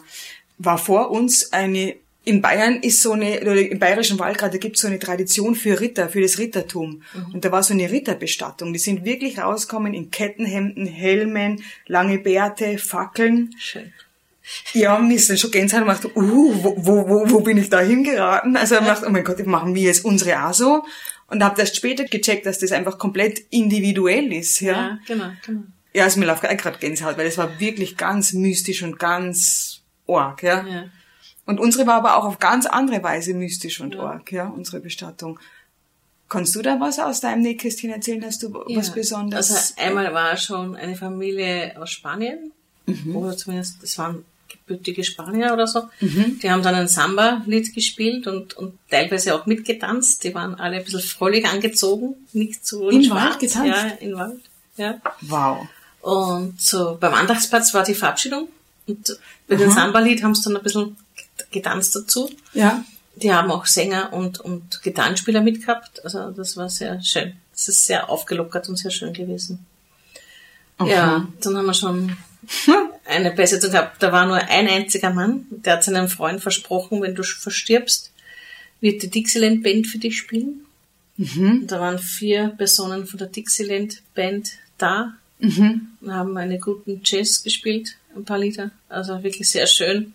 war 0.58 0.78
vor 0.78 1.10
uns 1.10 1.52
eine 1.52 1.96
in 2.26 2.42
Bayern 2.42 2.80
ist 2.80 3.02
so 3.02 3.12
eine, 3.12 3.40
oder 3.40 3.54
im 3.54 3.78
Bayerischen 3.78 4.18
Wald 4.18 4.36
gerade 4.36 4.58
gibt 4.58 4.74
es 4.74 4.82
so 4.82 4.88
eine 4.88 4.98
Tradition 4.98 5.54
für 5.54 5.80
Ritter, 5.80 6.08
für 6.08 6.20
das 6.20 6.38
Rittertum. 6.38 7.02
Mhm. 7.14 7.34
Und 7.34 7.44
da 7.44 7.52
war 7.52 7.62
so 7.62 7.72
eine 7.72 7.88
Ritterbestattung. 7.88 8.72
Die 8.72 8.80
sind 8.80 9.04
wirklich 9.04 9.38
rausgekommen 9.38 9.94
in 9.94 10.10
Kettenhemden, 10.10 10.86
Helmen, 10.86 11.62
lange 11.86 12.18
Bärte, 12.18 12.78
Fackeln. 12.78 13.54
Schön. 13.58 13.92
Ja, 14.72 14.98
mir 14.98 15.14
ist 15.14 15.30
dann 15.30 15.38
schon 15.38 15.52
Gänsehaut 15.52 15.84
gemacht, 15.84 16.04
uh, 16.04 16.10
wo, 16.14 16.74
wo, 16.76 17.08
wo, 17.08 17.30
wo 17.30 17.40
bin 17.40 17.58
ich 17.58 17.70
da 17.70 17.78
hingeraten? 17.78 18.56
Also 18.56 18.74
ich 18.74 18.80
ja. 18.80 18.86
dachte, 18.88 19.06
oh 19.06 19.10
mein 19.10 19.22
Gott, 19.22 19.44
machen 19.46 19.76
wir 19.76 19.82
jetzt 19.82 20.04
unsere 20.04 20.44
auch 20.44 20.54
so? 20.54 20.84
Und 21.28 21.44
habe 21.44 21.60
erst 21.60 21.76
später 21.76 22.04
gecheckt, 22.04 22.44
dass 22.44 22.58
das 22.58 22.72
einfach 22.72 22.98
komplett 22.98 23.38
individuell 23.50 24.32
ist. 24.32 24.60
Ja, 24.60 24.72
ja 24.72 24.98
genau, 25.06 25.30
genau. 25.46 25.62
Ja, 25.94 26.04
also 26.04 26.18
mir 26.18 26.26
läuft 26.26 26.42
gerade 26.42 26.78
Gänsehaut, 26.78 27.16
weil 27.18 27.26
das 27.26 27.38
war 27.38 27.60
wirklich 27.60 27.96
ganz 27.96 28.32
mystisch 28.32 28.82
und 28.82 28.98
ganz 28.98 29.82
arg, 30.08 30.42
ja. 30.42 30.66
ja. 30.66 30.84
Und 31.46 31.60
unsere 31.60 31.86
war 31.86 31.94
aber 31.94 32.16
auch 32.16 32.24
auf 32.24 32.38
ganz 32.38 32.66
andere 32.66 33.02
Weise 33.02 33.32
mystisch 33.32 33.80
und 33.80 33.94
ja. 33.94 34.02
arg, 34.02 34.32
ja, 34.32 34.46
unsere 34.48 34.80
Bestattung. 34.80 35.38
Kannst 36.28 36.56
du 36.56 36.62
da 36.62 36.80
was 36.80 36.98
aus 36.98 37.20
deinem 37.20 37.42
Nähkästchen 37.42 37.90
erzählen? 37.90 38.24
Hast 38.24 38.42
du 38.42 38.64
ja. 38.66 38.76
was 38.76 38.90
Besonderes? 38.90 39.50
Also 39.50 39.74
einmal 39.76 40.12
war 40.12 40.36
schon 40.36 40.74
eine 40.74 40.96
Familie 40.96 41.80
aus 41.80 41.90
Spanien, 41.90 42.50
mhm. 42.86 43.14
oder 43.14 43.36
zumindest, 43.36 43.82
das 43.82 43.96
waren 43.96 44.24
gebürtige 44.48 45.04
Spanier 45.04 45.52
oder 45.52 45.66
so. 45.66 45.84
Mhm. 46.00 46.40
Die 46.42 46.50
haben 46.50 46.62
dann 46.62 46.74
ein 46.74 46.88
Samba-Lied 46.88 47.74
gespielt 47.74 48.26
und, 48.26 48.54
und 48.54 48.78
teilweise 48.90 49.34
auch 49.34 49.46
mitgetanzt. 49.46 50.24
Die 50.24 50.34
waren 50.34 50.56
alle 50.56 50.78
ein 50.78 50.84
bisschen 50.84 51.00
fröhlich 51.00 51.46
angezogen, 51.46 52.14
nicht 52.32 52.66
so 52.66 52.88
in 52.90 53.08
Wald 53.10 53.38
getanzt? 53.38 53.70
Ja, 53.70 53.86
in 54.00 54.16
Wald. 54.16 54.40
Ja. 54.76 55.00
Wow. 55.22 55.68
Und 56.00 56.60
so 56.60 56.96
beim 57.00 57.14
Andachtsplatz 57.14 57.74
war 57.74 57.84
die 57.84 57.94
Verabschiedung 57.94 58.48
und 58.86 59.18
bei 59.48 59.56
dem 59.56 59.70
Samba-Lied 59.70 60.22
haben 60.22 60.34
sie 60.34 60.42
dann 60.42 60.56
ein 60.56 60.62
bisschen 60.62 60.96
getanzt 61.56 61.96
dazu. 61.96 62.30
Ja. 62.52 62.84
Die 63.16 63.32
haben 63.32 63.50
auch 63.50 63.66
Sänger 63.66 64.12
und, 64.12 64.40
und 64.40 64.82
Gitarrenspieler 64.82 65.40
mitgehabt. 65.40 66.04
Also 66.04 66.30
das 66.30 66.56
war 66.56 66.68
sehr 66.68 67.02
schön. 67.02 67.34
Das 67.52 67.68
ist 67.68 67.86
sehr 67.86 68.10
aufgelockert 68.10 68.68
und 68.68 68.76
sehr 68.76 68.90
schön 68.90 69.12
gewesen. 69.12 69.64
Okay. 70.78 70.92
Ja, 70.92 71.26
dann 71.40 71.56
haben 71.56 71.66
wir 71.66 71.74
schon 71.74 72.16
eine 73.06 73.30
Beisetzung 73.32 73.70
gehabt. 73.70 74.02
Da 74.02 74.12
war 74.12 74.26
nur 74.26 74.36
ein 74.36 74.68
einziger 74.68 75.10
Mann, 75.10 75.46
der 75.50 75.74
hat 75.74 75.84
seinem 75.84 76.08
Freund 76.08 76.42
versprochen, 76.42 77.00
wenn 77.00 77.14
du 77.14 77.22
verstirbst, 77.22 78.12
wird 78.80 79.02
die 79.02 79.10
Dixieland 79.10 79.62
Band 79.62 79.86
für 79.86 79.98
dich 79.98 80.18
spielen. 80.18 80.66
Mhm. 81.16 81.66
Da 81.66 81.80
waren 81.80 81.98
vier 81.98 82.48
Personen 82.48 83.06
von 83.06 83.18
der 83.18 83.28
Dixieland 83.28 84.02
Band 84.14 84.50
da 84.76 85.14
mhm. 85.38 85.88
und 86.02 86.12
haben 86.12 86.36
einen 86.36 86.60
guten 86.60 87.00
Jazz 87.02 87.42
gespielt, 87.42 87.96
ein 88.14 88.24
paar 88.24 88.38
Lieder. 88.38 88.70
Also 88.88 89.22
wirklich 89.22 89.48
sehr 89.48 89.66
schön. 89.66 90.12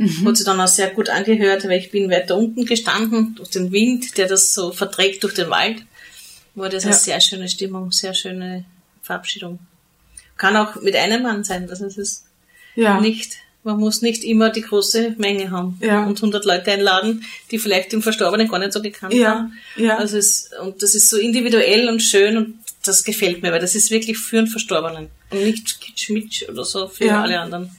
Mhm. 0.00 0.28
Hat 0.28 0.36
sich 0.36 0.46
dann 0.46 0.60
auch 0.60 0.66
sehr 0.68 0.88
gut 0.90 1.10
angehört, 1.10 1.64
weil 1.64 1.78
ich 1.78 1.90
bin 1.90 2.10
weiter 2.10 2.36
unten 2.36 2.64
gestanden, 2.64 3.34
durch 3.34 3.50
den 3.50 3.70
Wind, 3.70 4.16
der 4.16 4.26
das 4.28 4.54
so 4.54 4.72
verträgt 4.72 5.22
durch 5.22 5.34
den 5.34 5.50
Wald. 5.50 5.84
war 6.56 6.68
das 6.68 6.82
Ja. 6.84 6.90
eine 6.90 6.98
sehr 6.98 7.20
schöne 7.20 7.48
Stimmung, 7.48 7.92
sehr 7.92 8.12
schöne 8.12 8.64
Verabschiedung. 9.02 9.60
Kann 10.36 10.56
auch 10.56 10.74
mit 10.82 10.96
einem 10.96 11.22
Mann 11.22 11.44
sein, 11.44 11.70
also 11.70 11.84
es 11.86 11.96
ist 11.96 12.24
Ja. 12.74 13.00
nicht, 13.00 13.36
man 13.62 13.78
muss 13.78 14.02
nicht 14.02 14.24
immer 14.24 14.50
die 14.50 14.62
große 14.62 15.14
Menge 15.18 15.50
haben 15.52 15.78
Ja. 15.80 16.04
und 16.04 16.20
100 16.20 16.44
Leute 16.44 16.72
einladen, 16.72 17.24
die 17.50 17.58
vielleicht 17.58 17.92
dem 17.92 18.02
Verstorbenen 18.02 18.48
gar 18.48 18.58
nicht 18.58 18.72
so 18.72 18.82
gekannt 18.82 19.14
Ja, 19.14 19.30
haben. 19.34 19.52
ja. 19.76 19.96
Also 19.98 20.16
es, 20.18 20.50
und 20.62 20.82
das 20.82 20.94
ist 20.94 21.08
so 21.08 21.18
individuell 21.18 21.88
und 21.88 22.00
schön 22.00 22.36
und 22.36 22.54
das 22.84 23.04
gefällt 23.04 23.42
mir, 23.42 23.52
weil 23.52 23.60
das 23.60 23.74
ist 23.74 23.90
wirklich 23.90 24.18
für 24.18 24.38
einen 24.38 24.46
Verstorbenen 24.48 25.08
und 25.30 25.44
nicht 25.44 25.80
kitschmitsch 25.80 26.48
oder 26.48 26.64
so 26.64 26.88
für 26.88 27.04
Ja. 27.04 27.22
alle 27.22 27.38
anderen. 27.40 27.70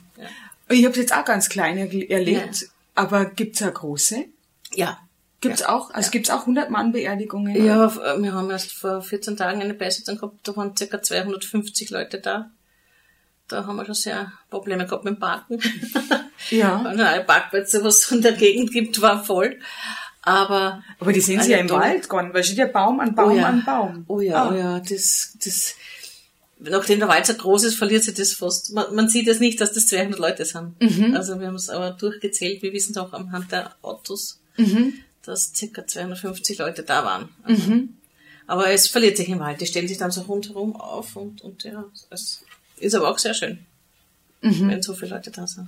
Ja. 0.71 0.79
Ich 0.79 0.83
habe 0.85 0.91
es 0.93 0.97
jetzt 0.97 1.13
auch 1.15 1.25
ganz 1.25 1.49
klein 1.49 1.77
erle- 1.77 2.09
erlebt, 2.09 2.67
aber 2.95 3.25
gibt's 3.25 3.61
auch 3.61 3.73
große? 3.73 4.25
ja. 4.73 4.97
Gibt's 5.43 5.63
auch? 5.63 5.89
Also 5.91 6.11
gibt's 6.11 6.29
auch 6.29 6.41
100 6.41 6.69
Mann 6.69 6.91
Beerdigungen? 6.91 7.65
Ja, 7.65 7.87
f- 7.87 7.99
wir 8.19 8.31
haben 8.31 8.51
erst 8.51 8.73
vor 8.73 9.01
14 9.01 9.37
Tagen 9.37 9.59
eine 9.59 9.73
Beisetzung 9.73 10.17
gehabt, 10.17 10.35
da 10.47 10.55
waren 10.55 10.75
ca. 10.75 11.01
250 11.01 11.89
Leute 11.89 12.19
da. 12.19 12.51
Da 13.47 13.65
haben 13.65 13.75
wir 13.75 13.85
schon 13.85 13.95
sehr 13.95 14.31
Probleme 14.51 14.85
gehabt 14.85 15.03
mit 15.03 15.15
dem 15.15 15.19
Parken. 15.19 15.59
Ja. 16.51 16.83
Weil 16.83 16.99
alle 17.01 17.23
Parkplätze, 17.23 17.83
was 17.83 17.99
es 18.05 18.11
in 18.11 18.21
der 18.21 18.33
Gegend 18.33 18.71
gibt, 18.71 18.99
waren 19.01 19.23
voll. 19.23 19.59
Aber 20.23 20.83
Aber 20.99 21.11
die 21.13 21.21
sind 21.21 21.43
sie 21.43 21.51
ja 21.51 21.57
im 21.59 21.69
Wald 21.69 22.03
gegangen, 22.03 22.33
weil 22.33 22.43
steht 22.43 22.57
ja 22.57 22.67
Baum 22.67 22.99
an 22.99 23.15
Baum 23.15 23.31
oh 23.31 23.35
ja, 23.35 23.45
an 23.47 23.63
Baum. 23.65 24.05
Oh 24.07 24.19
ja, 24.21 24.43
Ah. 24.43 24.49
oh 24.51 24.55
ja, 24.55 24.79
das, 24.79 25.35
das, 25.43 25.75
nachdem 26.61 26.99
der 26.99 27.07
Wald 27.07 27.25
so 27.25 27.33
groß 27.33 27.63
ist, 27.63 27.75
verliert 27.75 28.03
sich 28.03 28.13
das 28.13 28.33
fast. 28.33 28.73
Man, 28.73 28.93
man 28.95 29.09
sieht 29.09 29.27
es 29.27 29.39
nicht, 29.39 29.59
dass 29.61 29.73
das 29.73 29.87
200 29.87 30.19
Leute 30.19 30.45
sind. 30.45 30.79
Mhm. 30.81 31.15
Also 31.15 31.39
wir 31.39 31.47
haben 31.47 31.55
es 31.55 31.69
aber 31.69 31.91
durchgezählt. 31.91 32.61
Wir 32.61 32.73
wissen 32.73 32.91
es 32.91 32.97
auch 32.97 33.13
am 33.13 33.31
Hand 33.31 33.51
der 33.51 33.75
Autos, 33.81 34.39
Mhm. 34.57 34.93
dass 35.23 35.51
circa 35.55 35.85
250 35.87 36.57
Leute 36.59 36.83
da 36.83 37.03
waren. 37.05 37.29
Also, 37.43 37.71
Aber 38.47 38.69
es 38.69 38.87
verliert 38.87 39.17
sich 39.17 39.29
im 39.29 39.39
Wald. 39.39 39.61
Die 39.61 39.65
stellen 39.65 39.87
sich 39.87 39.97
dann 39.97 40.11
so 40.11 40.21
rundherum 40.21 40.75
auf 40.75 41.15
und, 41.15 41.41
und 41.41 41.63
ja, 41.63 41.85
es 42.09 42.43
ist 42.79 42.95
aber 42.95 43.09
auch 43.09 43.17
sehr 43.19 43.33
schön, 43.33 43.59
Mhm. 44.41 44.67
wenn 44.69 44.81
so 44.81 44.93
viele 44.93 45.11
Leute 45.15 45.31
da 45.31 45.47
sind. 45.47 45.67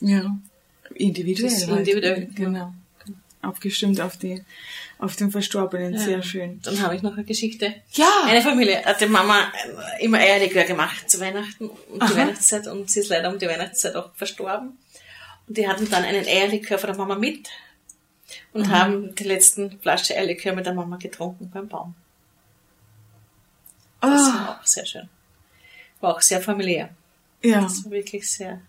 Ja. 0.00 0.36
Individuell. 0.94 1.50
Das 1.52 1.66
halt. 1.66 1.80
individuell, 1.80 2.28
Genau. 2.34 2.72
Abgestimmt 3.44 4.00
auf 4.00 4.16
die, 4.16 4.44
auf 4.98 5.16
den 5.16 5.30
Verstorbenen. 5.30 5.98
Sehr 5.98 6.22
schön. 6.22 6.60
Dann 6.62 6.80
habe 6.82 6.96
ich 6.96 7.02
noch 7.02 7.12
eine 7.12 7.24
Geschichte. 7.24 7.74
Ja. 7.92 8.08
Eine 8.26 8.40
Familie 8.42 8.84
hat 8.84 9.00
die 9.00 9.06
Mama 9.06 9.40
äh, 9.98 10.04
immer 10.04 10.18
Eierlikör 10.18 10.64
gemacht 10.64 11.08
zu 11.10 11.20
Weihnachten 11.20 11.68
und 11.68 11.94
die 11.94 12.00
Aha. 12.00 12.16
Weihnachtszeit 12.16 12.66
und 12.66 12.90
sie 12.90 13.00
ist 13.00 13.08
leider 13.10 13.30
um 13.30 13.38
die 13.38 13.46
Weihnachtszeit 13.46 13.94
auch 13.96 14.14
verstorben. 14.14 14.78
Und 15.46 15.56
die 15.58 15.68
hatten 15.68 15.88
dann 15.90 16.04
einen 16.04 16.26
Eierlikör 16.26 16.78
von 16.78 16.88
der 16.88 16.96
Mama 16.96 17.14
mit 17.16 17.48
und 18.52 18.70
haben 18.70 19.14
die 19.14 19.24
letzten 19.24 19.78
Flasche 19.80 20.14
Eierlikör 20.16 20.54
mit 20.54 20.64
der 20.66 20.74
Mama 20.74 20.96
getrunken 20.96 21.50
beim 21.52 21.68
Baum. 21.68 21.94
Das 24.00 24.10
Ah, 24.22 24.34
war 24.48 24.60
auch 24.60 24.66
sehr 24.66 24.86
schön. 24.86 25.08
War 26.00 26.14
auch 26.16 26.20
sehr 26.20 26.40
familiär. 26.40 26.90
ja. 27.42 27.60
Das 27.62 27.84
war 27.84 27.92
wirklich 27.92 28.30
sehr. 28.30 28.60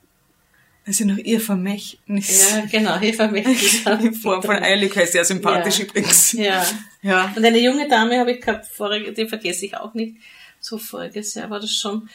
Ja 0.88 1.06
noch 1.06 1.18
ihr 1.18 1.42
Vermächtnis. 1.42 2.52
Ja, 2.52 2.66
genau, 2.66 3.00
hier 3.00 3.14
vermittelt. 3.14 3.58
In 4.02 4.14
Form 4.14 4.44
von 4.44 4.56
Eierlikör, 4.58 5.06
sehr 5.08 5.26
sympathisch 5.26 5.80
Ja. 5.80 5.86
übrigens. 5.86 6.32
Ja. 6.34 6.66
Ja. 7.02 7.32
Und 7.36 7.46
eine 7.46 7.60
junge 7.60 7.88
Dame 7.88 8.18
habe 8.20 8.32
ich 8.32 8.42
gehabt, 8.42 8.66
vorige, 8.66 9.14
die 9.14 9.28
vergesse 9.28 9.68
ich 9.68 9.78
auch 9.78 9.94
nicht. 9.94 10.16
So 10.60 10.80
voriges 10.80 11.36
Jahr 11.36 11.52
war 11.52 11.60
das 11.60 11.72
schon. 11.72 12.10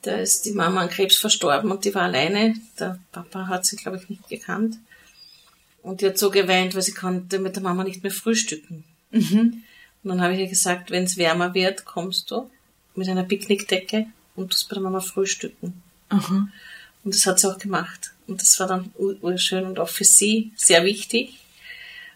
Da 0.00 0.12
ist 0.16 0.46
die 0.46 0.52
Mama 0.52 0.80
an 0.80 0.88
Krebs 0.88 1.18
verstorben 1.18 1.70
und 1.70 1.84
die 1.84 1.94
war 1.94 2.02
alleine. 2.04 2.54
Der 2.80 2.98
Papa 3.12 3.46
hat 3.48 3.66
sie, 3.66 3.76
glaube 3.76 3.98
ich, 3.98 4.08
nicht 4.08 4.26
gekannt. 4.30 4.78
Und 5.82 6.00
die 6.00 6.06
hat 6.06 6.16
so 6.16 6.30
geweint, 6.30 6.74
weil 6.74 6.80
sie 6.80 6.94
konnte 6.94 7.40
mit 7.40 7.56
der 7.56 7.62
Mama 7.62 7.84
nicht 7.84 8.02
mehr 8.02 8.10
frühstücken. 8.12 8.84
Mhm. 9.10 9.62
Und 10.02 10.08
dann 10.08 10.22
habe 10.22 10.32
ich 10.32 10.40
ihr 10.40 10.46
gesagt, 10.48 10.90
wenn 10.90 11.04
es 11.04 11.18
wärmer 11.18 11.52
wird, 11.52 11.84
kommst 11.84 12.30
du 12.30 12.50
mit 12.94 13.08
einer 13.10 13.24
Picknickdecke 13.24 14.06
und 14.34 14.50
tust 14.50 14.68
bei 14.70 14.74
der 14.76 14.82
Mama 14.82 15.00
frühstücken. 15.00 15.82
Aha. 16.08 16.48
Und 17.04 17.14
das 17.14 17.26
hat 17.26 17.40
sie 17.40 17.50
auch 17.50 17.58
gemacht. 17.58 18.12
Und 18.26 18.40
das 18.40 18.58
war 18.60 18.66
dann 18.68 18.92
ur- 18.96 19.18
urschön 19.22 19.64
und 19.66 19.78
auch 19.78 19.88
für 19.88 20.04
sie 20.04 20.52
sehr 20.56 20.84
wichtig. 20.84 21.38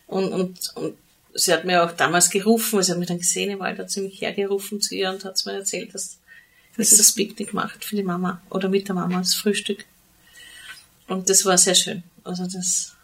Und, 0.07 0.29
und, 0.33 0.73
und 0.77 0.97
sie 1.35 1.53
hat 1.53 1.65
mir 1.65 1.85
auch 1.85 1.93
damals 1.93 2.31
gerufen, 2.31 2.83
sie 2.83 2.93
hat 2.93 2.99
mich 2.99 3.09
dann 3.09 3.19
gesehen 3.19 3.51
im 3.51 3.59
Wald, 3.59 3.79
hat 3.79 3.91
sie 3.91 4.01
mich 4.03 4.21
hergerufen 4.21 4.81
zu 4.81 4.95
ihr 4.95 5.11
und 5.11 5.25
hat 5.25 5.45
mir 5.45 5.55
erzählt, 5.55 5.95
dass 5.95 6.19
Das 6.77 6.91
dass 6.91 6.93
ist- 6.93 7.01
das 7.01 7.13
Picknick 7.13 7.53
macht 7.53 7.85
für 7.85 7.97
die 7.97 8.03
Mama 8.05 8.41
oder 8.51 8.69
mit 8.69 8.87
der 8.89 8.95
Mama 8.95 9.19
das 9.19 9.35
Frühstück. 9.35 9.85
Und 11.09 11.29
das 11.31 11.45
war 11.45 11.59
sehr 11.59 11.75
schön. 11.75 12.03
Also 12.25 12.45
das, 12.47 12.95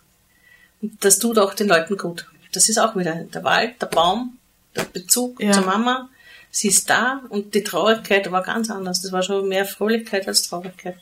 und 0.80 1.04
das 1.04 1.18
tut 1.18 1.38
auch 1.38 1.54
den 1.54 1.68
Leuten 1.68 1.96
gut. 1.96 2.26
Das 2.52 2.68
ist 2.68 2.78
auch 2.78 2.94
wieder 2.96 3.14
der 3.14 3.44
Wald, 3.44 3.80
der 3.80 3.86
Baum, 3.86 4.38
der 4.76 4.84
Bezug 4.84 5.40
Ja. 5.42 5.52
zur 5.52 5.64
Mama. 5.64 6.08
Sie 6.50 6.68
ist 6.68 6.90
da 6.90 7.22
und 7.30 7.54
die 7.54 7.64
Traurigkeit 7.64 8.30
war 8.30 8.42
ganz 8.42 8.70
anders. 8.70 9.00
Das 9.02 9.10
war 9.12 9.22
schon 9.22 9.48
mehr 9.48 9.64
Fröhlichkeit 9.64 10.28
als 10.28 10.42
Traurigkeit. 10.42 10.96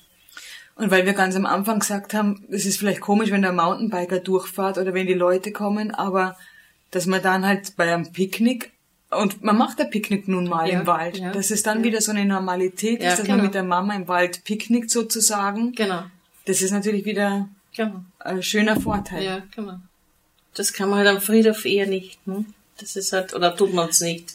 Und 0.81 0.91
weil 0.91 1.05
wir 1.05 1.13
ganz 1.13 1.37
am 1.37 1.45
Anfang 1.45 1.81
gesagt 1.81 2.15
haben, 2.15 2.43
es 2.51 2.65
ist 2.65 2.79
vielleicht 2.79 3.03
komisch, 3.03 3.31
wenn 3.31 3.43
der 3.43 3.53
Mountainbiker 3.53 4.19
durchfahrt 4.19 4.79
oder 4.79 4.95
wenn 4.95 5.07
die 5.07 5.15
Leute 5.15 5.53
kommen, 5.53 5.91
aber 5.91 6.39
dass 6.91 7.05
man 7.05 7.23
dann 7.23 7.47
halt 7.47 7.77
bei 7.77 7.93
einem 7.93 8.11
Picknick 8.13 8.73
und 9.11 9.43
man 9.43 9.59
macht 9.59 9.81
ein 9.81 9.91
Picknick 9.91 10.27
nun 10.27 10.49
mal 10.49 10.69
Ja, 10.69 10.81
im 10.81 10.87
Wald, 10.87 11.19
ja, 11.19 11.33
dass 11.33 11.51
es 11.51 11.63
dann 11.63 11.79
ja. 11.79 11.85
wieder 11.85 12.01
so 12.01 12.13
eine 12.13 12.25
Normalität 12.25 13.03
Ja, 13.03 13.11
ist, 13.11 13.19
dass 13.19 13.27
genau. 13.27 13.37
man 13.37 13.47
mit 13.47 13.55
der 13.55 13.65
Mama 13.65 13.95
im 13.95 14.09
Wald 14.09 14.45
picknickt 14.45 14.91
sozusagen. 14.91 15.73
Genau, 15.73 16.05
Das 16.47 16.63
ist 16.63 16.71
natürlich 16.71 17.05
wieder 17.05 17.49
genau. 17.77 18.05
ein 18.19 18.43
schöner 18.43 18.81
Vorteil. 18.81 19.23
Ja, 19.23 19.43
genau. 19.55 19.81
Das 20.55 20.73
kann 20.73 20.89
man 20.89 21.01
halt 21.01 21.09
am 21.09 21.21
Friedhof 21.21 21.65
eher 21.65 21.87
nicht. 21.87 22.27
Ne? 22.27 22.45
Das 22.79 22.97
ist 22.97 23.13
halt, 23.13 23.35
oder 23.35 23.55
tut 23.55 23.75
man 23.75 23.91
es 23.91 24.01
nicht. 24.01 24.35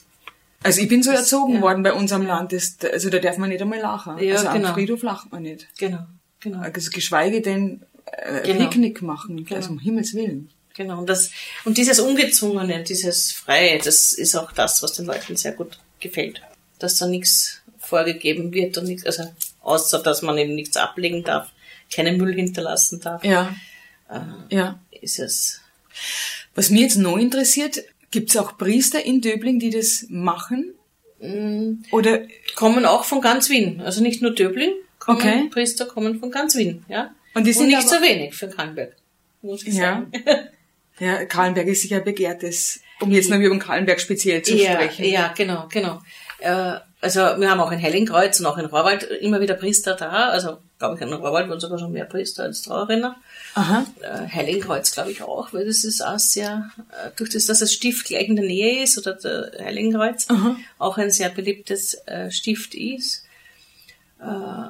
Also 0.62 0.82
ich 0.82 0.88
bin 0.90 1.04
so 1.04 1.12
erzogen 1.12 1.56
ja. 1.56 1.62
worden 1.62 1.84
bei 1.84 1.94
unserem 1.94 2.26
Land, 2.26 2.52
das, 2.52 2.78
also 2.92 3.10
da 3.10 3.20
darf 3.20 3.38
man 3.38 3.50
nicht 3.50 3.62
einmal 3.62 3.80
lachen. 3.80 4.18
Ja, 4.20 4.36
also 4.36 4.50
genau. 4.52 4.70
am 4.70 4.74
Friedhof 4.74 5.04
lacht 5.04 5.32
man 5.32 5.44
nicht. 5.44 5.68
Genau, 5.78 6.06
genau. 6.46 6.60
Also 6.60 6.92
geschweige 6.92 7.42
denn 7.42 7.82
äh, 8.06 8.42
Genau. 8.46 8.60
Picknick 8.70 9.02
machen, 9.02 9.46
also 9.52 9.72
um 9.72 9.80
Himmels 9.80 10.14
Willen. 10.14 10.50
Genau. 10.76 11.00
Und, 11.00 11.10
das, 11.10 11.32
und 11.64 11.78
dieses 11.78 12.00
Ungezwungene, 12.00 12.84
dieses 12.84 13.32
Freie, 13.32 13.80
das 13.80 14.14
ist 14.14 14.36
auch 14.36 14.52
das, 14.52 14.84
was 14.84 14.94
den 14.94 15.06
Leuten 15.06 15.36
sehr 15.36 15.54
gut 15.54 15.80
gefällt. 16.00 16.42
Dass 16.80 16.98
da 16.98 17.08
nichts 17.08 17.62
vorgegeben 17.80 18.52
wird 18.54 18.78
und 18.78 18.86
nichts, 18.86 19.06
also 19.06 19.24
außer 19.62 20.00
dass 20.04 20.22
man 20.22 20.38
eben 20.38 20.56
nichts 20.56 20.76
ablegen 20.78 21.24
darf, 21.24 21.50
keinen 21.94 22.18
Müll 22.18 22.34
hinterlassen 22.36 23.00
darf, 23.00 23.24
Ja, 23.24 23.56
äh, 24.10 24.56
ja. 24.56 24.80
ist 25.02 25.20
es. 25.20 25.62
Was 26.56 26.70
mir 26.70 26.82
jetzt 26.82 26.98
noch 26.98 27.18
interessiert, 27.18 27.84
gibt's 28.12 28.36
auch 28.38 28.58
Priester 28.58 29.04
in 29.04 29.22
Döbling, 29.22 29.60
die 29.60 29.70
das 29.70 30.06
machen? 30.10 30.74
Mm, 31.22 31.84
Oder 31.92 32.22
Kommen 32.56 32.86
auch 32.86 33.06
von 33.06 33.22
ganz 33.22 33.50
Wien, 33.50 33.82
also 33.82 34.02
nicht 34.02 34.22
nur 34.22 34.32
Döbling, 34.34 34.74
kommen 35.06 35.18
Okay. 35.20 35.50
Priester 35.52 35.86
kommen 35.86 36.20
von 36.20 36.32
ganz 36.32 36.56
Wien, 36.56 36.84
ja. 36.88 37.12
Und 37.34 37.46
die 37.46 37.54
sind 37.54 37.68
nicht 37.68 37.78
aber- 37.78 37.88
so 37.88 38.02
wenig 38.02 38.34
für 38.36 38.48
Kallenberg, 38.50 38.96
muss 39.42 39.64
ich 39.64 39.74
Ja. 39.76 39.82
sagen. 39.82 40.12
ja, 41.00 41.26
Kahlenberg 41.26 41.68
ist 41.68 41.82
sicher 41.82 42.00
begehrtes, 42.00 42.80
um 43.02 43.12
jetzt 43.12 43.30
noch 43.30 43.38
über 43.38 43.58
Kahlenberg 43.60 44.00
speziell 44.00 44.42
zu 44.42 44.56
ja, 44.56 44.74
sprechen. 44.74 45.06
Ja, 45.06 45.34
genau, 45.36 45.68
genau. 45.70 46.02
Äh, 46.40 46.76
also 47.02 47.20
wir 47.20 47.50
haben 47.52 47.60
auch 47.60 47.72
in 47.72 47.78
Hellinkreuz 47.78 48.40
und 48.40 48.46
auch 48.48 48.58
in 48.58 48.66
Rohrwald 48.66 49.04
immer 49.04 49.40
wieder 49.40 49.54
Priester 49.54 49.94
da. 49.96 50.30
Also 50.30 50.58
glaube 50.80 50.96
ich, 50.96 51.02
in 51.02 51.14
Rohrwald 51.14 51.50
waren 51.50 51.60
sogar 51.60 51.78
schon 51.78 51.92
mehr 51.92 52.06
Priester 52.06 52.44
als 52.44 52.64
Trauerinnen. 52.64 53.14
Aha. 53.54 53.86
Äh, 54.02 54.22
Hellinkreuz 54.26 54.92
glaube 54.92 55.12
ich 55.12 55.22
auch, 55.22 55.54
weil 55.54 55.66
das 55.66 55.84
ist 55.84 56.02
auch 56.02 56.18
sehr, 56.20 56.72
äh, 56.92 57.12
durch 57.16 57.30
das, 57.30 57.46
dass 57.46 57.60
das 57.60 57.72
Stift 57.74 58.08
gleich 58.08 58.28
in 58.28 58.36
der 58.38 58.46
Nähe 58.46 58.84
ist, 58.84 58.98
oder 58.98 59.14
der 59.14 59.52
Hellinkreuz, 59.64 60.26
Aha. 60.30 60.56
auch 60.80 60.98
ein 60.98 61.12
sehr 61.12 61.30
beliebtes 61.30 61.94
äh, 62.08 62.32
Stift 62.32 62.74
ist. 62.74 63.24
Äh, 64.20 64.70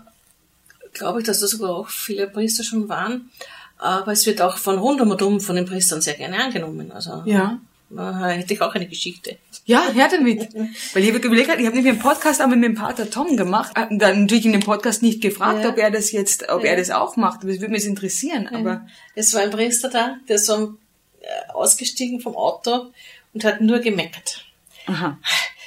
glaube 0.95 1.19
ich, 1.21 1.25
dass 1.27 1.39
da 1.39 1.47
sogar 1.47 1.71
auch 1.75 1.89
viele 1.89 2.27
Priester 2.27 2.63
schon 2.63 2.89
waren. 2.89 3.29
Aber 3.77 4.11
es 4.13 4.25
wird 4.25 4.41
auch 4.41 4.57
von 4.57 4.79
rundum 4.79 5.11
und 5.11 5.21
um 5.21 5.39
von 5.41 5.55
den 5.55 5.65
Priestern 5.65 6.01
sehr 6.01 6.13
gerne 6.15 6.43
angenommen. 6.43 6.91
Also 6.91 7.21
Ja. 7.25 7.59
da 7.89 8.27
hätte 8.29 8.53
ich 8.53 8.61
auch 8.61 8.73
eine 8.73 8.87
Geschichte. 8.87 9.37
Ja, 9.65 9.83
her 9.93 10.07
damit. 10.09 10.53
Weil 10.93 11.03
ich 11.03 11.13
habe 11.13 11.19
überlegt, 11.25 11.49
ich 11.59 11.65
habe 11.65 11.75
nämlich 11.75 11.87
einen 11.93 11.99
Podcast 11.99 12.39
aber 12.41 12.55
mit 12.55 12.63
dem 12.65 12.75
Pater 12.75 13.09
Tom 13.09 13.35
gemacht. 13.35 13.73
Hab 13.75 13.89
Dann 13.91 14.21
natürlich 14.21 14.45
in 14.45 14.53
dem 14.53 14.61
Podcast 14.61 15.01
nicht 15.01 15.21
gefragt, 15.21 15.63
Ja. 15.63 15.69
ob 15.69 15.77
er 15.77 15.91
das 15.91 16.11
jetzt, 16.11 16.47
ob 16.49 16.63
Ja. 16.63 16.71
er 16.71 16.77
das 16.77 16.89
auch 16.91 17.15
macht. 17.17 17.43
Es 17.43 17.59
würde 17.59 17.69
mich 17.69 17.81
jetzt 17.81 17.87
interessieren. 17.89 18.47
Aber 18.47 18.85
Es 19.15 19.33
war 19.33 19.41
ein 19.41 19.51
Priester 19.51 19.89
da, 19.89 20.17
der 20.29 20.37
ist 20.37 20.45
so 20.45 20.75
äh, 21.21 21.51
ausgestiegen 21.53 22.21
vom 22.21 22.35
Auto 22.35 22.91
und 23.33 23.43
hat 23.43 23.59
nur 23.61 23.79
gemeckert. 23.79 24.45
aha. 24.87 25.17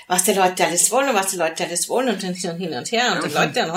Was 0.09 0.25
die 0.25 0.33
Leute 0.33 0.65
alles 0.65 0.91
wollen 0.91 1.11
und 1.11 1.15
was 1.15 1.31
die 1.31 1.37
Leute 1.37 1.65
alles 1.65 1.89
wollen 1.89 2.09
und 2.09 2.23
dann 2.23 2.35
hin 2.35 2.73
und 2.73 2.91
her 2.91 3.13
und 3.13 3.25
die 3.25 3.35
Leute 3.35 3.73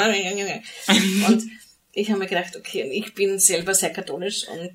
und, 0.88 1.28
und 1.28 1.52
ich 1.92 2.10
habe 2.10 2.20
mir 2.20 2.28
gedacht, 2.28 2.56
okay, 2.56 2.90
ich 2.92 3.14
bin 3.14 3.38
selber 3.38 3.76
sehr 3.76 3.92
katholisch 3.92 4.48
und, 4.48 4.72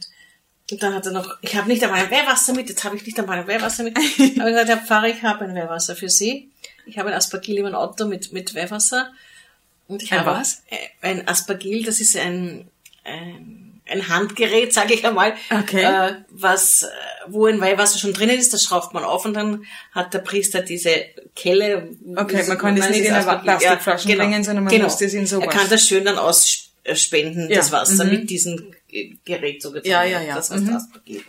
und 0.70 0.82
dann 0.82 0.94
hat 0.94 1.06
er 1.06 1.12
noch, 1.12 1.38
ich 1.40 1.56
habe 1.56 1.68
nicht 1.68 1.82
einmal 1.82 2.04
ein 2.04 2.10
Wehrwasser 2.10 2.52
mit, 2.52 2.68
jetzt 2.68 2.84
habe 2.84 2.96
ich 2.96 3.06
nicht 3.06 3.18
einmal 3.18 3.38
ein 3.38 3.46
Wehrwasser 3.46 3.84
mit. 3.84 3.96
Aber 3.96 4.06
ich 4.18 4.34
gesagt, 4.34 4.68
Herr 4.68 4.78
Pfarrer, 4.78 5.08
ich 5.08 5.22
habe 5.22 5.44
ein 5.44 5.54
Wehrwasser 5.54 5.96
für 5.96 6.10
Sie. 6.10 6.50
Ich 6.84 6.98
habe 6.98 7.08
ein 7.08 7.14
Aspergil 7.14 7.58
im 7.58 7.74
Auto 7.74 8.06
mit, 8.06 8.32
mit 8.32 8.54
Wehrwasser. 8.54 9.10
Und 9.88 10.02
ich 10.02 10.12
Ein 10.12 10.20
habe 10.20 10.38
was? 10.38 10.62
ein 11.00 11.26
Aspergil, 11.28 11.84
das 11.84 12.00
ist 12.00 12.16
ein, 12.16 12.68
ein 13.04 13.75
ein 13.88 14.08
Handgerät, 14.08 14.72
sage 14.72 14.94
ich 14.94 15.06
einmal, 15.06 15.34
Okay. 15.50 15.82
äh, 15.82 16.14
was, 16.30 16.82
äh, 16.82 16.86
wo 17.28 17.46
ein 17.46 17.60
Weihwasser 17.60 17.98
schon 17.98 18.12
drinnen 18.12 18.38
ist, 18.38 18.52
das 18.52 18.64
schraubt 18.64 18.92
man 18.94 19.04
auf 19.04 19.24
und 19.24 19.34
dann 19.34 19.64
hat 19.92 20.12
der 20.14 20.18
Priester 20.20 20.60
diese 20.62 20.90
Kelle. 21.34 21.90
Okay, 22.16 22.44
man 22.48 22.58
kann 22.58 22.76
das 22.76 22.90
nicht 22.90 23.04
in 23.04 23.14
eine. 23.14 23.38
Plastikflasche 23.38 24.08
bringen, 24.16 24.42
sondern 24.44 24.64
man 24.64 24.72
genau. 24.72 24.84
muss 24.84 24.98
das 24.98 25.14
in 25.14 25.26
sowas. 25.26 25.46
Er 25.46 25.52
kann 25.52 25.68
das 25.68 25.86
schön 25.86 26.04
dann 26.04 26.18
ausspenden, 26.18 27.48
Ja, 27.48 27.56
das 27.58 27.72
Wasser, 27.72 28.04
mhm. 28.04 28.10
mit 28.10 28.30
diesem 28.30 28.72
äh, 28.90 29.10
Gerät 29.24 29.62
sozusagen. 29.62 29.88
Ja, 29.88 30.04
ja, 30.04 30.20
ja. 30.20 30.34
Das 30.36 30.50
heißt 30.50 30.62
Mhm. 30.62 30.74
Aspergil. 30.76 31.22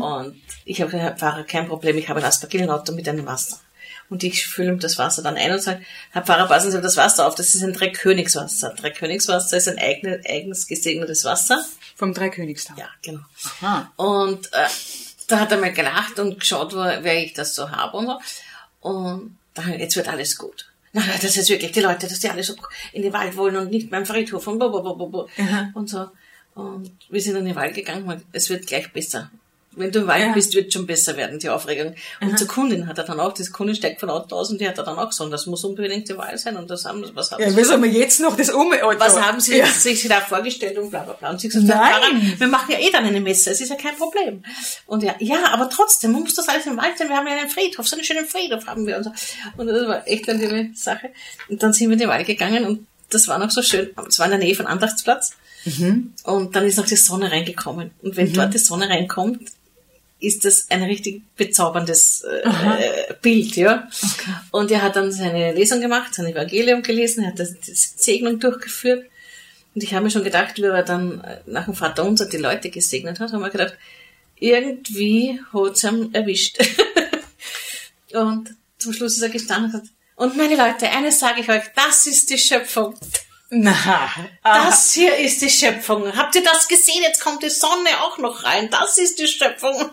Und 0.00 0.40
ich 0.64 0.80
habe 0.80 1.14
Pfarrer, 1.18 1.44
kein 1.44 1.66
Problem, 1.68 1.98
ich 1.98 2.08
habe 2.08 2.20
ein 2.20 2.24
Aspergillenauto 2.24 2.92
mit 2.92 3.08
einem 3.08 3.26
Wasser. 3.26 3.60
Und 4.10 4.24
ich 4.24 4.46
fülle 4.46 4.70
ihm 4.70 4.78
das 4.78 4.96
Wasser 4.98 5.22
dann 5.22 5.36
ein 5.36 5.52
und 5.52 5.60
sage, 5.60 5.84
Herr 6.12 6.22
Pfarrer, 6.22 6.48
passen 6.48 6.70
Sie 6.70 6.76
auf 6.76 6.82
das 6.82 6.96
Wasser 6.96 7.26
auf, 7.26 7.34
das 7.34 7.54
ist 7.54 7.62
ein 7.62 7.74
Dreikönigswasser. 7.74 8.74
Dreikönigswasser 8.74 9.56
ist 9.56 9.68
ein 9.68 9.78
eigen, 9.78 10.22
eigens 10.26 10.66
gesegnetes 10.66 11.24
Wasser. 11.24 11.64
Vom 11.94 12.14
Dreikönigstag. 12.14 12.78
Ja, 12.78 12.88
genau. 13.02 13.20
Aha. 13.60 13.92
Und 13.96 14.52
äh, 14.52 14.66
da 15.26 15.40
hat 15.40 15.52
er 15.52 15.58
mal 15.58 15.72
gelacht 15.72 16.18
und 16.18 16.40
geschaut, 16.40 16.72
wo, 16.72 16.78
wer 16.78 17.22
ich 17.22 17.34
das 17.34 17.54
so 17.54 17.70
habe 17.70 17.96
und 17.96 18.06
so. 18.06 18.20
Und 18.80 19.38
dann, 19.54 19.78
jetzt 19.78 19.96
wird 19.96 20.08
alles 20.08 20.38
gut. 20.38 20.70
Na, 20.92 21.02
das 21.20 21.36
ist 21.36 21.50
wirklich 21.50 21.72
die 21.72 21.80
Leute, 21.80 22.06
dass 22.06 22.18
die 22.18 22.30
alle 22.30 22.42
so 22.42 22.54
in 22.92 23.02
den 23.02 23.12
Wald 23.12 23.36
wollen 23.36 23.56
und 23.56 23.70
nicht 23.70 23.90
beim 23.90 24.06
Friedhof 24.06 24.46
und 24.46 24.58
blablabla. 24.58 25.26
Und 25.74 25.90
so. 25.90 26.08
Und 26.54 26.90
wir 27.10 27.20
sind 27.20 27.36
in 27.36 27.44
den 27.44 27.56
Wald 27.56 27.74
gegangen 27.74 28.22
es 28.32 28.48
wird 28.48 28.66
gleich 28.66 28.92
besser. 28.92 29.30
Wenn 29.78 29.92
du 29.92 30.00
im 30.00 30.06
Wald 30.06 30.22
Ja. 30.26 30.32
bist, 30.32 30.54
wird 30.54 30.72
schon 30.72 30.86
besser 30.86 31.16
werden, 31.16 31.38
die 31.38 31.48
Aufregung. 31.48 31.94
Und 32.20 32.38
zur 32.38 32.48
Kundin 32.48 32.86
hat 32.86 32.98
er 32.98 33.04
dann 33.04 33.20
auch, 33.20 33.32
diese 33.32 33.50
Kundin 33.52 33.76
steigt 33.76 34.00
von 34.00 34.10
Auto 34.10 34.36
aus 34.36 34.50
und 34.50 34.60
die 34.60 34.68
hat 34.68 34.76
er 34.78 34.84
dann 34.84 34.98
auch 34.98 35.08
gesagt, 35.08 35.32
das 35.32 35.46
muss 35.46 35.64
unbedingt 35.64 36.08
der 36.08 36.18
Wald 36.18 36.38
sein 36.40 36.56
und 36.56 36.68
das 36.70 36.84
haben, 36.84 37.04
was 37.14 37.30
haben 37.30 37.42
Ja, 37.42 37.50
sie 37.50 37.56
wie 37.56 37.64
soll 37.64 37.78
man 37.78 37.92
jetzt 37.92 38.20
noch 38.20 38.36
das 38.36 38.50
um... 38.50 38.70
was 38.70 39.20
haben 39.20 39.40
Sie 39.40 39.56
Ja. 39.58 39.66
sich 39.66 40.06
da 40.08 40.20
vorgestellt 40.20 40.76
und 40.78 40.90
bla 40.90 41.00
bla 41.04 41.14
bla. 41.14 41.30
Und 41.30 41.40
sie 41.40 41.48
gesagt, 41.48 41.66
Nein. 41.66 42.34
Wir 42.38 42.48
machen 42.48 42.72
ja 42.72 42.78
eh 42.78 42.90
dann 42.90 43.04
eine 43.04 43.20
Messe, 43.20 43.50
es 43.50 43.60
ist 43.60 43.68
ja 43.70 43.76
kein 43.76 43.96
Problem. 43.96 44.42
Und 44.86 45.02
ja, 45.02 45.14
ja, 45.20 45.48
aber 45.52 45.70
trotzdem, 45.70 46.12
man 46.12 46.22
muss 46.22 46.34
das 46.34 46.48
alles 46.48 46.66
im 46.66 46.76
Wald 46.76 46.98
sein, 46.98 47.08
wir 47.08 47.16
haben 47.16 47.26
ja 47.26 47.36
einen 47.36 47.50
Friedhof, 47.50 47.86
so 47.88 47.96
einen 47.96 48.04
schönen 48.04 48.26
Friedhof 48.26 48.66
haben 48.66 48.86
wir 48.86 48.96
und 48.96 49.04
so. 49.04 49.12
Und 49.56 49.66
das 49.68 49.86
war 49.88 50.06
echt 50.06 50.28
eine 50.28 50.40
schöne 50.40 50.70
Sache. 50.74 51.10
Und 51.48 51.62
dann 51.62 51.72
sind 51.72 51.88
wir 51.88 51.94
in 51.94 52.00
den 52.00 52.08
Wald 52.08 52.26
gegangen 52.26 52.64
und 52.66 52.86
das 53.10 53.26
war 53.28 53.38
noch 53.38 53.50
so 53.50 53.62
schön. 53.62 53.90
Es 54.06 54.18
war 54.18 54.26
in 54.26 54.32
der 54.32 54.40
Nähe 54.40 54.54
von 54.54 54.66
Andachtsplatz. 54.66 55.32
Und 56.24 56.54
dann 56.56 56.64
ist 56.64 56.76
noch 56.78 56.86
die 56.86 56.96
Sonne 56.96 57.30
reingekommen. 57.30 57.90
Und 58.02 58.16
wenn 58.16 58.32
dort 58.32 58.54
die 58.54 58.58
Sonne 58.58 58.88
reinkommt, 58.88 59.50
ist 60.20 60.44
das 60.44 60.66
ein 60.70 60.82
richtig 60.82 61.22
bezauberndes 61.36 62.24
äh, 62.24 62.48
äh, 62.48 63.14
Bild, 63.22 63.56
ja. 63.56 63.88
Und 64.50 64.70
er 64.70 64.82
hat 64.82 64.96
dann 64.96 65.12
seine 65.12 65.52
Lesung 65.52 65.80
gemacht, 65.80 66.14
sein 66.14 66.26
Evangelium 66.26 66.82
gelesen, 66.82 67.24
er 67.24 67.30
hat 67.30 67.38
das, 67.38 67.58
die 67.60 67.72
Segnung 67.74 68.40
durchgeführt. 68.40 69.06
Und 69.74 69.84
ich 69.84 69.94
habe 69.94 70.04
mir 70.04 70.10
schon 70.10 70.24
gedacht, 70.24 70.56
wie 70.56 70.62
er 70.64 70.82
dann 70.82 71.20
äh, 71.20 71.38
nach 71.46 71.66
dem 71.66 71.74
Vater 71.74 72.04
unser 72.04 72.26
die 72.26 72.36
Leute 72.36 72.70
gesegnet 72.70 73.20
hat, 73.20 73.32
haben 73.32 73.42
wir 73.42 73.50
gedacht, 73.50 73.76
irgendwie 74.40 75.40
hat's 75.52 75.84
ihm 75.84 76.10
erwischt. 76.12 76.58
und 78.12 78.54
zum 78.78 78.92
Schluss 78.92 79.16
ist 79.16 79.22
er 79.22 79.28
gestanden 79.28 79.66
und 79.66 79.72
gesagt, 79.72 79.92
und 80.16 80.36
meine 80.36 80.56
Leute, 80.56 80.90
eines 80.90 81.20
sage 81.20 81.42
ich 81.42 81.48
euch, 81.48 81.62
das 81.76 82.08
ist 82.08 82.28
die 82.30 82.38
Schöpfung. 82.38 82.96
Na, 83.50 84.10
Das 84.42 84.92
hier 84.92 85.16
ist 85.16 85.40
die 85.40 85.48
Schöpfung. 85.48 86.14
Habt 86.16 86.34
ihr 86.34 86.42
das 86.42 86.66
gesehen? 86.66 87.02
Jetzt 87.02 87.22
kommt 87.22 87.42
die 87.42 87.50
Sonne 87.50 87.90
auch 88.02 88.18
noch 88.18 88.42
rein. 88.42 88.68
Das 88.68 88.98
ist 88.98 89.18
die 89.18 89.28
Schöpfung. 89.28 89.90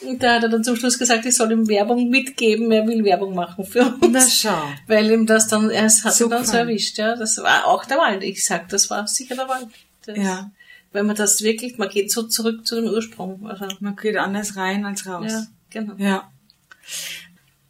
Und 0.00 0.22
da 0.22 0.34
hat 0.36 0.44
er 0.44 0.48
dann 0.48 0.62
zum 0.62 0.76
Schluss 0.76 0.96
gesagt, 0.98 1.26
ich 1.26 1.34
soll 1.34 1.50
ihm 1.50 1.66
Werbung 1.68 2.08
mitgeben. 2.08 2.70
Er 2.70 2.86
will 2.86 3.02
Werbung 3.04 3.34
machen 3.34 3.64
für 3.64 3.84
uns. 3.84 3.98
na 4.10 4.26
schau. 4.28 4.62
Weil 4.86 5.10
ihm 5.10 5.26
das 5.26 5.48
dann, 5.48 5.70
er 5.70 5.84
hat 5.84 5.92
ihn 6.04 6.10
Super. 6.12 6.36
dann 6.36 6.46
so 6.46 6.56
erwischt, 6.56 6.98
ja. 6.98 7.16
Das 7.16 7.36
war 7.38 7.66
auch 7.66 7.84
der 7.84 7.98
Wald. 7.98 8.22
Ich 8.22 8.44
sag, 8.46 8.68
das 8.68 8.88
war 8.90 9.06
sicher 9.08 9.34
der 9.34 9.48
Wald. 9.48 9.66
Das, 10.06 10.16
Ja. 10.16 10.50
Wenn 10.92 11.04
man 11.06 11.16
das 11.16 11.42
wirklich, 11.42 11.76
man 11.78 11.88
geht 11.90 12.10
so 12.10 12.22
zurück 12.22 12.66
zu 12.66 12.76
dem 12.76 12.84
Ursprung. 12.86 13.46
Also, 13.48 13.66
Man 13.80 13.94
geht 13.96 14.16
anders 14.16 14.56
rein 14.56 14.86
als 14.86 15.04
raus. 15.06 15.30
ja, 15.30 15.46
genau. 15.70 15.94
Ja. 15.98 16.30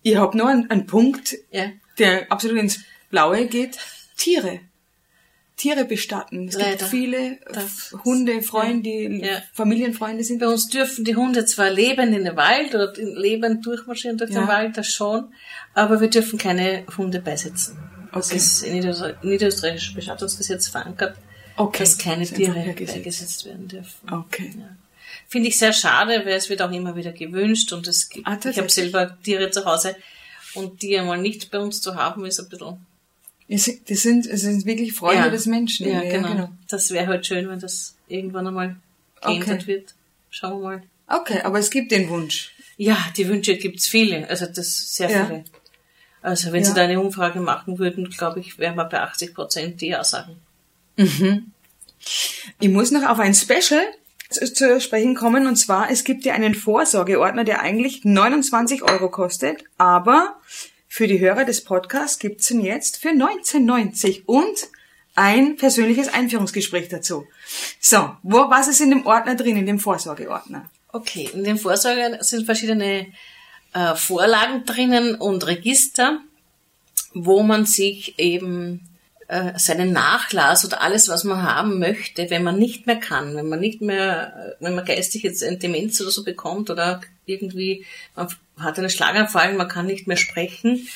Ich 0.03 0.17
habe 0.17 0.37
noch 0.37 0.47
einen, 0.47 0.71
einen 0.71 0.87
Punkt, 0.87 1.35
Ja. 1.51 1.65
der 1.99 2.31
absolut 2.31 2.59
ins 2.59 2.81
Blaue 3.11 3.47
geht. 3.47 3.79
Tiere. 4.17 4.61
Tiere 5.59 5.85
bestatten. 5.85 6.49
Es 6.49 6.55
Leider. 6.55 6.77
gibt 6.77 6.83
viele 6.85 7.39
Das- 7.53 7.95
Hunde, 8.05 8.41
Freunde, 8.41 8.89
Ja. 8.89 9.43
Familienfreunde 9.53 10.25
sind. 10.25 10.39
Bei 10.39 10.49
uns 10.49 10.69
dürfen 10.71 11.05
die 11.05 11.17
Hunde 11.17 11.45
zwar 11.45 11.69
leben 11.71 12.15
in 12.15 12.25
den 12.25 12.37
Wald 12.37 12.75
oder 12.75 12.93
lebend 12.97 13.67
durchmarschieren 13.67 14.17
durch 14.17 14.31
Ja. 14.31 14.41
den 14.41 14.49
Wald, 14.49 14.77
das 14.79 14.87
schon, 14.89 15.27
aber 15.75 16.01
wir 16.01 16.09
dürfen 16.09 16.39
keine 16.39 16.85
Hunde 16.97 17.21
beisetzen. 17.21 17.77
Das 18.13 18.29
Okay. 18.29 18.37
ist 18.37 18.63
in 18.63 18.73
Niederöster- 18.75 19.17
niederösterreichischen 19.23 19.95
Bestattungsgesetz 19.97 20.69
verankert, 20.69 21.17
Okay. 21.57 21.81
dass 21.81 21.99
keine 21.99 22.25
Das 22.25 22.33
Tiere 22.33 22.55
beigesetzt 22.55 23.45
werden 23.45 23.69
dürfen. 23.69 24.11
Okay. 24.11 24.53
Ja. 24.59 24.65
Finde 25.27 25.49
ich 25.49 25.59
sehr 25.59 25.73
schade, 25.75 26.23
weil 26.25 26.35
es 26.35 26.49
wird 26.49 26.63
auch 26.63 26.71
immer 26.71 26.97
wieder 26.97 27.13
gewünscht 27.13 27.73
und 27.73 27.87
es 27.87 28.09
gibt, 28.09 28.27
Ah, 28.27 28.39
ich 28.49 28.57
habe 28.59 28.71
selber 28.71 29.19
Tiere 29.23 29.51
zu 29.51 29.65
Hause 29.67 29.97
und 30.55 30.81
die 30.83 30.99
einmal 30.99 31.19
nicht 31.19 31.51
bei 31.51 31.59
uns 31.59 31.83
zu 31.83 31.97
haben, 31.97 32.25
ist 32.25 32.39
ein 32.41 32.49
bisschen 32.49 32.79
Das 33.49 33.65
sind, 33.65 34.27
es 34.27 34.41
sind 34.43 34.67
wirklich 34.67 34.93
Freunde 34.93 35.25
Ja. 35.25 35.31
des 35.31 35.47
Menschen. 35.47 35.89
Ja, 35.89 36.03
genau. 36.03 36.51
Das 36.69 36.91
wäre 36.91 37.07
halt 37.07 37.25
schön, 37.27 37.49
wenn 37.49 37.61
das 37.61 37.97
irgendwann 38.07 38.47
einmal 38.47 38.77
geändert 39.23 39.63
Okay. 39.63 39.67
wird. 39.67 39.95
Schauen 40.31 40.61
wir 40.61 40.69
mal. 40.69 40.83
Okay, 41.07 41.41
aber 41.43 41.59
es 41.59 41.71
gibt 41.71 41.91
den 41.91 42.09
Wunsch. 42.11 42.53
Ja, 42.77 42.99
die 43.17 43.27
Wünsche 43.27 43.57
gibt's 43.57 43.89
viele, 43.89 44.29
also 44.29 44.45
das 44.47 44.95
sehr 44.95 45.11
Ja. 45.11 45.27
viele. 45.27 45.45
Also 46.21 46.53
wenn 46.53 46.63
Ja. 46.63 46.69
Sie 46.69 46.75
da 46.75 46.83
eine 46.83 47.01
Umfrage 47.01 47.41
machen 47.41 47.79
würden, 47.79 48.11
glaube 48.11 48.41
ich, 48.41 48.59
wären 48.59 48.77
wir 48.77 48.85
bei 48.85 49.01
80 49.01 49.35
Prozent, 49.35 49.81
die 49.81 49.89
ja 49.89 50.05
sagen. 50.05 50.37
Ich 52.61 52.69
muss 52.69 52.91
noch 52.91 53.09
auf 53.09 53.19
ein 53.19 53.35
Special 53.35 53.83
zu 54.31 54.81
sprechen 54.81 55.15
kommen 55.15 55.47
und 55.47 55.57
zwar, 55.57 55.91
es 55.91 56.05
gibt 56.05 56.25
ja 56.25 56.35
einen 56.35 56.55
Vorsorgeordner, 56.55 57.45
der 57.45 57.63
eigentlich 57.63 58.05
29 58.05 58.83
Euro 58.83 59.09
kostet, 59.11 59.65
aber 59.79 60.37
für 60.99 61.07
die 61.07 61.21
Hörer 61.21 61.45
des 61.45 61.63
Podcasts 61.63 62.19
gibt's 62.19 62.51
ihn 62.51 62.61
jetzt 62.61 62.97
für 62.97 63.11
19,90 63.11 64.25
und 64.27 64.67
ein 65.15 65.55
persönliches 65.55 66.13
Einführungsgespräch 66.13 66.89
dazu. 66.89 67.25
So, 67.79 68.17
wo, 68.25 68.51
was 68.51 68.67
ist 68.67 68.81
in 68.81 68.91
dem 68.91 69.07
Ordner 69.07 69.37
drin, 69.37 69.57
in 69.57 69.67
dem 69.67 69.79
Vorsorgeordner? 69.79 70.69
Okay, 70.93 71.31
in 71.33 71.45
den 71.45 71.57
Vorsorge 71.57 72.19
sind 72.23 72.47
verschiedene 72.47 73.07
äh, 73.75 73.95
Vorlagen 73.95 74.65
drinnen 74.65 75.15
und 75.15 75.47
Register, 75.47 76.19
wo 77.15 77.45
man 77.45 77.65
sich 77.65 78.19
eben 78.19 78.81
äh, 79.29 79.57
seinen 79.57 79.93
Nachlass 79.93 80.65
oder 80.65 80.83
alles, 80.83 81.09
was 81.09 81.23
man 81.23 81.45
haben 81.45 81.79
möchte, 81.79 82.29
wenn 82.29 82.43
man 82.43 82.59
nicht 82.59 82.89
mehr 82.89 82.99
kann, 82.99 83.37
wenn 83.37 83.49
man 83.49 83.61
nicht 83.61 83.81
mehr, 83.81 84.57
äh, 84.59 84.65
wenn 84.65 84.75
man 84.75 84.85
geistig 84.85 85.23
jetzt 85.23 85.45
Demenz 85.63 86.01
oder 86.01 86.11
so 86.11 86.25
bekommt 86.25 86.71
oder 86.71 87.03
irgendwie, 87.29 87.85
man 88.17 88.29
hat 88.59 88.79
einen 88.79 88.91
Schlaganfall, 88.91 89.55
man 89.55 89.69
kann 89.69 89.87
nicht 89.87 90.07
mehr 90.09 90.17
sprechen, 90.17 90.89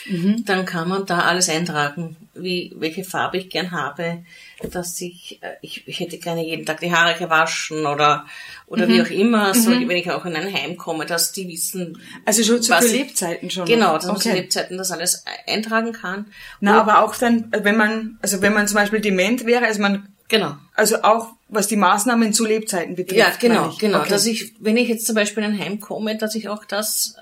dann 0.46 0.64
kann 0.64 0.88
man 0.88 1.06
da 1.06 1.20
alles 1.20 1.48
eintragen, 1.48 2.16
wie, 2.34 2.72
welche 2.76 3.04
Farbe 3.04 3.38
ich 3.38 3.50
gern 3.50 3.70
habe, 3.70 4.24
dass 4.70 5.00
ich, 5.00 5.38
äh, 5.42 5.50
ich, 5.60 5.86
ich 5.86 6.00
hätte 6.00 6.18
gerne 6.18 6.44
jeden 6.44 6.64
Tag 6.66 6.80
die 6.80 6.92
Haare 6.92 7.16
gewaschen 7.18 7.86
oder, 7.86 8.26
oder 8.66 8.88
wie 8.88 9.02
auch 9.02 9.10
immer, 9.10 9.54
so, 9.54 9.70
wenn 9.70 9.90
ich 9.90 10.10
auch 10.10 10.24
in 10.24 10.34
ein 10.34 10.52
Heim 10.52 10.76
komme, 10.76 11.04
dass 11.06 11.32
die 11.32 11.46
wissen, 11.48 12.00
Also 12.24 12.42
schon 12.42 12.62
zu 12.62 12.72
ich- 12.84 12.92
Lebzeiten 12.92 13.50
schon. 13.50 13.66
Genau, 13.66 13.94
dass 13.94 14.06
man 14.06 14.16
zu 14.16 14.28
okay. 14.30 14.38
Lebzeiten 14.40 14.78
das 14.78 14.90
alles 14.90 15.24
eintragen 15.46 15.92
kann. 15.92 16.26
Na, 16.60 16.80
aber 16.80 17.02
auch 17.02 17.14
dann, 17.16 17.48
wenn 17.52 17.76
man, 17.76 18.18
also 18.22 18.40
wenn 18.42 18.54
man 18.54 18.66
zum 18.66 18.76
Beispiel 18.76 19.00
dement 19.00 19.44
wäre, 19.46 19.66
also 19.66 19.80
man, 19.82 20.08
Genau. 20.32 20.56
also 20.74 21.02
auch 21.02 21.28
was 21.48 21.66
die 21.68 21.76
Maßnahmen 21.76 22.32
zu 22.32 22.46
Lebzeiten 22.46 22.96
betrifft. 22.96 23.18
Ja, 23.18 23.32
genau, 23.38 23.74
genau. 23.78 24.00
Okay. 24.00 24.08
Dass 24.08 24.24
ich, 24.24 24.54
wenn 24.58 24.78
ich 24.78 24.88
jetzt 24.88 25.04
zum 25.06 25.14
Beispiel 25.14 25.44
in 25.44 25.50
ein 25.52 25.58
Heim 25.58 25.80
komme, 25.80 26.16
dass 26.16 26.34
ich 26.34 26.48
auch 26.48 26.64
das 26.64 27.14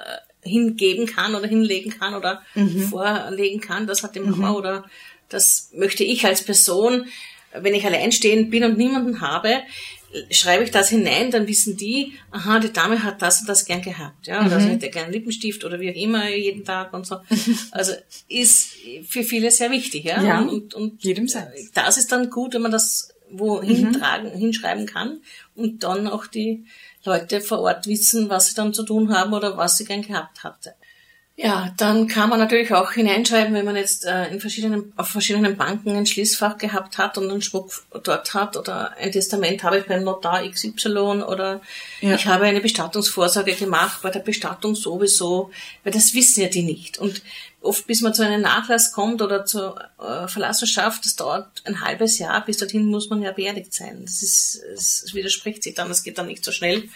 äh, 0.45 0.49
hingeben 0.49 1.07
kann 1.07 1.35
oder 1.35 1.49
hinlegen 1.49 1.91
kann 1.99 2.15
oder 2.15 2.41
Mhm. 2.55 2.83
vorlegen 2.89 3.61
kann, 3.61 3.89
das 3.89 4.05
hat 4.05 4.15
die 4.15 4.21
Mama 4.21 4.53
oder 4.53 4.85
das 5.29 5.71
möchte 5.75 6.05
ich 6.05 6.25
als 6.25 6.43
Person, 6.45 7.07
wenn 7.53 7.75
ich 7.75 7.85
alleinstehend 7.85 8.51
bin 8.51 8.63
und 8.63 8.79
niemanden 8.79 9.21
habe, 9.21 9.63
schreibe 10.31 10.65
ich 10.65 10.71
das 10.71 10.89
hinein, 10.89 11.31
dann 11.31 11.47
wissen 11.47 11.77
die, 11.77 12.15
aha, 12.31 12.59
die 12.59 12.73
Dame 12.73 13.03
hat 13.03 13.23
das 13.23 13.41
und 13.41 13.49
das 13.49 13.65
gern 13.65 13.83
gehabt, 13.83 14.27
ja, 14.27 14.45
oder 14.45 14.57
Mhm. 14.59 14.61
sie 14.63 14.69
hätte 14.71 14.91
gern 14.91 15.13
Lippenstift 15.13 15.65
oder 15.65 15.79
wie 15.81 15.91
auch 15.91 15.95
immer 15.95 16.29
jeden 16.29 16.65
Tag 16.65 16.93
und 16.93 17.07
so. 17.07 17.21
Also 17.71 17.93
ist 18.29 18.71
für 19.07 19.23
viele 19.23 19.51
sehr 19.51 19.71
wichtig, 19.71 20.05
ja. 20.05 20.23
Ja, 20.23 20.41
und, 20.41 20.75
und 20.75 21.03
jedem 21.05 21.29
das 21.75 21.97
ist 21.97 22.11
dann 22.13 22.31
gut, 22.31 22.55
wenn 22.55 22.63
man 22.63 22.73
das 22.73 23.15
wo 23.33 23.63
hintragen, 23.63 24.33
hinschreiben 24.33 24.87
kann 24.87 25.21
und 25.55 25.85
dann 25.85 26.09
auch 26.09 26.27
die 26.27 26.65
Leute 27.05 27.41
vor 27.41 27.61
Ort 27.61 27.87
wissen, 27.87 28.29
was 28.29 28.49
sie 28.49 28.55
dann 28.55 28.75
zu 28.75 28.83
tun 28.83 29.15
haben 29.15 29.33
oder 29.33 29.57
was 29.57 29.77
sie 29.77 29.85
gern 29.85 30.03
gehabt 30.03 30.43
hatte. 30.43 30.75
Ja, 31.43 31.73
dann 31.79 32.07
kann 32.07 32.29
man 32.29 32.39
natürlich 32.39 32.71
auch 32.75 32.93
hineinschreiben, 32.93 33.55
wenn 33.55 33.65
man 33.65 33.75
jetzt 33.75 34.05
äh, 34.05 34.29
in 34.29 34.41
verschiedenen, 34.41 34.93
auf 34.97 35.09
verschiedenen 35.09 35.57
Banken 35.57 35.97
ein 35.97 36.05
Schließfach 36.05 36.59
gehabt 36.59 36.99
hat 36.99 37.17
und 37.17 37.31
einen 37.31 37.41
Schmuck 37.41 37.83
dort 38.03 38.35
hat 38.35 38.59
oder 38.59 38.95
ein 38.99 39.11
Testament 39.11 39.63
habe 39.63 39.79
ich 39.79 39.87
beim 39.87 40.05
Notar 40.05 40.47
XY 40.47 41.23
oder 41.27 41.63
ja. 42.03 42.15
ich 42.15 42.27
habe 42.27 42.45
eine 42.45 42.61
Bestattungsvorsorge 42.61 43.55
gemacht, 43.55 44.03
bei 44.03 44.11
der 44.11 44.21
Bestattung 44.21 44.75
sowieso, 44.75 45.51
weil 45.83 45.95
das 45.95 46.13
wissen 46.13 46.43
ja 46.43 46.49
die 46.51 46.63
nicht. 46.63 46.99
Und 46.99 47.23
oft 47.63 47.87
bis 47.87 48.03
man 48.03 48.13
zu 48.13 48.23
einem 48.23 48.43
Nachlass 48.43 48.93
kommt 48.93 49.23
oder 49.23 49.47
zur 49.47 49.81
äh, 49.99 50.29
Verlassenschaft, 50.29 51.07
das 51.07 51.17
dauert 51.17 51.63
ein 51.65 51.81
halbes 51.81 52.19
Jahr, 52.19 52.45
bis 52.45 52.59
dorthin 52.59 52.85
muss 52.85 53.09
man 53.09 53.23
ja 53.23 53.33
beerdigt 53.33 53.73
sein. 53.73 54.03
Das 54.03 54.23
ist, 54.23 54.63
es 54.75 55.15
widerspricht 55.15 55.63
sich 55.63 55.73
dann, 55.73 55.89
das 55.89 56.03
geht 56.03 56.19
dann 56.19 56.27
nicht 56.27 56.45
so 56.45 56.53
schnell. 56.53 56.91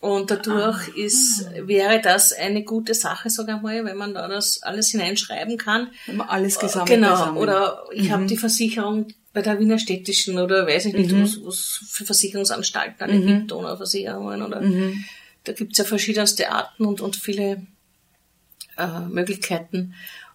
Und 0.00 0.30
dadurch 0.30 0.88
ah. 0.88 0.96
ist, 0.96 1.46
wäre 1.66 2.00
das 2.00 2.32
eine 2.32 2.62
gute 2.62 2.94
Sache 2.94 3.30
sogar 3.30 3.60
mal, 3.60 3.84
wenn 3.84 3.96
man 3.96 4.14
da 4.14 4.28
das 4.28 4.62
alles 4.62 4.90
hineinschreiben 4.90 5.58
kann. 5.58 5.88
Wenn 6.06 6.18
man 6.18 6.28
alles 6.28 6.58
gesammelt 6.58 6.90
Genau. 6.90 7.10
Beisammen. 7.10 7.38
Oder 7.38 7.84
ich 7.92 8.04
mhm. 8.04 8.12
habe 8.12 8.26
die 8.26 8.36
Versicherung 8.36 9.08
bei 9.32 9.42
der 9.42 9.58
Wiener 9.58 9.78
Städtischen 9.78 10.38
oder 10.38 10.66
weiß 10.66 10.86
ich 10.86 10.94
nicht, 10.94 11.10
mhm. 11.10 11.28
wo 11.42 11.48
es 11.48 11.84
für 11.88 12.04
Versicherungsanstalten 12.04 13.00
alle 13.00 13.18
mhm. 13.18 13.26
gibt, 13.26 13.50
Donauversicherungen 13.50 14.42
oder 14.42 14.60
mhm. 14.60 15.04
da 15.44 15.52
gibt's 15.52 15.78
ja 15.78 15.84
verschiedenste 15.84 16.50
Arten 16.50 16.86
und, 16.86 17.00
und 17.00 17.16
viele 17.16 17.66
äh, 18.76 19.00
Möglichkeiten. 19.08 19.94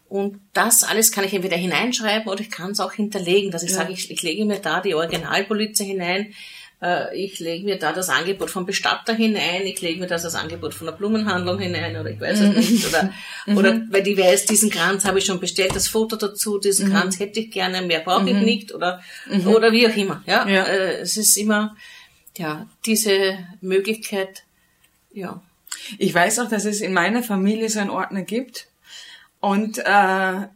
Und 0.09 0.39
das 0.53 0.83
alles 0.83 1.11
kann 1.11 1.23
ich 1.23 1.33
entweder 1.33 1.57
hineinschreiben 1.57 2.27
oder 2.27 2.41
ich 2.41 2.51
kann 2.51 2.71
es 2.71 2.79
auch 2.79 2.93
hinterlegen, 2.93 3.49
dass 3.49 3.63
ich 3.63 3.71
ja. 3.71 3.77
sage, 3.77 3.93
ich, 3.93 4.11
ich 4.11 4.21
lege 4.21 4.45
mir 4.45 4.59
da 4.59 4.79
die 4.79 4.93
Originalpolize 4.93 5.83
hinein, 5.83 6.33
äh, 6.83 7.15
ich 7.15 7.39
lege 7.39 7.63
mir 7.63 7.79
da 7.79 7.93
das 7.93 8.09
Angebot 8.09 8.51
vom 8.51 8.65
Bestatter 8.65 9.13
hinein, 9.13 9.61
ich 9.63 9.81
lege 9.81 9.99
mir 9.99 10.07
das 10.07 10.23
das 10.23 10.35
Angebot 10.35 10.73
von 10.73 10.87
der 10.87 10.93
Blumenhandlung 10.93 11.59
hinein 11.59 11.95
oder 11.95 12.09
ich 12.09 12.19
weiß 12.19 12.39
es 12.41 12.55
nicht. 12.55 12.87
Oder, 12.87 13.13
mhm. 13.45 13.57
oder 13.57 13.81
weil 13.89 14.03
die 14.03 14.17
weiß, 14.17 14.45
diesen 14.45 14.69
Kranz 14.69 15.05
habe 15.05 15.19
ich 15.19 15.25
schon 15.25 15.39
bestellt, 15.39 15.75
das 15.75 15.87
Foto 15.87 16.17
dazu, 16.17 16.59
diesen 16.59 16.89
mhm. 16.89 16.93
Kranz 16.93 17.19
hätte 17.19 17.39
ich 17.39 17.51
gerne, 17.51 17.81
mehr 17.81 18.01
brauche 18.01 18.29
ich 18.29 18.35
mhm. 18.35 18.43
nicht 18.43 18.73
oder, 18.73 19.01
oder 19.45 19.71
wie 19.71 19.87
auch 19.87 19.95
immer. 19.95 20.21
Ja, 20.25 20.47
ja. 20.47 20.63
Äh, 20.63 20.99
es 20.99 21.15
ist 21.15 21.37
immer 21.37 21.75
ja 22.37 22.67
diese 22.85 23.37
Möglichkeit. 23.61 24.43
Ja. 25.13 25.41
Ich 25.97 26.13
weiß 26.13 26.39
auch, 26.39 26.49
dass 26.49 26.65
es 26.65 26.81
in 26.81 26.93
meiner 26.93 27.23
Familie 27.23 27.69
so 27.69 27.79
einen 27.79 27.89
Ordner 27.89 28.23
gibt 28.23 28.67
und 29.39 29.79
äh, 29.79 30.47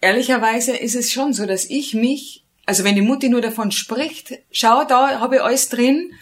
ehrlicherweise 0.00 0.76
ist 0.76 0.94
es 0.94 1.10
schon 1.10 1.32
so, 1.32 1.46
dass 1.46 1.64
ich 1.64 1.94
mich 1.94 2.43
also 2.66 2.84
wenn 2.84 2.94
die 2.94 3.02
Mutti 3.02 3.28
nur 3.28 3.40
davon 3.40 3.70
spricht, 3.70 4.32
schau, 4.50 4.84
da 4.84 5.20
habe 5.20 5.36
ich 5.36 5.42
alles 5.42 5.68
drin, 5.68 6.12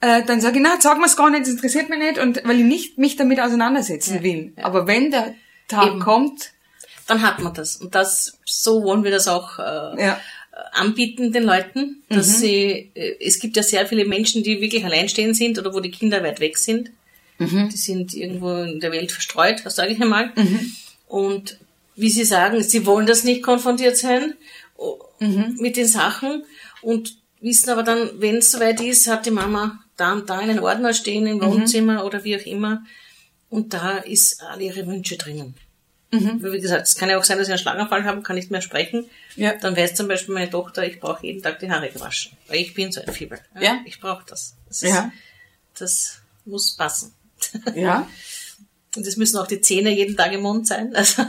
äh, 0.00 0.22
dann 0.24 0.40
sage 0.40 0.56
ich, 0.56 0.62
na, 0.62 0.80
sag 0.80 0.98
mir's 0.98 1.16
gar 1.16 1.30
nicht, 1.30 1.42
das 1.42 1.50
interessiert 1.50 1.88
mich 1.88 1.98
nicht, 1.98 2.18
und 2.18 2.40
weil 2.44 2.60
ich 2.60 2.64
nicht 2.64 2.98
mich 2.98 3.16
damit 3.16 3.40
auseinandersetzen 3.40 4.16
ja, 4.16 4.22
will. 4.22 4.52
Ja. 4.56 4.64
Aber 4.64 4.86
wenn 4.86 5.10
der 5.10 5.34
Tag 5.66 5.88
Eben. 5.88 6.00
kommt, 6.00 6.52
dann 7.06 7.22
hat 7.22 7.40
man 7.40 7.54
das. 7.54 7.76
Und 7.76 7.94
das, 7.94 8.38
so 8.44 8.82
wollen 8.84 9.02
wir 9.02 9.10
das 9.10 9.28
auch 9.28 9.58
äh, 9.58 10.02
ja. 10.02 10.20
anbieten 10.72 11.32
den 11.32 11.44
Leuten, 11.44 12.02
dass 12.08 12.28
mhm. 12.28 12.40
sie, 12.40 12.90
äh, 12.94 13.16
es 13.20 13.38
gibt 13.38 13.56
ja 13.56 13.62
sehr 13.62 13.86
viele 13.86 14.04
Menschen, 14.04 14.42
die 14.42 14.60
wirklich 14.60 14.84
alleinstehend 14.84 15.36
sind 15.36 15.58
oder 15.58 15.74
wo 15.74 15.80
die 15.80 15.90
Kinder 15.90 16.22
weit 16.22 16.40
weg 16.40 16.58
sind. 16.58 16.90
Mhm. 17.38 17.68
Die 17.70 17.76
sind 17.76 18.14
irgendwo 18.14 18.62
in 18.62 18.80
der 18.80 18.92
Welt 18.92 19.12
verstreut, 19.12 19.64
was 19.64 19.76
sage 19.76 19.92
ich 19.92 20.00
einmal. 20.00 20.32
Mhm. 20.36 20.72
Und 21.06 21.58
wie 21.96 22.10
Sie 22.10 22.24
sagen, 22.24 22.62
sie 22.62 22.86
wollen 22.86 23.06
das 23.06 23.24
nicht 23.24 23.42
konfrontiert 23.42 23.96
sein 23.96 24.34
mhm. 25.20 25.56
mit 25.58 25.76
den 25.76 25.86
Sachen 25.86 26.44
und 26.82 27.16
wissen 27.40 27.70
aber 27.70 27.82
dann, 27.82 28.20
wenn 28.20 28.36
es 28.36 28.50
soweit 28.50 28.80
ist, 28.80 29.06
hat 29.06 29.26
die 29.26 29.30
Mama 29.30 29.78
da 29.96 30.12
und 30.12 30.28
da 30.30 30.38
einen 30.38 30.60
Ordner 30.60 30.92
stehen 30.92 31.26
im 31.26 31.38
mhm. 31.38 31.42
Wohnzimmer 31.42 32.00
mhm. 32.00 32.06
oder 32.06 32.24
wie 32.24 32.36
auch 32.36 32.46
immer 32.46 32.84
und 33.50 33.74
da 33.74 33.98
ist 33.98 34.42
alle 34.42 34.64
ihre 34.64 34.86
Wünsche 34.86 35.16
drinnen. 35.16 35.54
Mhm. 36.10 36.42
Wie 36.42 36.60
gesagt, 36.60 36.88
es 36.88 36.96
kann 36.96 37.10
ja 37.10 37.18
auch 37.18 37.24
sein, 37.24 37.36
dass 37.36 37.48
ich 37.48 37.52
einen 37.52 37.60
Schlaganfall 37.60 38.04
habe, 38.04 38.22
kann 38.22 38.36
nicht 38.36 38.50
mehr 38.50 38.62
sprechen. 38.62 39.08
Ja. 39.36 39.54
Dann 39.54 39.76
weiß 39.76 39.94
zum 39.94 40.08
Beispiel 40.08 40.34
meine 40.34 40.50
Tochter, 40.50 40.86
ich 40.86 41.00
brauche 41.00 41.26
jeden 41.26 41.42
Tag 41.42 41.58
die 41.58 41.70
Haare 41.70 41.90
gewaschen, 41.90 42.32
weil 42.46 42.60
ich 42.60 42.72
bin 42.72 42.90
so 42.90 43.02
ein 43.02 43.12
Fieber. 43.12 43.38
Ja. 43.54 43.60
ja. 43.60 43.80
Ich 43.84 44.00
brauche 44.00 44.24
das. 44.26 44.56
Das, 44.68 44.82
ist, 44.82 44.90
ja. 44.90 45.12
das 45.78 46.20
muss 46.46 46.74
passen. 46.76 47.12
Ja. 47.74 48.08
Und 48.96 49.06
es 49.06 49.16
müssen 49.16 49.36
auch 49.36 49.46
die 49.46 49.60
Zähne 49.60 49.90
jeden 49.90 50.16
Tag 50.16 50.32
im 50.32 50.40
Mund 50.40 50.66
sein. 50.66 50.96
Also 50.96 51.24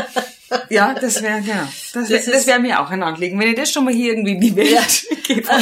ja, 0.68 0.94
das 0.94 1.22
wäre, 1.22 1.40
genau. 1.40 1.68
Das 1.92 2.08
wäre 2.08 2.30
das 2.30 2.46
wär 2.46 2.58
mir 2.58 2.80
auch 2.80 2.90
ein 2.90 3.02
Anliegen. 3.02 3.38
Wenn 3.38 3.48
ich 3.48 3.56
das 3.56 3.70
schon 3.70 3.84
mal 3.84 3.92
hier 3.92 4.12
irgendwie 4.12 4.32
in 4.32 4.40
die 4.40 4.56
Welt 4.56 5.04
ja. 5.10 5.16
gebe. 5.22 5.48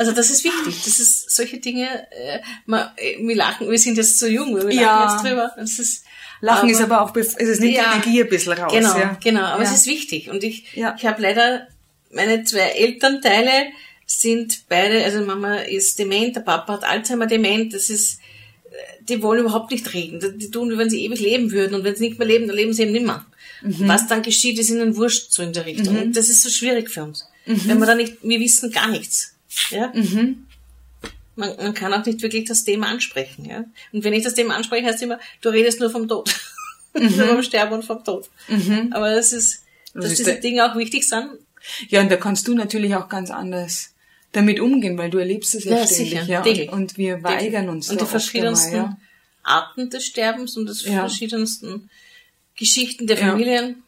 Also 0.00 0.12
das 0.12 0.30
ist 0.30 0.44
wichtig. 0.44 0.82
Das 0.82 0.98
ist 0.98 1.30
solche 1.30 1.58
Dinge, 1.58 1.86
äh, 2.10 2.40
man, 2.64 2.88
äh, 2.96 3.18
wir 3.18 3.36
lachen, 3.36 3.70
wir 3.70 3.78
sind 3.78 3.98
jetzt 3.98 4.18
so 4.18 4.26
jung, 4.26 4.56
wir 4.56 4.62
lachen 4.62 4.80
ja. 4.80 5.12
jetzt 5.12 5.22
drüber. 5.22 5.52
Das 5.58 5.78
ist, 5.78 6.04
Lachen 6.40 6.60
aber, 6.60 6.70
ist 6.70 6.80
aber 6.80 7.02
auch, 7.02 7.14
es 7.16 7.34
ist 7.34 7.60
nicht 7.60 7.76
ja, 7.76 7.92
Energie 7.92 8.22
ein 8.22 8.28
bisschen 8.30 8.54
raus. 8.54 8.72
Genau, 8.72 8.98
ja. 8.98 9.18
genau. 9.22 9.42
Aber 9.42 9.62
ja. 9.62 9.68
es 9.68 9.76
ist 9.76 9.86
wichtig. 9.86 10.30
Und 10.30 10.42
ich, 10.42 10.74
ja. 10.74 10.94
ich 10.96 11.04
habe 11.04 11.20
leider, 11.20 11.66
meine 12.10 12.44
zwei 12.44 12.60
Elternteile 12.60 13.66
sind 14.06 14.62
beide, 14.68 15.04
also 15.04 15.20
Mama 15.20 15.56
ist 15.56 15.98
dement, 15.98 16.34
der 16.34 16.40
Papa 16.40 16.72
hat 16.74 16.84
Alzheimer 16.84 17.26
dement. 17.26 17.74
Das 17.74 17.90
ist, 17.90 18.19
die 19.02 19.22
wollen 19.22 19.40
überhaupt 19.40 19.70
nicht 19.70 19.92
reden. 19.92 20.38
Die 20.38 20.50
tun, 20.50 20.70
wie 20.70 20.78
wenn 20.78 20.90
sie 20.90 21.04
ewig 21.04 21.20
leben 21.20 21.50
würden. 21.50 21.74
Und 21.74 21.84
wenn 21.84 21.96
sie 21.96 22.08
nicht 22.08 22.18
mehr 22.18 22.28
leben, 22.28 22.46
dann 22.46 22.56
leben 22.56 22.72
sie 22.72 22.82
eben 22.82 22.92
nimmer. 22.92 23.26
Mhm. 23.62 23.88
Was 23.88 24.06
dann 24.06 24.22
geschieht, 24.22 24.58
ist 24.58 24.70
ihnen 24.70 24.96
wurscht 24.96 25.32
so 25.32 25.42
in 25.42 25.52
der 25.52 25.66
Richtung. 25.66 25.94
Mhm. 25.94 26.02
Und 26.02 26.16
das 26.16 26.28
ist 26.28 26.42
so 26.42 26.50
schwierig 26.50 26.90
für 26.90 27.04
uns. 27.04 27.26
Mhm. 27.46 27.62
Wenn 27.66 27.78
wir 27.78 27.86
da 27.86 27.94
nicht, 27.94 28.16
wir 28.22 28.40
wissen 28.40 28.70
gar 28.70 28.88
nichts. 28.88 29.34
Ja? 29.70 29.92
Mhm. 29.94 30.46
Man, 31.36 31.56
man 31.56 31.74
kann 31.74 31.92
auch 31.92 32.04
nicht 32.04 32.22
wirklich 32.22 32.44
das 32.44 32.64
Thema 32.64 32.88
ansprechen. 32.88 33.44
Ja? 33.44 33.64
Und 33.92 34.04
wenn 34.04 34.12
ich 34.12 34.24
das 34.24 34.34
Thema 34.34 34.56
anspreche, 34.56 34.86
heißt 34.86 34.96
es 34.96 35.02
immer, 35.02 35.18
du 35.40 35.48
redest 35.48 35.80
nur 35.80 35.90
vom 35.90 36.08
Tod. 36.08 36.34
nur 36.94 37.10
vom 37.10 37.36
mhm. 37.36 37.42
Sterben 37.42 37.74
und 37.74 37.84
vom 37.84 38.04
Tod. 38.04 38.28
Mhm. 38.48 38.92
Aber 38.92 39.14
das 39.14 39.32
ist, 39.32 39.64
dass 39.94 40.04
das 40.04 40.14
diese 40.14 40.36
Dinge 40.36 40.70
auch 40.70 40.76
wichtig 40.76 41.08
sind. 41.08 41.30
Ja, 41.88 42.00
und 42.00 42.10
da 42.10 42.16
kannst 42.16 42.48
du 42.48 42.54
natürlich 42.54 42.94
auch 42.94 43.08
ganz 43.08 43.30
anders 43.30 43.89
damit 44.32 44.60
umgehen, 44.60 44.96
weil 44.96 45.10
du 45.10 45.18
erlebst 45.18 45.54
es 45.54 45.64
ja, 45.64 45.76
ja 45.76 45.86
ständig, 45.86 46.20
sicher, 46.20 46.24
ja. 46.24 46.42
Und, 46.42 46.68
und, 46.72 46.98
wir 46.98 47.22
weigern 47.22 47.68
uns 47.68 47.90
Und 47.90 48.00
die 48.00 48.06
verschiedensten 48.06 48.74
einmal, 48.74 48.90
ja. 48.90 48.98
Arten 49.42 49.90
des 49.90 50.04
Sterbens 50.04 50.56
und 50.56 50.66
des 50.66 50.84
ja. 50.84 51.00
verschiedensten 51.00 51.90
Geschichten 52.56 53.06
der 53.06 53.16
Familien. 53.16 53.82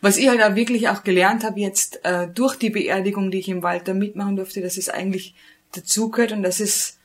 Was 0.00 0.16
ich 0.16 0.28
halt 0.28 0.42
auch 0.42 0.54
wirklich 0.54 0.88
auch 0.88 1.04
gelernt 1.04 1.44
habe 1.44 1.60
jetzt 1.60 2.04
äh, 2.04 2.26
durch 2.28 2.56
die 2.56 2.70
Beerdigung, 2.70 3.30
die 3.30 3.38
ich 3.38 3.48
im 3.48 3.62
Wald 3.62 3.86
da 3.86 3.94
mitmachen 3.94 4.36
durfte, 4.36 4.62
dass 4.62 4.78
es 4.78 4.88
eigentlich 4.88 5.34
dazugehört 5.72 6.32
und 6.32 6.42
dass 6.42 6.60
es 6.60 6.98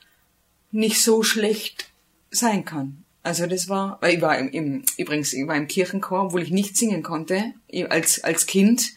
nicht 0.71 1.01
so 1.01 1.23
schlecht 1.23 1.89
sein 2.31 2.63
kann. 2.63 3.03
Also 3.21 3.47
das 3.47 3.69
war, 3.69 3.97
weil 4.01 4.15
ich 4.15 4.21
war 4.21 4.37
im, 4.37 4.49
im 4.49 4.85
übrigens 4.97 5.33
ich 5.33 5.47
war 5.47 5.55
im 5.55 5.67
Kirchenchor, 5.67 6.25
obwohl 6.25 6.41
ich 6.43 6.51
nicht 6.51 6.77
singen 6.77 7.03
konnte 7.03 7.53
als 7.89 8.23
als 8.23 8.45
Kind, 8.45 8.93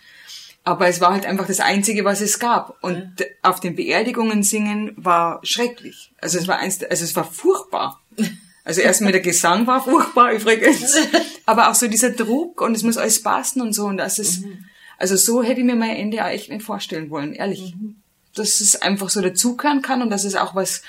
aber 0.66 0.88
es 0.88 1.00
war 1.00 1.12
halt 1.12 1.26
einfach 1.26 1.46
das 1.46 1.60
einzige, 1.60 2.04
was 2.04 2.20
es 2.20 2.40
gab 2.40 2.82
und 2.82 3.20
ja. 3.20 3.26
auf 3.42 3.60
den 3.60 3.76
Beerdigungen 3.76 4.42
singen 4.42 4.92
war 4.96 5.38
schrecklich. 5.44 6.10
Also 6.20 6.38
es 6.38 6.48
war 6.48 6.58
eins, 6.58 6.82
also 6.82 7.04
es 7.04 7.14
war 7.14 7.22
furchtbar. 7.22 8.02
Also 8.64 8.80
erstmal 8.80 9.12
der 9.12 9.20
Gesang 9.20 9.68
war 9.68 9.84
furchtbar 9.84 10.32
übrigens, 10.32 10.96
aber 11.46 11.70
auch 11.70 11.76
so 11.76 11.86
dieser 11.86 12.10
Druck 12.10 12.60
und 12.60 12.74
es 12.74 12.82
muss 12.82 12.96
alles 12.96 13.22
passen 13.22 13.60
und 13.60 13.74
so 13.74 13.86
und 13.86 13.96
das 13.96 14.18
ist, 14.18 14.44
mhm. 14.44 14.64
also 14.98 15.14
so 15.14 15.40
hätte 15.40 15.60
ich 15.60 15.66
mir 15.66 15.76
mein 15.76 15.94
Ende 15.94 16.24
auch 16.24 16.30
echt 16.30 16.50
nicht 16.50 16.64
vorstellen 16.64 17.10
wollen, 17.10 17.32
ehrlich. 17.32 17.76
Mhm. 17.76 18.02
Dass 18.34 18.60
es 18.60 18.82
einfach 18.82 19.08
so 19.08 19.20
dazugehören 19.20 19.82
kann 19.82 20.02
und 20.02 20.10
dass 20.10 20.24
es 20.24 20.34
auch 20.34 20.56
was 20.56 20.82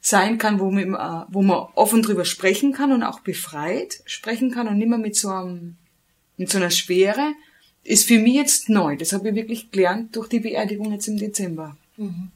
sein 0.00 0.38
kann, 0.38 0.60
wo 0.60 0.70
man, 0.70 1.26
wo 1.30 1.42
man 1.42 1.66
offen 1.74 2.00
drüber 2.00 2.24
sprechen 2.24 2.72
kann 2.72 2.92
und 2.92 3.02
auch 3.02 3.18
befreit 3.18 4.02
sprechen 4.04 4.52
kann 4.52 4.68
und 4.68 4.78
nicht 4.78 4.88
mehr 4.88 4.98
mit 4.98 5.16
so 5.16 5.30
einem, 5.30 5.78
mit 6.36 6.48
so 6.48 6.58
einer 6.58 6.70
Schwere, 6.70 7.32
ist 7.86 8.06
für 8.06 8.18
mich 8.18 8.34
jetzt 8.34 8.68
neu. 8.68 8.96
Das 8.96 9.12
habe 9.12 9.28
ich 9.28 9.34
wirklich 9.34 9.70
gelernt 9.70 10.14
durch 10.16 10.28
die 10.28 10.40
Beerdigung 10.40 10.92
jetzt 10.92 11.08
im 11.08 11.18
Dezember. 11.18 11.76
Mhm. 11.96 12.30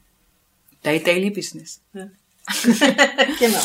Dein 0.83 1.03
Daily 1.03 1.29
Business. 1.29 1.81
Ja. 1.93 2.09
genau. 3.39 3.61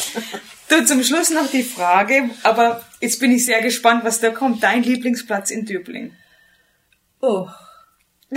Du, 0.69 0.85
zum 0.85 1.03
Schluss 1.03 1.31
noch 1.31 1.51
die 1.51 1.63
Frage, 1.63 2.31
aber 2.43 2.85
jetzt 3.01 3.21
bin 3.21 3.33
ich 3.33 3.45
sehr 3.45 3.63
gespannt, 3.63 4.05
was 4.05 4.21
da 4.21 4.31
kommt. 4.31 4.63
Dein 4.63 4.83
Lieblingsplatz 4.83 5.51
in 5.51 5.65
Döbling? 5.65 6.13
Oh. 7.21 7.49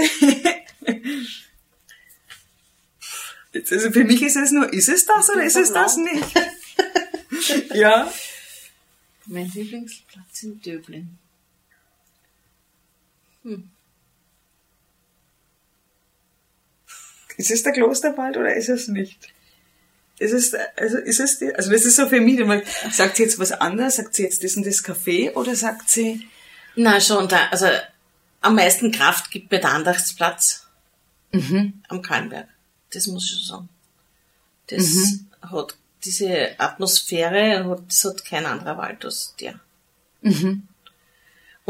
Jetzt, 3.52 3.74
also 3.74 3.92
für 3.92 4.04
mich 4.04 4.22
ist 4.22 4.36
es 4.36 4.52
nur, 4.52 4.72
ist 4.72 4.90
es 4.90 5.08
das 5.08 5.28
oder 5.32 5.44
ist 5.44 5.58
es 5.58 5.74
das 5.74 5.98
nicht? 5.98 6.24
ja. 7.74 8.12
Mein 9.26 9.52
Lieblingsplatz 9.52 10.44
in 10.44 10.62
Döbling. 10.62 11.18
Hm. 13.50 13.70
Ist 17.38 17.52
es 17.52 17.64
der 17.64 17.74
Klosterwald 17.74 18.38
oder 18.38 18.54
ist 18.54 18.70
es 18.70 18.88
nicht? 18.90 19.34
ist 20.20 20.34
es, 20.34 20.54
also 20.76 20.98
ist 20.98 21.20
es, 21.20 21.40
die, 21.40 21.54
also 21.56 21.72
das 21.72 21.86
ist 21.86 21.96
so 21.96 22.08
für 22.08 22.20
mich, 22.20 22.40
sagt 22.92 23.16
sie 23.16 23.24
jetzt 23.24 23.40
was 23.40 23.54
anderes, 23.54 23.96
sagt 23.96 24.16
sie 24.16 24.24
jetzt 24.24 24.44
das 24.44 24.56
und 24.56 24.66
das 24.66 24.84
Café 24.84 25.34
oder 25.34 25.56
sagt 25.56 25.90
sie? 25.90 26.28
Na 26.76 27.00
schon, 27.00 27.28
da, 27.28 27.48
also 27.48 27.68
am 28.42 28.56
meisten 28.56 28.92
Kraft 28.92 29.32
gibt 29.32 29.52
mir 29.52 29.60
der 29.60 29.72
Andachtsplatz 29.72 30.68
mhm. 31.32 31.82
am 31.88 32.02
Kallenberg. 32.02 32.48
Das 32.92 33.08
muss 33.08 33.24
ich 33.24 33.32
schon 33.32 33.48
sagen. 33.48 33.70
Das 34.68 34.88
mhm. 34.88 35.28
hat 35.42 35.76
diese 36.04 36.60
Atmosphäre, 36.60 37.82
das 37.88 38.04
hat 38.04 38.26
kein 38.26 38.46
anderer 38.46 38.78
Wald 38.78 39.04
als 39.06 39.36
der. 39.40 39.60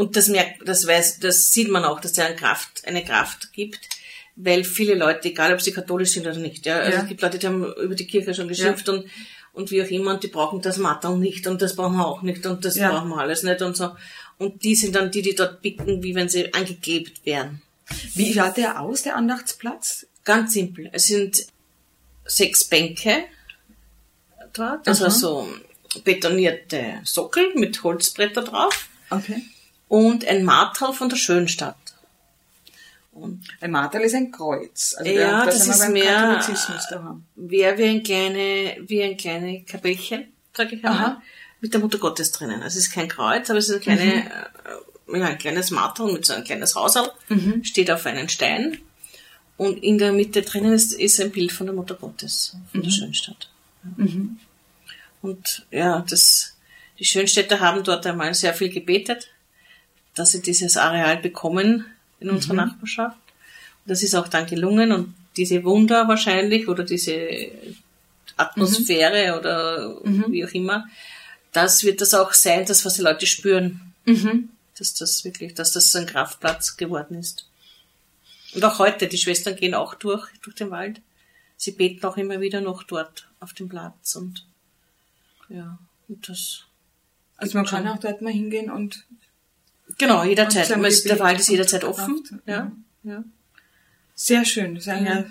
Und 0.00 0.16
das 0.16 0.28
merkt, 0.28 0.66
das 0.66 0.86
weiß, 0.86 1.18
das 1.20 1.52
sieht 1.52 1.68
man 1.70 1.84
auch, 1.84 2.00
dass 2.00 2.14
der 2.14 2.24
eine 2.24 2.34
Kraft, 2.36 2.82
eine 2.86 3.04
Kraft 3.04 3.52
gibt, 3.52 3.80
weil 4.34 4.64
viele 4.64 4.94
Leute, 4.94 5.28
egal 5.28 5.52
ob 5.52 5.60
sie 5.60 5.72
katholisch 5.72 6.12
sind 6.12 6.26
oder 6.26 6.38
nicht, 6.38 6.64
ja, 6.64 6.78
also 6.78 6.96
Ja. 6.96 7.02
es 7.02 7.08
gibt 7.10 7.20
Leute, 7.20 7.38
die 7.38 7.46
haben 7.46 7.64
über 7.74 7.94
die 7.94 8.06
Kirche 8.06 8.32
schon 8.32 8.48
geschimpft 8.48 8.88
und, 8.88 9.04
und 9.52 9.70
wie 9.70 9.82
auch 9.82 9.88
immer, 9.88 10.12
und 10.14 10.22
die 10.22 10.28
brauchen 10.28 10.62
das 10.62 10.78
Matterl 10.78 11.18
nicht 11.18 11.46
und 11.46 11.60
das 11.60 11.76
brauchen 11.76 11.96
wir 11.98 12.06
auch 12.06 12.22
nicht 12.22 12.46
und 12.46 12.64
das 12.64 12.76
Ja. 12.76 12.90
brauchen 12.90 13.10
wir 13.10 13.18
alles 13.18 13.42
nicht 13.42 13.60
und 13.60 13.76
so. 13.76 13.90
Und 14.38 14.64
die 14.64 14.74
sind 14.74 14.96
dann 14.96 15.10
die, 15.10 15.20
die 15.20 15.34
dort 15.34 15.60
picken, 15.60 16.02
wie 16.02 16.14
wenn 16.14 16.30
sie 16.30 16.50
angeklebt 16.54 17.26
wären. 17.26 17.60
Wie 18.14 18.32
schaut 18.32 18.56
der 18.56 18.80
aus, 18.80 19.02
der 19.02 19.16
Andachtsplatz? 19.16 20.06
Ganz 20.24 20.54
simpel. 20.54 20.88
Es 20.92 21.08
sind 21.08 21.44
sechs 22.24 22.64
Bänke 22.64 23.24
dort, 24.54 24.88
also 24.88 25.04
Aha. 25.04 25.10
so 25.10 25.48
betonierte 26.04 27.00
Sockel 27.04 27.52
mit 27.54 27.82
Holzbretter 27.82 28.44
drauf 28.44 28.88
Okay. 29.10 29.42
Und 29.90 30.24
ein 30.24 30.44
Marterl 30.44 30.94
von 30.94 31.08
der 31.10 31.16
Schönstadt. 31.16 31.76
Und 33.12 33.42
Ein 33.60 33.72
Martel 33.72 34.00
ist 34.02 34.14
ein 34.14 34.30
Kreuz. 34.30 34.94
Also 34.96 35.10
Ja, 35.10 35.40
da 35.40 35.46
das 35.46 35.66
wir 35.66 35.74
ist 35.74 35.88
mehr- 35.90 36.40
wäre 37.34 37.76
wie 37.78 37.84
ein 37.84 38.02
kleine, 38.04 38.76
wie 38.86 39.02
ein 39.02 39.16
kleine 39.16 39.62
Kapellchen, 39.64 40.32
sag 40.56 40.72
ich 40.72 40.82
einmal, 40.84 40.92
Aha. 41.04 41.22
mit 41.60 41.74
der 41.74 41.80
Mutter 41.80 41.98
Gottes 41.98 42.30
drinnen. 42.30 42.62
Also 42.62 42.78
es 42.78 42.86
ist 42.86 42.92
kein 42.92 43.08
Kreuz, 43.08 43.50
aber 43.50 43.58
es 43.58 43.68
ist 43.68 43.74
ein, 43.74 43.80
kleine, 43.80 44.04
Mhm. 45.08 45.14
äh, 45.14 45.18
ja, 45.18 45.26
ein 45.26 45.38
kleines 45.38 45.72
Marterl 45.72 46.12
mit 46.12 46.24
so 46.24 46.34
ein 46.34 46.44
kleines 46.44 46.76
Hausal, 46.76 47.10
steht 47.62 47.90
auf 47.90 48.06
einem 48.06 48.28
Stein. 48.28 48.78
Und 49.56 49.82
in 49.82 49.98
der 49.98 50.12
Mitte 50.12 50.42
drinnen 50.42 50.72
ist, 50.72 50.92
ist 50.94 51.20
ein 51.20 51.32
Bild 51.32 51.50
von 51.52 51.66
der 51.66 51.74
Mutter 51.74 51.96
Gottes, 51.96 52.56
von 52.70 52.80
Mhm. 52.80 52.84
der 52.84 52.90
Schönstadt. 52.92 53.50
Und 55.20 55.66
ja, 55.72 56.04
das, 56.08 56.56
die 56.98 57.04
Schönstädter 57.04 57.58
haben 57.60 57.82
dort 57.82 58.06
einmal 58.06 58.32
sehr 58.34 58.54
viel 58.54 58.70
gebetet, 58.70 59.28
dass 60.14 60.32
sie 60.32 60.42
dieses 60.42 60.76
Areal 60.76 61.18
bekommen 61.18 61.86
in 62.18 62.28
Mhm. 62.28 62.34
unserer 62.34 62.54
Nachbarschaft. 62.54 63.16
Und 63.84 63.90
das 63.90 64.02
ist 64.02 64.14
auch 64.14 64.28
dann 64.28 64.46
gelungen 64.46 64.92
und 64.92 65.14
diese 65.36 65.62
Wunder 65.64 66.08
wahrscheinlich 66.08 66.68
oder 66.68 66.84
diese 66.84 67.50
Atmosphäre 68.36 69.38
oder 69.38 69.96
wie 70.30 70.44
auch 70.44 70.50
immer, 70.52 70.88
das 71.52 71.82
wird 71.84 72.00
das 72.00 72.14
auch 72.14 72.32
sein, 72.32 72.64
das 72.66 72.84
was 72.84 72.94
die 72.94 73.02
Leute 73.02 73.26
spüren, 73.26 73.92
dass 74.78 74.94
das 74.94 75.24
wirklich, 75.24 75.54
dass 75.54 75.72
das 75.72 75.94
ein 75.96 76.06
Kraftplatz 76.06 76.76
geworden 76.76 77.18
ist. 77.18 77.46
Und 78.54 78.64
auch 78.64 78.78
heute, 78.78 79.06
die 79.08 79.18
Schwestern 79.18 79.56
gehen 79.56 79.74
auch 79.74 79.94
durch, 79.94 80.26
durch 80.42 80.56
den 80.56 80.70
Wald. 80.70 81.00
Sie 81.56 81.72
beten 81.72 82.04
auch 82.06 82.16
immer 82.16 82.40
wieder 82.40 82.60
noch 82.60 82.82
dort 82.82 83.28
auf 83.40 83.52
dem 83.52 83.68
Platz 83.68 84.16
und 84.16 84.44
ja, 85.48 85.78
und 86.08 86.28
das 86.28 86.62
Also 87.36 87.58
man 87.58 87.66
kann 87.66 87.86
auch 87.88 87.98
dort 87.98 88.22
mal 88.22 88.32
hingehen 88.32 88.70
und 88.70 89.04
Genau, 89.98 90.24
jederzeit. 90.24 90.68
Der 90.70 91.18
Wald 91.18 91.40
ist 91.40 91.48
jederzeit 91.48 91.84
offen. 91.84 92.22
Ja, 92.46 92.70
ja. 93.02 93.24
sehr 94.14 94.44
schön. 94.44 94.80
Eine, 94.86 95.08
Ja. 95.08 95.24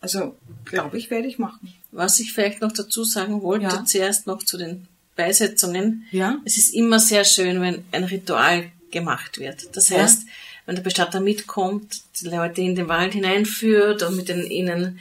Also 0.00 0.36
glaube 0.66 0.98
ich, 0.98 1.10
werde 1.10 1.26
ich 1.28 1.38
machen. 1.38 1.72
Was 1.90 2.20
ich 2.20 2.32
vielleicht 2.34 2.60
noch 2.60 2.72
dazu 2.72 3.04
sagen 3.04 3.40
wollte, 3.42 3.64
Ja. 3.64 3.84
zuerst 3.86 4.26
noch 4.26 4.42
zu 4.42 4.58
den 4.58 4.86
Beisetzungen. 5.16 6.06
Ja. 6.10 6.38
Es 6.44 6.58
ist 6.58 6.74
immer 6.74 6.98
sehr 6.98 7.24
schön, 7.24 7.60
wenn 7.62 7.84
ein 7.92 8.04
Ritual 8.04 8.70
gemacht 8.90 9.38
wird. 9.38 9.74
Das 9.76 9.88
Ja. 9.88 10.02
heißt, 10.02 10.22
wenn 10.66 10.74
der 10.76 10.82
Bestatter 10.82 11.20
mitkommt, 11.20 12.02
die 12.20 12.26
Leute 12.26 12.60
in 12.60 12.74
den 12.74 12.88
Wald 12.88 13.14
hineinführt 13.14 14.02
und 14.02 14.16
mit 14.16 14.28
den, 14.28 14.42
ihnen 14.50 15.00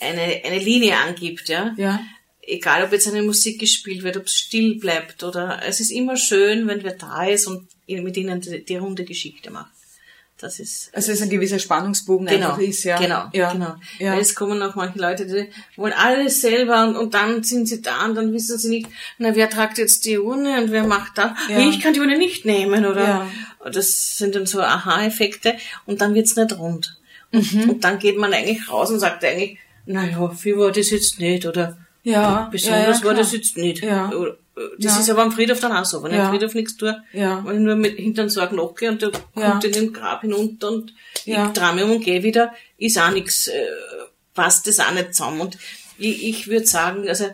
eine, 0.00 0.40
eine 0.44 0.58
Linie 0.58 0.96
angibt, 0.98 1.48
ja. 1.48 1.74
Ja. 1.76 2.00
Egal, 2.42 2.84
ob 2.84 2.92
jetzt 2.92 3.08
eine 3.08 3.22
Musik 3.22 3.58
gespielt 3.60 4.02
wird, 4.04 4.16
ob 4.16 4.26
es 4.26 4.36
still 4.36 4.76
bleibt 4.76 5.22
oder, 5.24 5.62
es 5.64 5.80
ist 5.80 5.90
immer 5.90 6.16
schön, 6.16 6.66
wenn 6.66 6.82
wer 6.84 6.94
da 6.94 7.26
ist 7.26 7.46
und 7.46 7.68
mit 7.88 8.16
ihnen 8.16 8.40
die, 8.40 8.76
runde 8.76 9.04
Geschichte 9.04 9.50
macht. 9.50 9.70
Das 10.38 10.60
ist, 10.60 10.90
Also 10.92 11.12
es 11.12 11.18
ist 11.18 11.22
ein 11.22 11.30
gewisser 11.30 11.58
Spannungsbogen 11.58 12.26
Genau, 12.26 12.48
einfach 12.48 12.58
ist, 12.58 12.84
ja. 12.84 12.98
genau, 12.98 13.24
ja. 13.32 13.52
genau. 13.54 13.74
Ja. 13.98 14.12
Weil 14.12 14.20
es 14.20 14.34
kommen 14.34 14.62
auch 14.62 14.74
manche 14.74 14.98
Leute, 14.98 15.24
die 15.26 15.48
wollen 15.80 15.94
alles 15.94 16.42
selber 16.42 16.86
und, 16.86 16.94
und 16.96 17.14
dann 17.14 17.42
sind 17.42 17.66
sie 17.66 17.80
da 17.80 18.04
und 18.04 18.16
dann 18.16 18.34
wissen 18.34 18.58
sie 18.58 18.68
nicht, 18.68 18.88
na, 19.16 19.34
wer 19.34 19.48
tragt 19.48 19.78
jetzt 19.78 20.04
die 20.04 20.18
Urne 20.18 20.60
und 20.62 20.72
wer 20.72 20.84
macht 20.84 21.16
da? 21.16 21.34
Ja. 21.48 21.56
Nee, 21.58 21.70
ich 21.70 21.80
kann 21.80 21.94
die 21.94 22.00
Urne 22.00 22.18
nicht 22.18 22.44
nehmen, 22.44 22.84
oder? 22.84 23.02
Ja. 23.64 23.70
Das 23.70 24.18
sind 24.18 24.34
dann 24.34 24.44
so 24.44 24.60
Aha-Effekte 24.60 25.56
und 25.86 26.02
dann 26.02 26.14
wird's 26.14 26.36
nicht 26.36 26.58
rund. 26.58 26.98
Und, 27.32 27.52
Mhm. 27.54 27.70
und 27.70 27.84
dann 27.84 27.98
geht 27.98 28.18
man 28.18 28.34
eigentlich 28.34 28.70
raus 28.70 28.90
und 28.90 28.98
sagt 29.00 29.24
eigentlich, 29.24 29.58
naja, 29.86 30.28
viel 30.28 30.58
war 30.58 30.70
das 30.70 30.90
jetzt 30.90 31.18
nicht, 31.18 31.46
oder 31.46 31.78
Ja, 32.02 32.48
besonders 32.52 32.98
ja, 32.98 33.02
ja, 33.02 33.04
war 33.04 33.14
das 33.14 33.32
jetzt 33.32 33.56
nicht. 33.56 33.82
Ja. 33.82 34.10
Oder, 34.10 34.36
Das 34.78 34.94
Ja. 34.94 35.00
ist 35.00 35.10
aber 35.10 35.22
am 35.22 35.32
Friedhof 35.32 35.60
dann 35.60 35.72
auch 35.72 35.84
so. 35.84 36.02
Wenn 36.02 36.12
ich 36.12 36.16
Ja. 36.18 36.30
am 36.30 36.30
Friedhof 36.34 36.54
nichts 36.54 36.76
tue, 36.76 37.02
Ja. 37.12 37.44
wenn 37.44 37.56
ich 37.56 37.62
nur 37.62 37.76
mit 37.76 37.96
hinter 37.98 38.22
den 38.24 38.30
Sarg 38.30 38.52
nachgehe 38.52 38.90
und 38.90 39.02
der 39.02 39.10
Ja. 39.36 39.50
kommt 39.50 39.64
in 39.64 39.72
den 39.72 39.92
Grab 39.92 40.22
hinunter 40.22 40.68
und 40.70 40.94
Ja. 41.26 41.46
ich 41.48 41.52
drehe 41.52 41.74
mich 41.74 41.84
um 41.84 41.90
und 41.92 42.04
gehe 42.04 42.22
wieder, 42.22 42.54
ist 42.78 42.98
auch 42.98 43.10
nichts, 43.10 43.48
äh, 43.48 43.66
passt 44.34 44.66
das 44.66 44.80
auch 44.80 44.92
nicht 44.92 45.14
zusammen. 45.14 45.40
Und 45.42 45.58
ich, 45.98 46.24
ich 46.26 46.46
würde 46.48 46.66
sagen, 46.66 47.06
also 47.08 47.26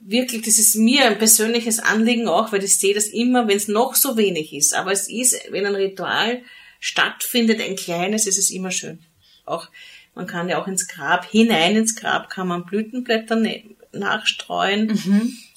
wirklich, 0.00 0.42
das 0.42 0.58
ist 0.58 0.76
mir 0.76 1.04
ein 1.06 1.18
persönliches 1.18 1.78
Anliegen 1.78 2.28
auch, 2.28 2.52
weil 2.52 2.62
ich 2.64 2.78
sehe 2.78 2.94
das 2.94 3.06
immer, 3.06 3.48
wenn 3.48 3.56
es 3.56 3.68
noch 3.68 3.94
so 3.94 4.16
wenig 4.18 4.52
ist. 4.52 4.74
Aber 4.74 4.92
es 4.92 5.08
ist, 5.08 5.36
wenn 5.50 5.64
ein 5.66 5.74
Ritual 5.74 6.42
stattfindet, 6.78 7.60
ein 7.60 7.76
kleines, 7.76 8.26
ist 8.26 8.38
es 8.38 8.50
immer 8.50 8.70
schön. 8.70 8.98
Auch 9.46 9.68
man 10.14 10.26
kann 10.26 10.48
ja 10.48 10.60
auch 10.60 10.66
ins 10.66 10.88
Grab, 10.88 11.24
hinein 11.30 11.76
ins 11.76 11.94
Grab 11.96 12.28
kann 12.30 12.48
man 12.48 12.64
Blütenblätter 12.66 13.36
ne- 13.36 13.64
nachstreuen. 13.92 14.98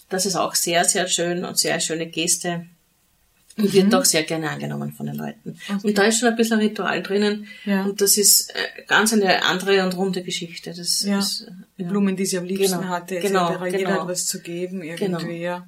Das 0.09 0.25
ist 0.25 0.35
auch 0.35 0.55
sehr, 0.55 0.85
sehr 0.85 1.07
schön 1.07 1.43
und 1.45 1.57
sehr 1.57 1.79
schöne 1.79 2.07
Geste. 2.07 2.65
Und 3.55 3.71
wird 3.71 3.93
auch 3.93 4.05
sehr 4.05 4.23
gerne 4.23 4.49
angenommen 4.49 4.93
von 4.93 5.05
den 5.05 5.15
Leuten. 5.15 5.55
Und 5.83 5.95
da 5.97 6.03
ist 6.05 6.19
schon 6.19 6.29
ein 6.29 6.35
bisschen 6.35 6.57
Ritual 6.59 7.03
drinnen. 7.03 7.47
Ja. 7.65 7.83
Und 7.85 8.01
das 8.01 8.17
ist 8.17 8.49
äh, 8.49 8.83
ganz 8.87 9.13
eine 9.13 9.43
andere 9.45 9.83
und 9.85 9.95
runde 9.95 10.23
Geschichte. 10.23 10.73
Das 10.73 11.03
Ja. 11.03 11.19
ist, 11.19 11.41
äh, 11.41 11.51
Die 11.77 11.83
ja. 11.83 11.89
Blumen, 11.89 12.15
die 12.15 12.25
sie 12.25 12.39
am 12.39 12.45
liebsten 12.45 12.79
Genau, 12.79 12.89
hatte, 12.89 13.17
etc. 13.17 13.27
genau, 13.27 13.65
Jeder 13.65 13.77
genau. 13.77 14.01
hat 14.01 14.07
was 14.07 14.25
zu 14.25 14.39
geben, 14.41 14.81
irgendwie, 14.81 15.05
Genau. 15.05 15.19
ja. 15.29 15.67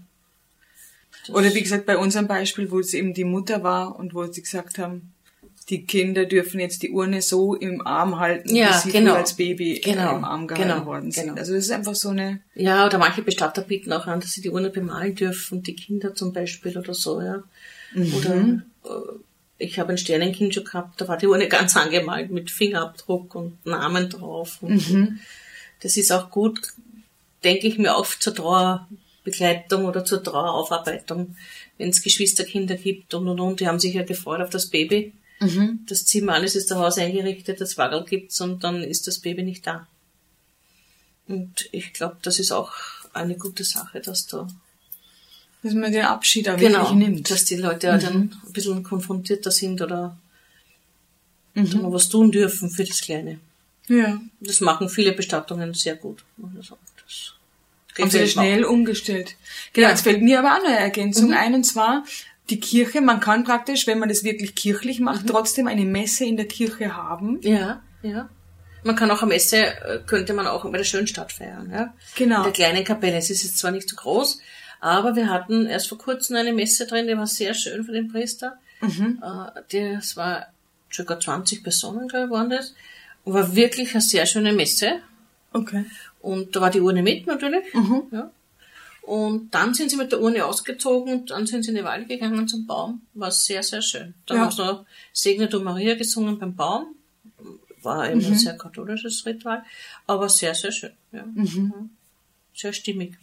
Oder 1.29 1.53
wie 1.53 1.61
gesagt, 1.61 1.85
bei 1.85 1.97
unserem 1.97 2.27
Beispiel, 2.27 2.69
wo 2.71 2.79
es 2.79 2.93
eben 2.93 3.13
die 3.13 3.23
Mutter 3.23 3.63
war 3.63 3.97
und 3.97 4.13
wo 4.13 4.25
sie 4.31 4.41
gesagt 4.41 4.77
haben, 4.77 5.13
die 5.69 5.85
Kinder 5.85 6.25
dürfen 6.25 6.59
jetzt 6.59 6.83
die 6.83 6.91
Urne 6.91 7.21
so 7.23 7.55
im 7.55 7.85
Arm 7.87 8.19
halten, 8.19 8.55
Ja, 8.55 8.69
wie 8.69 8.89
sie 8.89 8.91
genau. 8.91 9.15
als 9.15 9.33
Baby 9.33 9.77
äh, 9.77 9.79
Genau, 9.79 10.15
im 10.15 10.23
Arm 10.23 10.47
gehalten 10.47 10.69
genau, 10.69 10.85
worden 10.85 11.11
sind. 11.11 11.23
genau. 11.29 11.39
Also 11.39 11.53
das 11.53 11.65
ist 11.65 11.71
einfach 11.71 11.95
so 11.95 12.09
eine, 12.09 12.41
Ja, 12.53 12.85
oder 12.85 12.97
manche 12.99 13.23
Bestatter 13.23 13.63
bieten 13.63 13.91
auch 13.91 14.05
an, 14.05 14.19
dass 14.19 14.31
sie 14.33 14.41
die 14.41 14.51
Urne 14.51 14.69
bemalen 14.69 15.15
dürfen, 15.15 15.63
die 15.63 15.75
Kinder 15.75 16.13
zum 16.13 16.33
Beispiel 16.33 16.77
oder 16.77 16.93
so, 16.93 17.19
ja. 17.21 17.43
Oder 17.95 18.35
äh, 18.83 18.89
ich 19.57 19.79
habe 19.79 19.93
ein 19.93 19.97
Sternenkind 19.97 20.53
schon 20.53 20.65
gehabt, 20.65 20.99
da 21.01 21.07
war 21.07 21.17
die 21.17 21.27
Urne 21.27 21.47
ganz 21.49 21.75
angemalt 21.75 22.29
mit 22.29 22.51
Fingerabdruck 22.51 23.33
und 23.35 23.65
Namen 23.65 24.09
drauf. 24.09 24.57
Und 24.61 25.19
Das 25.81 25.97
ist 25.97 26.11
auch 26.11 26.29
gut, 26.29 26.59
denke 27.43 27.67
ich 27.67 27.77
mir, 27.77 27.95
oft 27.95 28.21
zur 28.21 28.35
Trauerbegleitung 28.35 29.85
oder 29.85 30.05
zur 30.05 30.21
Traueraufarbeitung, 30.21 31.35
wenn 31.77 31.89
es 31.89 32.03
Geschwisterkinder 32.03 32.75
gibt 32.75 33.13
und 33.13 33.27
und 33.27 33.39
und, 33.39 33.59
die 33.59 33.67
haben 33.67 33.79
sich 33.79 33.93
ja 33.95 34.03
gefreut 34.03 34.41
auf 34.41 34.49
das 34.49 34.67
Baby. 34.67 35.13
Das 35.87 36.05
Zimmer, 36.05 36.33
alles 36.33 36.55
ist 36.55 36.69
zu 36.69 36.77
Hause 36.77 37.01
eingerichtet, 37.01 37.59
das 37.61 37.77
Wagel 37.77 38.03
gibt's 38.05 38.39
und 38.41 38.63
dann 38.63 38.83
ist 38.83 39.05
das 39.07 39.19
Baby 39.19 39.43
nicht 39.43 39.67
da. 39.67 39.87
Und 41.27 41.67
ich 41.71 41.93
glaube, 41.93 42.17
das 42.21 42.39
ist 42.39 42.51
auch 42.51 42.71
eine 43.13 43.35
gute 43.37 43.63
Sache, 43.63 43.99
dass 43.99 44.27
da 44.27 44.47
dass 45.63 45.73
man 45.73 45.91
den 45.91 46.05
Abschied 46.05 46.47
auch 46.47 46.57
genau, 46.57 46.81
wirklich 46.91 47.07
nimmt. 47.07 47.31
dass 47.31 47.43
die 47.45 47.55
Leute 47.55 47.95
auch 47.95 47.99
dann 47.99 48.39
ein 48.45 48.53
bisschen 48.53 48.83
konfrontierter 48.83 49.49
sind 49.49 49.81
oder 49.81 50.15
dann 51.55 51.81
noch 51.81 51.91
was 51.91 52.07
tun 52.09 52.31
dürfen 52.31 52.69
für 52.69 52.83
das 52.83 53.01
Kleine. 53.01 53.39
ja. 53.87 54.21
Das 54.41 54.59
machen 54.61 54.89
viele 54.89 55.11
Bestattungen 55.13 55.73
sehr 55.73 55.95
gut. 55.95 56.23
Also 56.55 56.77
das 57.03 57.33
Haben 57.99 58.11
sie 58.11 58.19
das 58.19 58.31
schnell 58.31 58.63
umgestellt. 58.63 59.35
Genau, 59.73 59.87
Ja. 59.87 59.91
jetzt 59.91 60.03
fällt 60.03 60.21
mir 60.21 60.37
aber 60.39 60.53
auch 60.53 60.63
eine 60.63 60.77
Ergänzung 60.77 61.33
ein, 61.33 61.55
und 61.55 61.63
zwar 61.63 62.03
die 62.49 62.59
Kirche, 62.59 63.01
man 63.01 63.19
kann 63.19 63.43
praktisch, 63.43 63.87
wenn 63.87 63.99
man 63.99 64.09
das 64.09 64.23
wirklich 64.23 64.55
kirchlich 64.55 64.99
macht, 64.99 65.27
trotzdem 65.27 65.67
eine 65.67 65.85
Messe 65.85 66.25
in 66.25 66.37
der 66.37 66.47
Kirche 66.47 66.95
haben. 66.95 67.39
Ja, 67.41 67.81
ja. 68.03 68.29
Man 68.83 68.95
kann 68.95 69.09
auch 69.09 69.23
am 69.23 69.29
Messe, 69.29 69.57
äh, 69.57 69.99
könnte 70.05 70.33
man 70.33 70.45
auch 70.45 70.63
bei 70.69 70.77
der 70.77 70.83
Schönstadt 70.83 71.31
feiern, 71.31 71.71
ja. 71.73 71.93
Genau. 72.15 72.37
In 72.37 72.43
der 72.43 72.51
kleinen 72.53 72.83
Kapelle. 72.83 73.17
Es 73.17 73.29
ist 73.31 73.43
jetzt 73.43 73.57
zwar 73.57 73.71
nicht 73.71 73.89
so 73.89 73.95
groß, 73.95 74.39
aber 74.79 75.15
wir 75.15 75.29
hatten 75.29 75.65
erst 75.65 75.89
vor 75.89 75.97
kurzem 75.97 76.35
eine 76.35 76.53
Messe 76.53 76.85
drin, 76.85 77.07
die 77.07 77.17
war 77.17 77.25
sehr 77.25 77.55
schön 77.55 77.83
für 77.83 77.93
den 77.93 78.11
Priester. 78.11 78.57
Mhm. 78.81 79.23
Äh, 79.71 79.95
Das 79.97 80.15
war 80.17 80.47
circa 80.93 81.19
20 81.19 81.63
Personen, 81.63 82.07
glaube 82.07 82.25
ich, 82.25 82.31
waren 82.31 82.49
das. 82.51 82.75
Und 83.23 83.33
war 83.33 83.55
wirklich 83.55 83.91
eine 83.93 84.01
sehr 84.01 84.27
schöne 84.27 84.53
Messe. 84.53 84.99
Okay. 85.51 85.85
Und 86.21 86.55
da 86.55 86.61
war 86.61 86.69
die 86.69 86.81
Urne 86.81 87.01
mit 87.01 87.25
natürlich. 87.25 87.73
Mhm. 87.73 88.03
Ja. 88.11 88.29
Und 89.05 89.53
dann 89.53 89.73
sind 89.75 89.91
sie 89.91 89.97
mit 89.97 90.11
der 90.11 90.19
Urne 90.19 90.45
ausgezogen 90.45 91.13
und 91.13 91.29
dann 91.29 91.45
sind 91.45 91.61
sie 91.63 91.69
in 91.69 91.75
den 91.75 91.85
Wald 91.85 92.07
gegangen 92.07 92.47
zum 92.47 92.65
Baum. 92.65 93.03
War 93.13 93.31
sehr, 93.31 93.61
sehr 93.61 93.81
schön. 93.83 94.15
Dann 94.25 94.37
Ja. 94.37 94.43
haben 94.45 94.51
sie 94.51 94.63
noch 94.65 94.85
Segne 95.13 95.47
du 95.47 95.59
Maria 95.59 95.93
gesungen 95.95 96.39
beim 96.39 96.55
Baum. 96.55 96.95
War 97.83 98.09
eben 98.09 98.19
Mhm. 98.19 98.25
ein 98.33 98.37
sehr 98.39 98.57
katholisches 98.57 99.23
Ritual, 99.27 99.63
aber 100.07 100.27
sehr, 100.27 100.55
sehr 100.55 100.71
schön. 100.71 100.93
Ja. 101.11 101.23
Mhm. 101.23 101.91
Sehr 102.55 102.73
stimmig. 102.73 103.15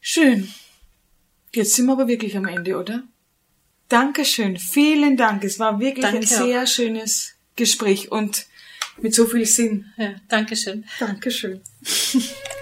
Schön. 0.00 0.48
Jetzt 1.54 1.74
sind 1.74 1.84
wir 1.86 1.92
aber 1.92 2.08
wirklich 2.08 2.34
am 2.36 2.46
Ende, 2.46 2.78
oder? 2.78 3.02
Dankeschön, 3.90 4.56
vielen 4.56 5.16
Dank. 5.18 5.44
Es 5.44 5.58
war 5.58 5.80
wirklich 5.80 6.04
Danke 6.04 6.20
ein 6.20 6.26
sehr 6.26 6.66
schönes 6.66 7.34
Gespräch 7.56 8.10
und 8.10 8.46
mit 9.02 9.14
so 9.14 9.26
viel 9.26 9.44
Sinn. 9.44 9.92
Ja, 9.98 10.14
Dankeschön. 10.28 10.86
Dankeschön. 10.98 11.60